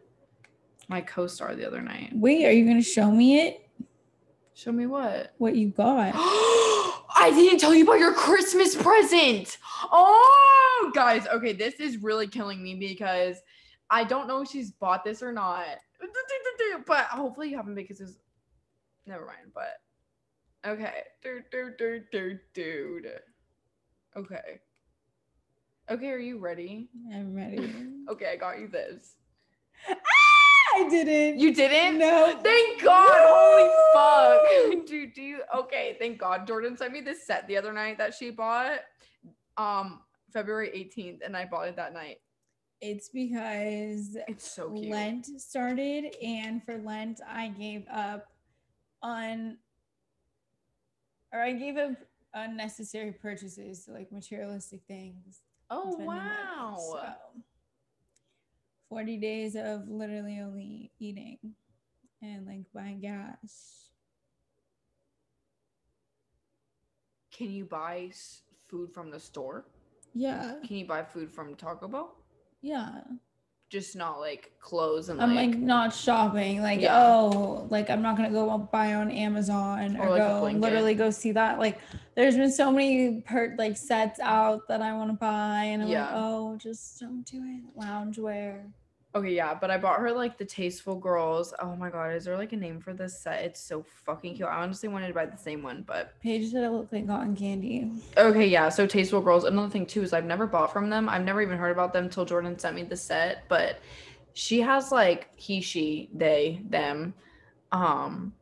my 0.89 1.01
co-star 1.01 1.55
the 1.55 1.67
other 1.67 1.81
night. 1.81 2.11
Wait, 2.15 2.45
are 2.45 2.53
you 2.53 2.67
gonna 2.67 2.83
show 2.83 3.11
me 3.11 3.41
it? 3.41 3.69
Show 4.55 4.73
me 4.73 4.87
what? 4.87 5.35
What 5.39 5.57
you 5.57 5.69
got? 5.69 6.15
I 7.23 7.31
didn't 7.31 7.61
tell 7.61 7.73
you 7.73 7.85
about 7.85 8.01
your 8.01 8.13
Christmas 8.13 8.75
present. 8.75 9.59
Oh, 9.93 10.91
guys. 10.93 11.25
Okay, 11.29 11.53
this 11.53 11.75
is 11.75 11.99
really 11.99 12.27
killing 12.27 12.61
me 12.61 12.75
because 12.75 13.37
I 13.89 14.03
don't 14.03 14.27
know 14.27 14.43
if 14.43 14.49
she's 14.49 14.73
bought 14.73 15.05
this 15.05 15.23
or 15.23 15.31
not. 15.33 15.65
But 16.85 17.05
hopefully 17.07 17.51
you 17.51 17.57
haven't 17.57 17.77
because 17.77 18.01
it's 18.01 18.19
never 19.07 19.25
mind. 19.25 19.53
But 19.55 20.69
okay. 20.69 21.03
Dude, 21.23 21.45
dude, 21.53 21.77
dude, 21.77 22.11
dude, 22.11 22.41
dude. 22.55 23.07
Okay. 24.17 24.61
Okay, 25.89 26.11
are 26.11 26.19
you 26.19 26.41
ready? 26.41 26.89
I'm 27.15 27.35
ready. 27.35 27.73
Okay, 28.11 28.33
I 28.33 28.37
got 28.37 28.59
you 28.59 28.67
this. 28.67 29.15
Ah! 29.89 30.42
I 30.75 30.89
didn't. 30.89 31.41
You 31.41 31.55
didn't? 31.55 31.99
No. 31.99 32.39
Thank 32.43 32.83
God. 32.83 33.09
Holy 33.11 33.71
fuck. 33.95 34.87
Dude, 34.87 35.13
do 35.15 35.23
you 35.23 35.41
okay, 35.57 35.97
thank 35.99 36.19
God. 36.19 36.47
Jordan 36.47 36.77
sent 36.77 36.93
me 36.93 37.01
this 37.01 37.27
set 37.27 37.47
the 37.49 37.57
other 37.57 37.73
night 37.73 37.99
that 37.99 38.15
she 38.15 38.31
bought. 38.31 38.81
Um 39.57 40.01
February 40.33 40.71
18th, 40.75 41.19
and 41.25 41.37
I 41.37 41.45
bought 41.45 41.69
it 41.69 41.77
that 41.77 41.93
night. 41.93 42.19
It's 42.81 43.11
because 43.11 44.17
It's 44.27 44.51
so 44.51 44.71
cute. 44.71 44.91
Lent 44.91 45.27
started, 45.41 46.17
and 46.23 46.65
for 46.65 46.79
Lent, 46.79 47.21
I 47.29 47.49
gave 47.49 47.87
up 47.93 48.27
on, 49.03 49.59
or 51.33 51.41
I 51.41 51.53
gave 51.53 51.77
up 51.77 51.93
unnecessary 52.35 53.13
purchases 53.13 53.85
to 53.85 53.93
like 53.93 54.11
materialistic 54.11 54.81
things. 54.89 55.43
Oh 55.71 55.97
wow. 55.99 56.77
So, 56.79 57.03
40 58.93 59.17
days 59.17 59.57
of 59.57 59.89
literally 59.89 60.39
only 60.45 60.91
eating 60.99 61.39
and 62.21 62.47
like 62.47 62.61
buying 62.75 63.01
gas. 63.01 63.89
Can 67.35 67.51
you 67.51 67.65
buy 67.65 68.11
food 68.69 68.93
from 68.93 69.11
the 69.11 69.19
store? 69.19 69.65
Yeah. 70.13 70.57
Can 70.67 70.77
you 70.77 70.85
buy 70.85 71.05
food 71.05 71.33
from 71.33 71.55
Taco 71.55 71.89
Bell? 71.89 72.15
Yeah. 72.61 73.01
Just 73.71 73.97
not 73.97 74.21
like 74.21 74.53
clothes 74.61 75.09
and 75.09 75.23
I'm 75.23 75.35
like, 75.35 75.53
like 75.53 75.59
not 75.59 75.95
shopping. 75.95 76.61
Like, 76.61 76.83
Yeah. 76.83 77.03
oh, 77.03 77.67
like 77.71 77.89
I'm 77.89 78.03
not 78.03 78.19
gonna 78.19 78.29
go 78.29 78.59
buy 78.71 78.93
on 78.93 79.11
Amazon 79.11 79.97
or, 79.97 80.09
Or, 80.09 80.11
like, 80.11 80.21
go 80.21 80.59
literally 80.59 80.95
go 80.95 81.09
see 81.09 81.33
that. 81.33 81.59
Like, 81.59 81.79
there's 82.15 82.37
been 82.37 82.53
so 82.53 82.71
many 82.71 83.23
per 83.23 83.55
like 83.57 83.79
sets 83.79 84.21
out 84.21 84.69
that 84.69 84.83
I 84.83 84.93
want 84.93 85.09
to 85.13 85.17
buy, 85.17 85.65
and 85.65 85.83
I'm 85.83 85.89
like, 85.89 86.11
oh, 86.13 86.57
just 86.59 87.01
don't 87.01 87.23
do 87.25 87.43
it. 87.43 87.81
Loungewear. 87.81 88.71
Okay, 89.15 89.35
yeah, 89.35 89.53
but 89.53 89.71
I 89.71 89.77
bought 89.77 90.01
her 90.01 90.11
like 90.11 90.39
the 90.39 90.45
Tasteful 90.45 90.97
Girls. 90.97 91.53
Oh 91.61 91.77
my 91.77 91.91
god, 91.91 92.15
is 92.15 92.25
there 92.25 92.39
like 92.39 92.55
a 92.55 92.57
name 92.57 92.81
for 92.81 92.95
this 92.95 93.19
set? 93.19 93.45
It's 93.45 93.61
so 93.61 93.85
fucking 94.07 94.37
cute. 94.37 94.49
I 94.49 94.63
honestly 94.63 94.89
wanted 94.89 95.09
to 95.09 95.15
buy 95.15 95.27
the 95.27 95.37
same 95.37 95.63
one, 95.63 95.85
but 95.87 96.19
Paige 96.21 96.51
said 96.51 96.65
it 96.65 96.71
looked 96.71 96.95
like 96.95 97.07
cotton 97.07 97.37
candy. 97.37 97.91
okay, 98.17 98.47
yeah. 98.47 98.71
So 98.71 98.87
Tasteful 98.87 99.21
Girls. 99.21 99.45
Another 99.45 99.69
thing 99.69 99.85
too 99.85 100.03
is 100.03 100.15
I've 100.15 100.25
never 100.25 100.47
bought 100.47 100.73
from 100.73 100.89
them. 100.89 101.11
I've 101.11 101.25
never 101.25 101.43
even 101.43 101.59
heard 101.59 101.73
about 101.73 101.93
them 101.93 102.09
till 102.09 102.25
Jordan 102.25 102.59
sent 102.59 102.75
me 102.75 102.85
the 102.85 102.97
set. 102.97 103.45
But 103.49 103.81
she 104.33 104.63
has 104.63 104.91
like 104.91 105.29
he, 105.37 105.61
she, 105.61 106.09
they, 106.15 106.63
them. 106.71 107.13
Um, 107.71 108.33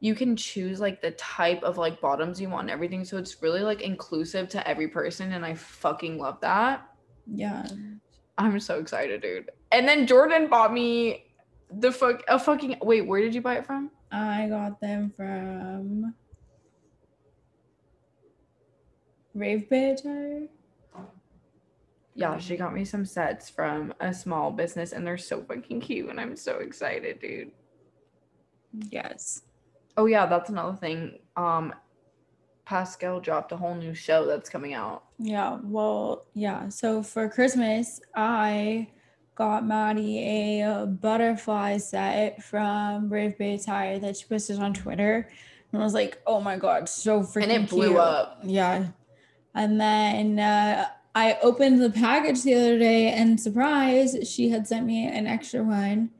you 0.00 0.16
can 0.16 0.34
choose 0.34 0.80
like 0.80 1.00
the 1.00 1.12
type 1.12 1.62
of 1.62 1.78
like 1.78 2.00
bottoms 2.00 2.40
you 2.40 2.48
want 2.48 2.62
and 2.62 2.70
everything. 2.70 3.04
So 3.04 3.18
it's 3.18 3.40
really 3.40 3.60
like 3.60 3.82
inclusive 3.82 4.48
to 4.48 4.66
every 4.66 4.88
person, 4.88 5.30
and 5.30 5.46
I 5.46 5.54
fucking 5.54 6.18
love 6.18 6.40
that. 6.40 6.88
Yeah. 7.32 7.68
I'm 8.36 8.58
so 8.58 8.78
excited, 8.80 9.22
dude. 9.22 9.50
And 9.70 9.86
then 9.86 10.06
Jordan 10.06 10.48
bought 10.48 10.72
me 10.72 11.24
the 11.70 11.92
fuck 11.92 12.22
a 12.28 12.38
fucking 12.38 12.78
wait, 12.82 13.02
where 13.02 13.20
did 13.20 13.34
you 13.34 13.40
buy 13.40 13.56
it 13.56 13.66
from? 13.66 13.90
I 14.10 14.48
got 14.48 14.80
them 14.80 15.12
from 15.14 16.14
Rave 19.34 19.68
Bay 19.68 20.48
Yeah, 22.14 22.38
she 22.38 22.56
got 22.56 22.74
me 22.74 22.84
some 22.84 23.04
sets 23.04 23.50
from 23.50 23.92
a 24.00 24.14
small 24.14 24.50
business 24.50 24.92
and 24.92 25.06
they're 25.06 25.18
so 25.18 25.42
fucking 25.42 25.80
cute 25.80 26.08
and 26.08 26.18
I'm 26.18 26.36
so 26.36 26.58
excited, 26.58 27.20
dude. 27.20 27.52
Yes. 28.90 29.42
Oh 29.96 30.06
yeah, 30.06 30.26
that's 30.26 30.50
another 30.50 30.76
thing. 30.76 31.18
Um 31.36 31.74
Pascal 32.64 33.18
dropped 33.18 33.52
a 33.52 33.56
whole 33.56 33.74
new 33.74 33.94
show 33.94 34.26
that's 34.26 34.50
coming 34.50 34.74
out. 34.74 35.04
Yeah. 35.18 35.58
Well, 35.62 36.26
yeah. 36.34 36.68
So 36.68 37.02
for 37.02 37.26
Christmas, 37.28 37.98
I 38.14 38.88
got 39.38 39.64
Maddie 39.64 40.62
a 40.62 40.84
butterfly 40.84 41.78
set 41.78 42.42
from 42.42 43.08
Brave 43.08 43.38
Bay 43.38 43.54
Attire 43.54 44.00
that 44.00 44.16
she 44.16 44.24
posted 44.24 44.58
on 44.58 44.74
Twitter. 44.74 45.30
And 45.70 45.80
I 45.80 45.84
was 45.84 45.94
like, 45.94 46.20
oh 46.26 46.40
my 46.40 46.56
God, 46.56 46.88
so 46.88 47.20
freaking 47.20 47.44
And 47.44 47.52
it 47.52 47.70
blew 47.70 47.90
cute. 47.90 47.98
up. 47.98 48.40
Yeah. 48.42 48.88
And 49.54 49.80
then 49.80 50.40
uh, 50.40 50.88
I 51.14 51.38
opened 51.40 51.80
the 51.80 51.90
package 51.90 52.42
the 52.42 52.54
other 52.54 52.78
day 52.80 53.12
and 53.12 53.40
surprise, 53.40 54.16
she 54.28 54.48
had 54.48 54.66
sent 54.66 54.84
me 54.84 55.06
an 55.06 55.28
extra 55.28 55.62
one. 55.62 56.10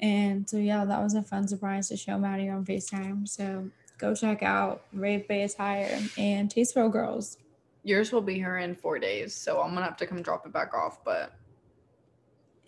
And 0.00 0.50
so, 0.50 0.56
yeah, 0.56 0.84
that 0.84 1.00
was 1.00 1.14
a 1.14 1.22
fun 1.22 1.46
surprise 1.46 1.88
to 1.90 1.96
show 1.96 2.18
Maddie 2.18 2.48
on 2.48 2.64
FaceTime. 2.64 3.28
So 3.28 3.70
go 3.98 4.12
check 4.12 4.42
out 4.42 4.82
Rave 4.92 5.28
Bay 5.28 5.44
Attire 5.44 6.00
and 6.18 6.50
Tasteful 6.50 6.88
Girls. 6.88 7.38
Yours 7.84 8.10
will 8.10 8.22
be 8.22 8.34
here 8.34 8.58
in 8.58 8.74
four 8.74 8.98
days, 8.98 9.32
so 9.32 9.62
I'm 9.62 9.72
gonna 9.72 9.86
have 9.86 9.96
to 9.98 10.06
come 10.06 10.20
drop 10.20 10.44
it 10.44 10.52
back 10.52 10.74
off. 10.74 11.04
But 11.04 11.32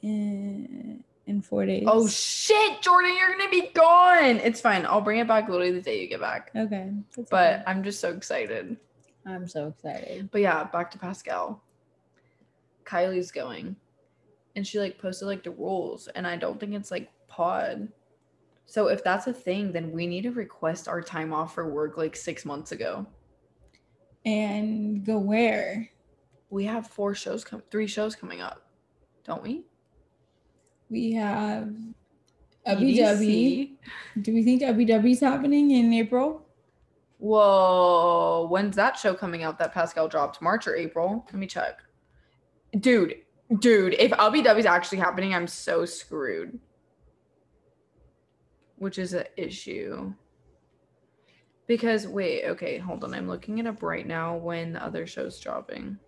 in, 0.03 1.03
in 1.27 1.43
four 1.43 1.67
days. 1.67 1.85
oh 1.87 2.07
shit, 2.09 2.81
Jordan, 2.81 3.15
you're 3.17 3.31
gonna 3.37 3.51
be 3.51 3.71
gone. 3.75 4.37
It's 4.37 4.61
fine. 4.61 4.87
I'll 4.87 5.01
bring 5.01 5.19
it 5.19 5.29
back 5.29 5.49
literally 5.49 5.73
the 5.73 5.81
day 5.81 6.01
you 6.01 6.09
get 6.09 6.21
back. 6.21 6.51
okay. 6.57 6.91
But. 7.31 7.63
I'm 7.67 7.83
just 7.83 8.01
so 8.01 8.11
excited. 8.11 8.77
I'm 9.27 9.47
so 9.47 9.69
excited. 9.69 10.31
But 10.31 10.41
yeah, 10.41 10.65
back 10.65 10.91
to 10.93 10.99
Pascal. 10.99 11.63
Kylie's 12.85 13.31
going. 13.31 13.77
And 14.57 14.67
she 14.67 14.81
like 14.81 14.99
posted 14.99 15.29
like 15.29 15.43
the 15.45 15.51
rules. 15.51 16.09
And 16.09 16.27
I 16.27 16.37
don't 16.37 16.59
think 16.59 16.75
it's 16.75 16.91
like 16.91 17.11
pod. 17.29 17.89
So 18.67 18.89
if 18.89 19.05
that's 19.05 19.27
a 19.27 19.33
thing, 19.33 19.73
then 19.73 19.93
we 19.93 20.07
need 20.07 20.23
to 20.23 20.31
request 20.31 20.89
our 20.89 21.03
time 21.03 21.33
off 21.33 21.55
for 21.55 21.71
work 21.71 21.97
like 21.97 22.17
six 22.17 22.45
months 22.45 22.73
ago. 22.73 23.07
And 24.25 25.05
go 25.05 25.19
where? 25.19 25.89
We 26.51 26.65
have 26.65 26.87
four 26.87 27.15
shows 27.15 27.45
come 27.45 27.63
three 27.71 27.87
shows 27.87 28.17
coming 28.17 28.41
up, 28.41 28.67
don't 29.25 29.43
we? 29.43 29.65
We 30.91 31.13
have 31.13 31.75
Abu 32.67 32.87
Do 32.87 34.35
we 34.35 34.43
think 34.43 34.63
Abu 34.63 35.09
is 35.09 35.21
happening 35.21 35.71
in 35.71 35.93
April? 35.93 36.47
Whoa, 37.19 38.47
when's 38.51 38.77
that 38.77 38.97
show 38.97 39.15
coming 39.15 39.43
out 39.43 39.59
that 39.59 39.75
Pascal 39.75 40.09
dropped? 40.09 40.41
March 40.41 40.67
or 40.67 40.77
April? 40.77 41.27
Let 41.27 41.35
me 41.35 41.47
check. 41.47 41.81
Dude, 42.79 43.17
dude, 43.59 43.95
if 43.95 44.13
Abu 44.13 44.39
is 44.39 44.67
actually 44.67 44.99
happening, 44.99 45.35
I'm 45.35 45.47
so 45.47 45.85
screwed. 45.85 46.59
Which 48.77 48.99
is 48.99 49.15
an 49.15 49.25
issue. 49.37 50.13
Because 51.67 52.07
wait, 52.07 52.45
okay, 52.45 52.79
hold 52.79 53.03
on. 53.03 53.15
I'm 53.15 53.29
looking 53.29 53.59
it 53.59 53.67
up 53.67 53.83
right 53.83 54.07
now 54.07 54.37
when 54.37 54.73
the 54.73 54.85
other 54.85 55.07
show's 55.07 55.41
dropping. 55.41 55.99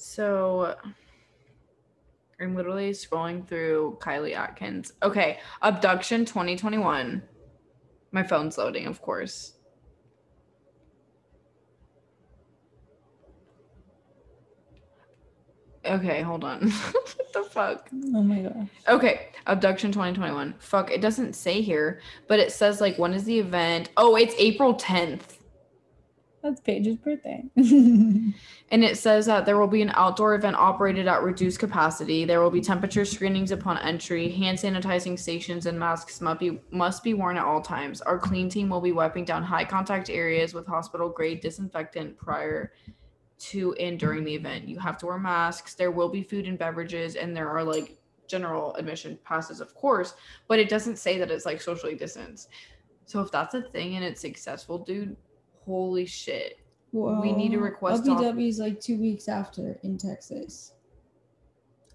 So 0.00 0.76
I'm 2.40 2.56
literally 2.56 2.92
scrolling 2.92 3.46
through 3.46 3.98
Kylie 4.00 4.34
Atkins. 4.34 4.94
Okay, 5.02 5.40
Abduction 5.60 6.24
2021. 6.24 7.22
My 8.10 8.22
phone's 8.22 8.56
loading, 8.56 8.86
of 8.86 9.02
course. 9.02 9.52
Okay, 15.84 16.22
hold 16.22 16.44
on. 16.44 16.70
what 16.92 17.32
the 17.34 17.42
fuck? 17.42 17.90
Oh 17.92 18.22
my 18.22 18.40
gosh. 18.40 18.68
Okay, 18.88 19.28
Abduction 19.46 19.92
2021. 19.92 20.54
Fuck, 20.58 20.90
it 20.90 21.02
doesn't 21.02 21.34
say 21.34 21.60
here, 21.60 22.00
but 22.26 22.38
it 22.38 22.52
says 22.52 22.80
like 22.80 22.98
when 22.98 23.12
is 23.12 23.24
the 23.24 23.38
event? 23.38 23.90
Oh, 23.98 24.16
it's 24.16 24.34
April 24.38 24.74
10th. 24.74 25.39
That's 26.42 26.60
Paige's 26.60 26.96
birthday. 26.96 27.44
And 28.72 28.84
it 28.84 28.96
says 28.96 29.26
that 29.26 29.46
there 29.46 29.58
will 29.58 29.66
be 29.66 29.82
an 29.82 29.90
outdoor 29.94 30.36
event 30.36 30.54
operated 30.54 31.08
at 31.08 31.24
reduced 31.24 31.58
capacity. 31.58 32.24
There 32.24 32.40
will 32.40 32.50
be 32.50 32.60
temperature 32.60 33.04
screenings 33.04 33.50
upon 33.50 33.78
entry. 33.78 34.30
Hand 34.30 34.58
sanitizing 34.58 35.18
stations 35.18 35.66
and 35.66 35.76
masks 35.76 36.20
must 36.20 36.38
be 36.38 36.60
must 36.70 37.02
be 37.02 37.14
worn 37.14 37.36
at 37.36 37.44
all 37.44 37.60
times. 37.60 38.00
Our 38.00 38.16
clean 38.16 38.48
team 38.48 38.68
will 38.68 38.80
be 38.80 38.92
wiping 38.92 39.24
down 39.24 39.42
high 39.42 39.64
contact 39.64 40.08
areas 40.08 40.54
with 40.54 40.68
hospital 40.68 41.08
grade 41.08 41.40
disinfectant 41.40 42.16
prior 42.16 42.72
to 43.40 43.74
and 43.74 43.98
during 43.98 44.22
the 44.22 44.34
event. 44.34 44.68
You 44.68 44.78
have 44.78 44.98
to 44.98 45.06
wear 45.06 45.18
masks. 45.18 45.74
There 45.74 45.90
will 45.90 46.08
be 46.08 46.22
food 46.22 46.46
and 46.46 46.56
beverages, 46.56 47.16
and 47.16 47.36
there 47.36 47.48
are 47.50 47.64
like 47.64 47.98
general 48.28 48.76
admission 48.76 49.18
passes, 49.24 49.60
of 49.60 49.74
course, 49.74 50.14
but 50.46 50.60
it 50.60 50.68
doesn't 50.68 50.96
say 50.96 51.18
that 51.18 51.32
it's 51.32 51.44
like 51.44 51.60
socially 51.60 51.96
distanced. 51.96 52.50
So 53.06 53.20
if 53.20 53.32
that's 53.32 53.54
a 53.54 53.62
thing 53.62 53.96
and 53.96 54.04
it's 54.04 54.20
successful, 54.20 54.78
dude, 54.78 55.16
holy 55.64 56.06
shit. 56.06 56.58
We 56.92 57.32
need 57.32 57.52
to 57.52 57.58
request 57.60 58.08
Abu 58.08 58.40
is 58.40 58.58
like 58.58 58.80
two 58.80 58.98
weeks 58.98 59.28
after 59.28 59.78
in 59.84 59.96
Texas. 59.96 60.72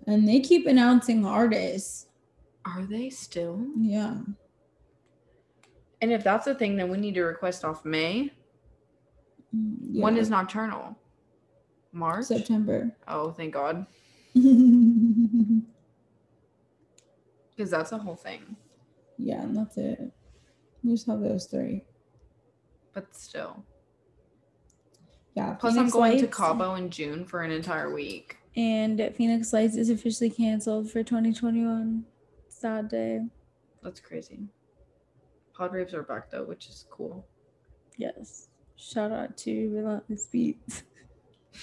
And 0.08 0.28
they 0.28 0.40
keep 0.40 0.68
announcing 0.68 1.26
artists. 1.26 2.08
Are 2.64 2.84
they 2.84 3.10
still? 3.10 3.66
Yeah. 3.78 4.18
And 6.02 6.12
if 6.12 6.24
that's 6.24 6.48
a 6.48 6.56
thing, 6.56 6.78
then 6.78 6.90
we 6.90 6.98
need 6.98 7.16
to 7.16 7.24
request 7.24 7.66
off 7.66 7.84
May. 7.84 8.32
Mm, 9.56 10.00
When 10.00 10.16
yeah. 10.16 10.22
is 10.22 10.30
nocturnal? 10.30 10.98
March? 11.92 12.26
September? 12.26 12.96
Oh, 13.08 13.32
thank 13.32 13.54
God. 13.54 13.86
Because 17.56 17.72
that's 17.72 17.94
a 17.94 17.98
whole 17.98 18.18
thing. 18.18 18.58
Yeah, 19.18 19.42
and 19.42 19.56
that's 19.56 19.78
it. 19.78 20.12
We 20.84 20.92
just 20.92 21.08
have 21.08 21.22
those 21.22 21.46
three. 21.46 21.84
But 22.96 23.16
still. 23.16 23.64
Yeah. 25.36 25.54
Plus, 25.54 25.76
Phoenix 25.76 25.94
I'm 25.94 26.00
going 26.00 26.18
to 26.20 26.28
Cabo 26.28 26.74
in 26.76 26.90
June 26.90 27.26
for 27.26 27.44
an 27.44 27.52
entire 27.52 27.94
week. 27.94 28.38
And 28.56 29.12
Phoenix 29.16 29.52
Lights 29.54 29.76
is 29.76 29.90
officially 29.90 30.30
canceled 30.30 30.90
for 30.90 31.04
2021. 31.04 32.06
Sad 32.48 32.88
day. 32.88 33.20
That's 33.84 34.00
crazy. 34.00 34.40
Pod 35.54 35.74
raves 35.74 35.94
are 35.94 36.04
back 36.04 36.32
though, 36.32 36.46
which 36.46 36.68
is 36.70 36.86
cool. 36.90 37.28
Yes. 37.98 38.48
Shout 38.78 39.12
out 39.12 39.38
to 39.38 39.70
Relentless 39.74 40.28
Beats. 40.28 40.84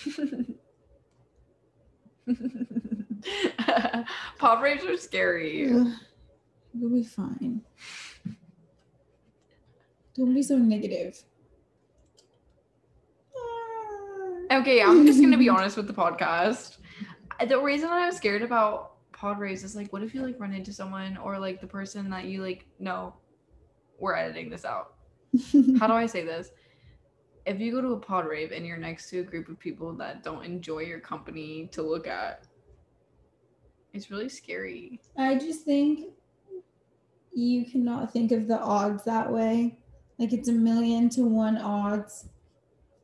Pod 4.38 4.62
raves 4.62 4.84
are 4.84 4.96
scary. 4.96 5.58
You'll 5.58 6.90
be 6.90 7.04
fine. 7.04 7.62
Don't 10.22 10.34
be 10.34 10.42
so 10.44 10.56
negative. 10.56 11.20
Ah. 13.36 14.60
Okay, 14.60 14.80
I'm 14.80 15.04
just 15.04 15.20
gonna 15.20 15.36
be 15.36 15.48
honest 15.48 15.76
with 15.76 15.88
the 15.88 15.92
podcast. 15.92 16.76
The 17.48 17.60
reason 17.60 17.88
I 17.88 18.06
was 18.06 18.18
scared 18.18 18.42
about 18.42 18.92
pod 19.10 19.40
raves 19.40 19.64
is 19.64 19.74
like, 19.74 19.92
what 19.92 20.00
if 20.00 20.14
you 20.14 20.22
like 20.22 20.38
run 20.38 20.52
into 20.52 20.72
someone 20.72 21.16
or 21.16 21.40
like 21.40 21.60
the 21.60 21.66
person 21.66 22.08
that 22.10 22.26
you 22.26 22.40
like? 22.40 22.66
No, 22.78 23.16
we're 23.98 24.14
editing 24.14 24.48
this 24.48 24.64
out. 24.64 24.94
How 25.80 25.88
do 25.88 25.94
I 25.94 26.06
say 26.06 26.24
this? 26.24 26.52
If 27.44 27.58
you 27.58 27.72
go 27.72 27.80
to 27.80 27.94
a 27.94 27.98
pod 27.98 28.26
rave 28.26 28.52
and 28.52 28.64
you're 28.64 28.76
next 28.76 29.10
to 29.10 29.18
a 29.18 29.24
group 29.24 29.48
of 29.48 29.58
people 29.58 29.92
that 29.94 30.22
don't 30.22 30.44
enjoy 30.44 30.82
your 30.82 31.00
company 31.00 31.68
to 31.72 31.82
look 31.82 32.06
at, 32.06 32.46
it's 33.92 34.08
really 34.08 34.28
scary. 34.28 35.00
I 35.18 35.34
just 35.34 35.64
think 35.64 36.12
you 37.34 37.64
cannot 37.64 38.12
think 38.12 38.30
of 38.30 38.46
the 38.46 38.60
odds 38.60 39.02
that 39.02 39.32
way. 39.32 39.80
Like 40.22 40.32
it's 40.32 40.48
a 40.48 40.52
million 40.52 41.08
to 41.10 41.22
one 41.24 41.58
odds 41.58 42.28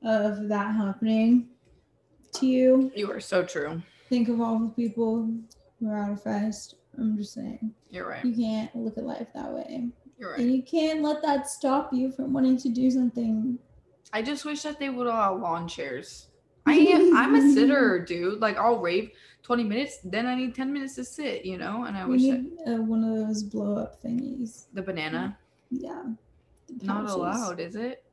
of 0.04 0.46
that 0.46 0.76
happening 0.76 1.48
to 2.34 2.46
you. 2.46 2.92
You 2.94 3.10
are 3.10 3.18
so 3.18 3.42
true. 3.42 3.82
Think 4.08 4.28
of 4.28 4.40
all 4.40 4.60
the 4.60 4.68
people 4.68 5.28
who 5.80 5.90
are 5.90 5.98
out 5.98 6.12
of 6.12 6.22
fest. 6.22 6.76
I'm 6.96 7.16
just 7.16 7.34
saying. 7.34 7.74
You're 7.90 8.08
right. 8.08 8.24
You 8.24 8.32
can't 8.32 8.70
look 8.76 8.98
at 8.98 9.04
life 9.04 9.26
that 9.34 9.52
way. 9.52 9.88
You're 10.16 10.30
right. 10.30 10.38
And 10.38 10.54
you 10.54 10.62
can't 10.62 11.02
let 11.02 11.20
that 11.22 11.48
stop 11.48 11.92
you 11.92 12.12
from 12.12 12.32
wanting 12.32 12.56
to 12.58 12.68
do 12.68 12.88
something. 12.88 13.58
I 14.12 14.22
just 14.22 14.44
wish 14.44 14.62
that 14.62 14.78
they 14.78 14.88
would 14.88 15.08
allow 15.08 15.34
lawn 15.34 15.66
chairs. 15.66 16.28
I 16.66 16.74
am 16.74 17.16
I'm 17.16 17.34
a 17.34 17.52
sitter, 17.52 17.98
dude. 17.98 18.38
Like 18.38 18.56
I'll 18.58 18.78
rave 18.78 19.10
20 19.42 19.64
minutes, 19.64 19.98
then 20.04 20.26
I 20.26 20.36
need 20.36 20.54
10 20.54 20.72
minutes 20.72 20.94
to 20.94 21.04
sit, 21.04 21.44
you 21.44 21.58
know? 21.58 21.82
And 21.82 21.96
I 21.96 22.06
We 22.06 22.12
wish 22.12 22.22
that 22.22 22.74
uh, 22.74 22.82
one 22.82 23.02
of 23.02 23.16
those 23.26 23.42
blow 23.42 23.76
up 23.76 24.00
thingies. 24.00 24.66
the 24.72 24.82
banana 24.82 25.36
Yeah. 25.72 26.04
Not 26.82 27.08
allowed, 27.08 27.60
is 27.60 27.74
it? 27.76 28.04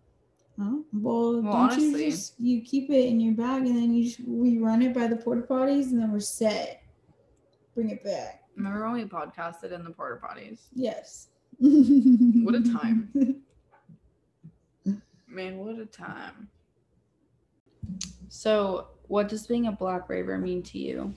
Huh? 0.59 0.77
Well, 0.93 1.33
Well, 1.33 1.41
don't 1.41 1.47
honestly- 1.47 2.05
you 2.05 2.11
just 2.11 2.39
you 2.39 2.61
keep 2.61 2.89
it 2.89 3.05
in 3.09 3.19
your 3.19 3.33
bag 3.33 3.65
and 3.65 3.75
then 3.75 3.93
you 3.93 4.05
just, 4.05 4.21
we 4.27 4.57
run 4.57 4.81
it 4.81 4.93
by 4.93 5.07
the 5.07 5.17
porta 5.17 5.41
potties 5.41 5.91
and 5.91 5.99
then 6.01 6.11
we're 6.11 6.19
set. 6.21 6.81
Bring 7.73 7.89
it 7.89 8.03
back. 8.03 8.43
Remember 8.55 8.83
when 8.85 8.93
we 8.93 9.03
podcasted 9.05 9.71
in 9.73 9.83
the 9.83 9.89
porta 9.89 10.19
potties? 10.25 10.67
Yes. 10.73 11.27
What 11.59 12.55
a 12.55 12.61
time. 12.63 13.09
Man, 15.27 15.57
what 15.57 15.77
a 15.79 15.85
time. 15.85 16.49
So, 18.29 18.87
what 19.07 19.27
does 19.27 19.45
being 19.47 19.67
a 19.67 19.71
black 19.71 20.07
raver 20.09 20.37
mean 20.37 20.63
to 20.63 20.77
you? 20.79 21.13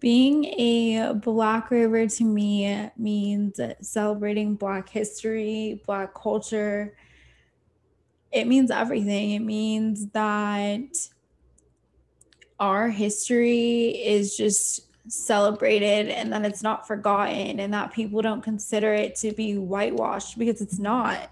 Being 0.00 0.44
a 0.44 1.14
black 1.14 1.70
River 1.70 2.06
to 2.06 2.24
me 2.24 2.90
means 2.96 3.58
celebrating 3.80 4.54
black 4.54 4.88
history, 4.88 5.82
black 5.86 6.14
culture. 6.14 6.96
It 8.30 8.46
means 8.46 8.70
everything. 8.70 9.32
It 9.32 9.40
means 9.40 10.08
that 10.08 11.08
our 12.58 12.88
history 12.88 13.88
is 13.88 14.36
just 14.36 14.86
celebrated 15.08 16.08
and 16.08 16.32
that 16.32 16.44
it's 16.44 16.62
not 16.62 16.86
forgotten 16.86 17.60
and 17.60 17.72
that 17.72 17.92
people 17.92 18.20
don't 18.22 18.42
consider 18.42 18.92
it 18.92 19.14
to 19.16 19.32
be 19.32 19.56
whitewashed 19.56 20.38
because 20.38 20.60
it's 20.60 20.78
not. 20.78 21.30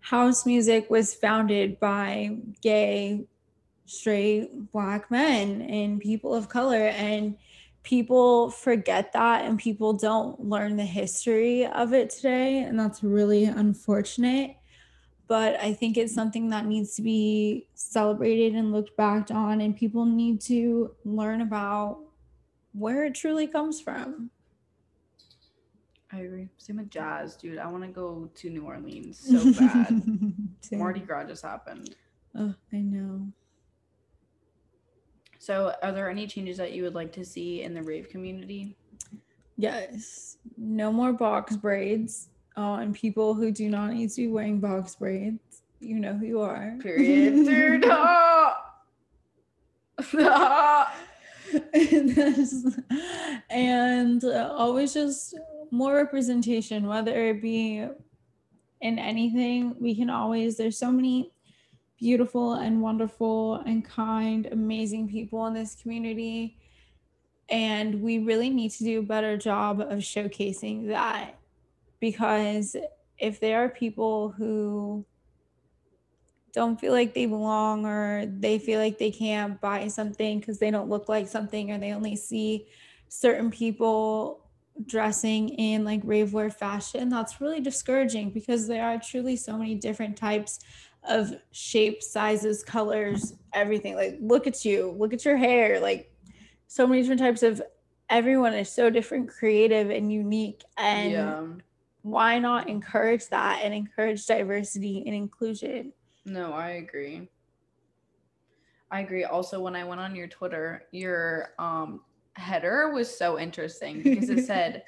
House 0.00 0.46
music 0.46 0.88
was 0.88 1.14
founded 1.14 1.78
by 1.80 2.36
gay, 2.62 3.26
straight 3.84 4.72
black 4.72 5.10
men 5.10 5.62
and 5.62 6.00
people 6.00 6.34
of 6.34 6.48
color 6.48 6.88
and 6.88 7.36
people 7.82 8.50
forget 8.50 9.12
that 9.12 9.44
and 9.44 9.58
people 9.58 9.92
don't 9.92 10.40
learn 10.40 10.76
the 10.76 10.84
history 10.84 11.66
of 11.66 11.92
it 11.92 12.10
today 12.10 12.58
and 12.58 12.78
that's 12.78 13.02
really 13.02 13.44
unfortunate 13.44 14.56
but 15.26 15.58
i 15.60 15.72
think 15.72 15.96
it's 15.96 16.14
something 16.14 16.50
that 16.50 16.66
needs 16.66 16.94
to 16.94 17.02
be 17.02 17.66
celebrated 17.74 18.54
and 18.54 18.72
looked 18.72 18.96
back 18.96 19.30
on 19.30 19.60
and 19.60 19.76
people 19.76 20.04
need 20.04 20.40
to 20.40 20.90
learn 21.04 21.40
about 21.40 21.98
where 22.72 23.04
it 23.04 23.14
truly 23.14 23.46
comes 23.46 23.80
from 23.80 24.30
I 26.10 26.20
agree. 26.20 26.48
Same 26.56 26.78
with 26.78 26.88
jazz, 26.88 27.36
dude. 27.36 27.58
I 27.58 27.66
want 27.66 27.82
to 27.84 27.88
go 27.90 28.30
to 28.34 28.48
New 28.48 28.64
Orleans 28.64 29.18
so 29.18 29.52
bad. 29.60 30.02
Mardi 30.72 31.00
Gras 31.00 31.24
just 31.24 31.42
happened. 31.42 31.94
oh 32.34 32.54
i 32.72 32.76
know 32.76 33.30
So, 35.38 35.74
are 35.82 35.92
there 35.92 36.10
any 36.10 36.26
changes 36.26 36.56
that 36.58 36.72
you 36.72 36.82
would 36.82 36.94
like 36.94 37.12
to 37.12 37.24
see 37.24 37.62
in 37.62 37.74
the 37.74 37.82
rave 37.82 38.08
community? 38.08 38.76
yes 39.58 40.38
no 40.56 40.90
more 40.90 41.12
box 41.12 41.56
braids 41.56 42.28
on 42.56 42.94
people 42.94 43.34
who 43.34 43.50
do 43.50 43.68
not 43.68 43.92
need 43.92 44.08
to 44.08 44.22
be 44.22 44.28
wearing 44.28 44.58
box 44.60 44.94
braids 44.94 45.62
you 45.80 45.98
know 46.00 46.14
who 46.14 46.26
you 46.26 46.40
are 46.40 46.76
Period. 46.80 47.44
Dude. 47.44 47.84
and, 51.74 52.84
and 53.50 54.24
uh, 54.24 54.54
always 54.56 54.94
just 54.94 55.34
more 55.70 55.94
representation 55.96 56.86
whether 56.86 57.28
it 57.28 57.42
be 57.42 57.84
in 58.80 58.98
anything 58.98 59.74
we 59.80 59.94
can 59.94 60.08
always 60.08 60.56
there's 60.56 60.78
so 60.78 60.90
many 60.90 61.32
beautiful 61.98 62.54
and 62.54 62.80
wonderful 62.80 63.56
and 63.66 63.84
kind 63.84 64.46
amazing 64.46 65.08
people 65.08 65.46
in 65.46 65.54
this 65.54 65.74
community. 65.74 66.56
And 67.50 68.02
we 68.02 68.18
really 68.18 68.50
need 68.50 68.70
to 68.72 68.84
do 68.84 69.00
a 69.00 69.02
better 69.02 69.36
job 69.36 69.80
of 69.80 69.98
showcasing 69.98 70.88
that 70.88 71.38
because 72.00 72.76
if 73.18 73.40
there 73.40 73.64
are 73.64 73.68
people 73.68 74.30
who 74.30 75.04
don't 76.52 76.80
feel 76.80 76.92
like 76.92 77.14
they 77.14 77.26
belong 77.26 77.84
or 77.84 78.26
they 78.26 78.58
feel 78.58 78.80
like 78.80 78.98
they 78.98 79.10
can't 79.10 79.60
buy 79.60 79.88
something 79.88 80.40
because 80.40 80.58
they 80.58 80.70
don't 80.70 80.88
look 80.88 81.08
like 81.08 81.28
something 81.28 81.70
or 81.70 81.78
they 81.78 81.92
only 81.92 82.16
see 82.16 82.66
certain 83.08 83.50
people 83.50 84.44
dressing 84.86 85.48
in 85.50 85.84
like 85.84 86.00
rave 86.04 86.32
wear 86.32 86.50
fashion 86.50 87.08
that's 87.08 87.40
really 87.40 87.60
discouraging 87.60 88.30
because 88.30 88.68
there 88.68 88.84
are 88.84 88.98
truly 88.98 89.34
so 89.36 89.56
many 89.58 89.74
different 89.74 90.16
types 90.16 90.60
of 91.04 91.34
shapes 91.52 92.10
sizes 92.10 92.62
colors 92.62 93.34
everything 93.54 93.94
like 93.94 94.16
look 94.20 94.46
at 94.46 94.64
you 94.64 94.94
look 94.98 95.12
at 95.12 95.24
your 95.24 95.36
hair 95.36 95.80
like 95.80 96.12
so 96.66 96.86
many 96.86 97.00
different 97.00 97.20
types 97.20 97.42
of 97.42 97.62
everyone 98.10 98.52
is 98.54 98.70
so 98.70 98.90
different 98.90 99.28
creative 99.28 99.90
and 99.90 100.12
unique 100.12 100.62
and 100.76 101.12
yeah. 101.12 101.44
why 102.02 102.38
not 102.38 102.68
encourage 102.68 103.26
that 103.28 103.60
and 103.62 103.72
encourage 103.72 104.26
diversity 104.26 105.02
and 105.06 105.14
inclusion 105.14 105.92
No, 106.24 106.52
I 106.52 106.70
agree. 106.72 107.28
I 108.90 109.00
agree. 109.00 109.24
Also, 109.24 109.60
when 109.60 109.76
I 109.76 109.84
went 109.84 110.00
on 110.00 110.14
your 110.16 110.28
Twitter, 110.28 110.84
your 110.92 111.50
um 111.58 112.00
header 112.34 112.90
was 112.92 113.08
so 113.14 113.38
interesting 113.38 114.02
because 114.02 114.30
it 114.30 114.46
said 114.52 114.84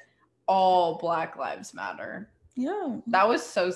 all 0.47 0.97
Black 0.97 1.35
Lives 1.37 1.73
Matter. 1.73 2.29
yeah 2.55 2.97
That 3.07 3.27
was 3.27 3.45
so 3.45 3.71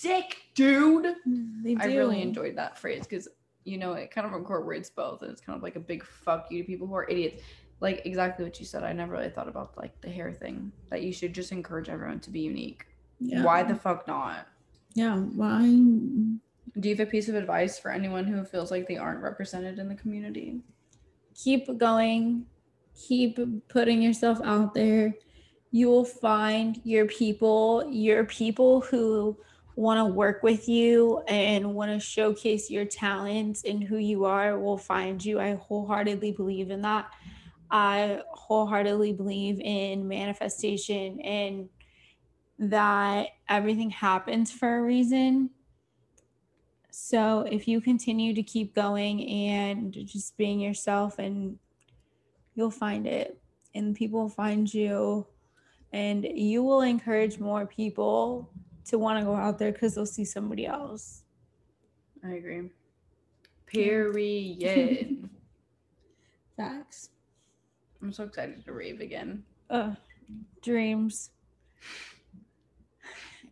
sick, 0.00 0.36
dude. 0.54 1.14
they 1.62 1.74
do 1.74 1.80
I 1.80 1.86
really 1.86 2.22
enjoyed 2.22 2.56
that 2.56 2.78
phrase 2.78 3.06
because 3.06 3.28
you 3.64 3.78
know 3.78 3.92
it 3.92 4.10
kind 4.10 4.26
of 4.26 4.32
incorporates 4.32 4.90
both, 4.90 5.22
and 5.22 5.30
it's 5.30 5.40
kind 5.40 5.56
of 5.56 5.62
like 5.62 5.76
a 5.76 5.80
big 5.80 6.04
fuck 6.04 6.50
you 6.50 6.62
to 6.62 6.66
people 6.66 6.86
who 6.86 6.94
are 6.94 7.08
idiots. 7.08 7.42
Like 7.80 8.02
exactly 8.04 8.44
what 8.44 8.58
you 8.58 8.66
said. 8.66 8.82
I 8.82 8.92
never 8.92 9.12
really 9.12 9.30
thought 9.30 9.48
about 9.48 9.76
like 9.78 10.00
the 10.00 10.08
hair 10.10 10.32
thing. 10.32 10.72
That 10.90 11.02
you 11.02 11.12
should 11.12 11.32
just 11.32 11.52
encourage 11.52 11.88
everyone 11.88 12.20
to 12.20 12.30
be 12.30 12.40
unique. 12.40 12.86
yeah. 13.20 13.42
Why 13.42 13.62
the 13.62 13.74
fuck 13.74 14.06
not? 14.06 14.46
yeah 14.94 15.16
why 15.16 15.60
Do 15.60 16.88
you 16.88 16.96
have 16.96 17.06
a 17.06 17.10
piece 17.10 17.28
of 17.28 17.34
advice 17.34 17.78
for 17.78 17.90
anyone 17.90 18.24
who 18.24 18.42
feels 18.44 18.70
like 18.70 18.88
they 18.88 18.96
aren't 18.96 19.22
represented 19.22 19.78
in 19.78 19.88
the 19.88 19.94
community? 19.94 20.60
keep 21.34 21.76
going 21.78 22.46
keep 22.96 23.38
putting 23.68 24.02
yourself 24.02 24.40
out 24.44 24.74
there 24.74 25.14
you 25.70 25.86
will 25.88 26.04
find 26.04 26.80
your 26.84 27.06
people 27.06 27.86
your 27.90 28.24
people 28.24 28.80
who 28.80 29.36
want 29.78 29.98
to 29.98 30.12
work 30.12 30.42
with 30.42 30.68
you 30.68 31.22
and 31.28 31.72
want 31.72 31.88
to 31.88 32.04
showcase 32.04 32.68
your 32.68 32.84
talents 32.84 33.62
and 33.62 33.80
who 33.80 33.96
you 33.96 34.24
are 34.24 34.58
will 34.58 34.76
find 34.76 35.24
you. 35.24 35.38
I 35.38 35.54
wholeheartedly 35.54 36.32
believe 36.32 36.72
in 36.72 36.82
that. 36.82 37.08
I 37.70 38.22
wholeheartedly 38.32 39.12
believe 39.12 39.60
in 39.60 40.08
manifestation 40.08 41.20
and 41.20 41.68
that 42.58 43.28
everything 43.48 43.90
happens 43.90 44.50
for 44.50 44.78
a 44.78 44.82
reason. 44.82 45.50
So 46.90 47.42
if 47.42 47.68
you 47.68 47.80
continue 47.80 48.34
to 48.34 48.42
keep 48.42 48.74
going 48.74 49.24
and 49.28 49.92
just 49.92 50.36
being 50.36 50.58
yourself 50.58 51.20
and 51.20 51.56
you'll 52.56 52.72
find 52.72 53.06
it 53.06 53.40
and 53.76 53.94
people 53.94 54.22
will 54.22 54.28
find 54.28 54.74
you 54.74 55.24
and 55.92 56.24
you 56.24 56.64
will 56.64 56.80
encourage 56.80 57.38
more 57.38 57.64
people 57.64 58.50
to 58.88 58.98
want 58.98 59.18
to 59.18 59.24
go 59.24 59.34
out 59.34 59.58
there 59.58 59.72
because 59.72 59.94
they'll 59.94 60.06
see 60.06 60.24
somebody 60.24 60.66
else. 60.66 61.22
I 62.24 62.32
agree. 62.32 62.70
Period. 63.66 65.28
Facts. 66.56 67.10
I'm 68.02 68.12
so 68.12 68.24
excited 68.24 68.64
to 68.64 68.72
rave 68.72 69.00
again. 69.00 69.44
Ugh, 69.70 69.96
dreams. 70.62 71.30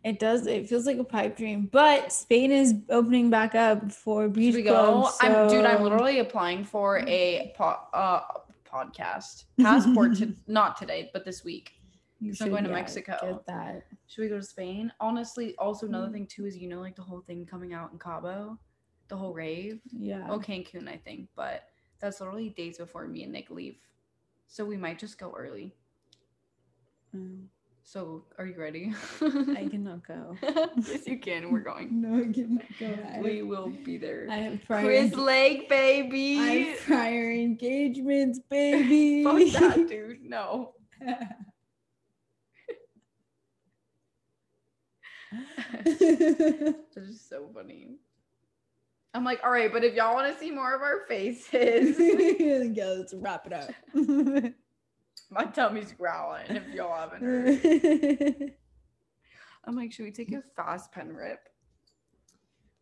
It 0.03 0.19
does. 0.19 0.47
It 0.47 0.69
feels 0.69 0.85
like 0.85 0.97
a 0.97 1.03
pipe 1.03 1.35
dream. 1.37 1.67
But 1.71 2.13
Spain 2.13 2.51
is 2.51 2.75
opening 2.89 3.29
back 3.29 3.55
up 3.55 3.91
for 3.91 4.29
beach 4.29 4.53
Should 4.53 4.63
we 4.63 4.63
go? 4.63 5.01
clubs. 5.01 5.17
I'm, 5.21 5.49
dude, 5.49 5.65
I'm 5.65 5.83
literally 5.83 6.19
applying 6.19 6.63
for 6.63 6.99
a 7.07 7.53
po- 7.57 7.79
uh, 7.93 8.21
podcast 8.71 9.45
passport 9.59 10.15
to 10.17 10.33
not 10.47 10.77
today, 10.77 11.09
but 11.13 11.25
this 11.25 11.43
week. 11.43 11.73
You 12.19 12.31
'cause 12.31 12.41
I'm 12.41 12.49
going 12.49 12.63
to 12.63 12.69
Mexico. 12.71 13.17
Get 13.21 13.45
that. 13.45 13.85
Should 14.07 14.21
we 14.23 14.29
go 14.29 14.37
to 14.37 14.43
Spain? 14.43 14.91
Honestly, 14.99 15.55
also 15.57 15.85
another 15.85 16.07
Mm. 16.09 16.13
thing 16.13 16.27
too 16.27 16.45
is 16.45 16.57
you 16.57 16.67
know 16.67 16.79
like 16.79 16.95
the 16.95 17.03
whole 17.03 17.21
thing 17.21 17.45
coming 17.45 17.73
out 17.73 17.91
in 17.91 17.99
Cabo, 17.99 18.57
the 19.07 19.15
whole 19.17 19.33
rave. 19.33 19.79
Yeah. 19.91 20.25
Oh, 20.29 20.39
Cancun, 20.39 20.87
I 20.87 20.97
think, 20.97 21.29
but 21.35 21.69
that's 21.99 22.19
literally 22.19 22.49
days 22.49 22.77
before 22.79 23.07
me 23.07 23.23
and 23.23 23.31
Nick 23.33 23.49
leave, 23.51 23.77
so 24.47 24.65
we 24.65 24.77
might 24.77 24.97
just 24.99 25.17
go 25.19 25.31
early. 25.37 25.73
Mm, 27.15 27.47
So, 27.83 28.25
are 28.37 28.45
you 28.45 28.55
ready? 28.59 28.93
I 29.21 29.67
cannot 29.71 30.05
go. 30.05 30.35
yes, 30.41 31.07
you 31.07 31.19
can. 31.19 31.51
We're 31.51 31.59
going. 31.59 32.01
No, 32.01 32.17
I 32.19 32.33
cannot 32.33 32.65
go. 32.79 32.97
I, 33.15 33.21
We 33.21 33.43
will 33.43 33.69
be 33.85 33.97
there. 33.97 34.27
I 34.29 34.35
have 34.37 34.63
prior. 34.65 34.83
Chris 34.83 35.13
Lake, 35.15 35.69
baby. 35.69 36.37
I 36.39 36.45
have 36.65 36.79
prior 36.81 37.31
engagements, 37.31 38.39
baby. 38.49 39.23
Fuck 39.53 39.61
that, 39.77 39.87
dude. 39.89 40.21
No. 40.23 40.73
This 45.83 46.73
just 46.95 47.29
so 47.29 47.49
funny. 47.53 47.95
I'm 49.13 49.23
like, 49.23 49.39
all 49.43 49.51
right, 49.51 49.71
but 49.71 49.83
if 49.83 49.95
y'all 49.95 50.13
want 50.13 50.31
to 50.31 50.39
see 50.39 50.51
more 50.51 50.75
of 50.75 50.81
our 50.81 51.05
faces, 51.07 51.97
yeah, 52.39 52.85
let's 52.85 53.13
wrap 53.15 53.47
it 53.47 53.53
up. 53.53 53.71
my 55.29 55.45
tummy's 55.45 55.91
growling. 55.93 56.45
If 56.49 56.67
y'all 56.73 56.95
haven't 56.95 57.21
heard, 57.23 58.53
I'm 59.65 59.75
like, 59.75 59.91
should 59.91 60.05
we 60.05 60.11
take 60.11 60.31
a 60.33 60.41
fast 60.55 60.91
pen 60.91 61.13
rip? 61.15 61.39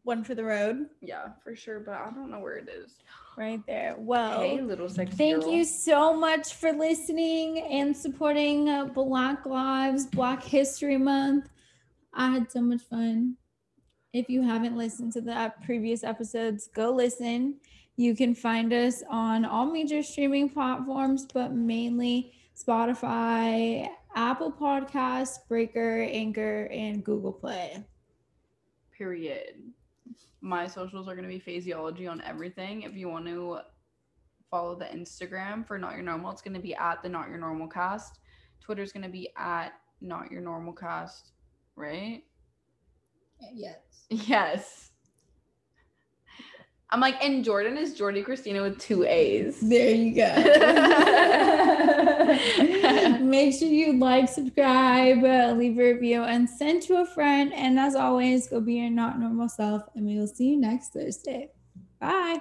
One 0.04 0.24
for 0.24 0.36
the 0.36 0.44
road, 0.44 0.86
Yeah, 1.02 1.30
for 1.44 1.56
sure, 1.56 1.80
but 1.80 1.96
I 1.96 2.12
don't 2.12 2.30
know 2.30 2.40
where 2.40 2.58
it 2.58 2.70
is. 2.70 2.94
right 3.38 3.60
there. 3.66 3.96
Well, 3.98 4.40
hey, 4.42 4.62
little 4.62 4.88
sexy 4.88 5.16
Thank 5.18 5.44
girl. 5.44 5.52
you 5.54 5.64
so 5.66 6.14
much 6.16 6.54
for 6.54 6.72
listening 6.74 7.60
and 7.62 7.96
supporting 7.98 8.70
uh, 8.70 8.86
Black 8.86 9.48
Lives, 9.48 10.06
Black 10.06 10.44
History 10.44 10.98
Month. 10.98 11.50
I 12.16 12.32
had 12.32 12.50
so 12.52 12.62
much 12.62 12.82
fun. 12.82 13.36
If 14.14 14.30
you 14.30 14.42
haven't 14.42 14.78
listened 14.78 15.12
to 15.14 15.22
the 15.22 15.54
previous 15.66 16.04
episodes, 16.04 16.70
go 16.74 16.92
listen. 16.92 17.56
You 17.98 18.16
can 18.16 18.34
find 18.34 18.72
us 18.72 19.04
on 19.10 19.44
all 19.44 19.66
major 19.66 20.02
streaming 20.02 20.50
platforms, 20.50 21.28
but 21.34 21.54
mainly 21.54 22.34
Spotify, 22.56 23.90
Apple 24.16 24.52
Podcasts, 24.52 25.40
Breaker, 25.50 26.08
Anchor, 26.10 26.70
and 26.72 27.04
Google 27.04 27.34
Play. 27.34 27.84
Period. 28.98 29.56
My 30.40 30.68
socials 30.68 31.10
are 31.10 31.16
gonna 31.16 31.28
be 31.28 31.40
phaseology 31.40 32.10
on 32.10 32.22
everything. 32.22 32.84
If 32.84 32.96
you 32.96 33.10
want 33.10 33.26
to 33.26 33.60
follow 34.50 34.76
the 34.76 34.86
Instagram 34.86 35.68
for 35.68 35.78
Not 35.78 35.96
Your 35.96 36.04
Normal, 36.04 36.32
it's 36.32 36.42
gonna 36.42 36.60
be 36.60 36.76
at 36.76 37.04
the 37.04 37.10
Not 37.10 37.28
Your 37.28 37.38
Normal 37.38 37.68
Cast. 37.68 38.20
Twitter's 38.62 38.94
gonna 38.94 39.10
be 39.10 39.30
at 39.36 39.74
Not 40.00 40.32
Your 40.32 40.42
Normal 40.42 40.74
Cast, 40.74 41.32
right? 41.76 42.24
Yes. 43.54 43.78
Yes. 44.10 44.86
I'm 46.92 47.00
like, 47.02 47.22
and 47.24 47.44
Jordan 47.44 47.78
is 47.78 47.94
Jordy 47.94 48.22
Christina 48.22 48.62
with 48.62 48.80
two 48.80 49.04
A's. 49.04 49.60
There 49.60 49.94
you 49.94 50.16
go. 50.16 50.34
Make 53.22 53.54
sure 53.56 53.68
you 53.68 53.94
like, 53.94 54.30
subscribe, 54.30 55.24
uh, 55.24 55.54
leave 55.58 55.78
a 55.78 55.94
review, 55.94 56.24
and 56.24 56.50
send 56.50 56.84
to 56.84 57.02
a 57.02 57.06
friend. 57.06 57.52
And 57.54 57.80
as 57.80 57.96
always, 57.96 58.48
go 58.48 58.62
be 58.62 58.76
your 58.76 58.90
not 58.92 59.20
normal 59.20 59.50
self. 59.50 59.82
And 59.96 60.06
we 60.06 60.18
will 60.18 60.28
see 60.28 60.52
you 60.52 60.58
next 60.58 60.94
Thursday. 60.94 61.50
Bye. 62.00 62.40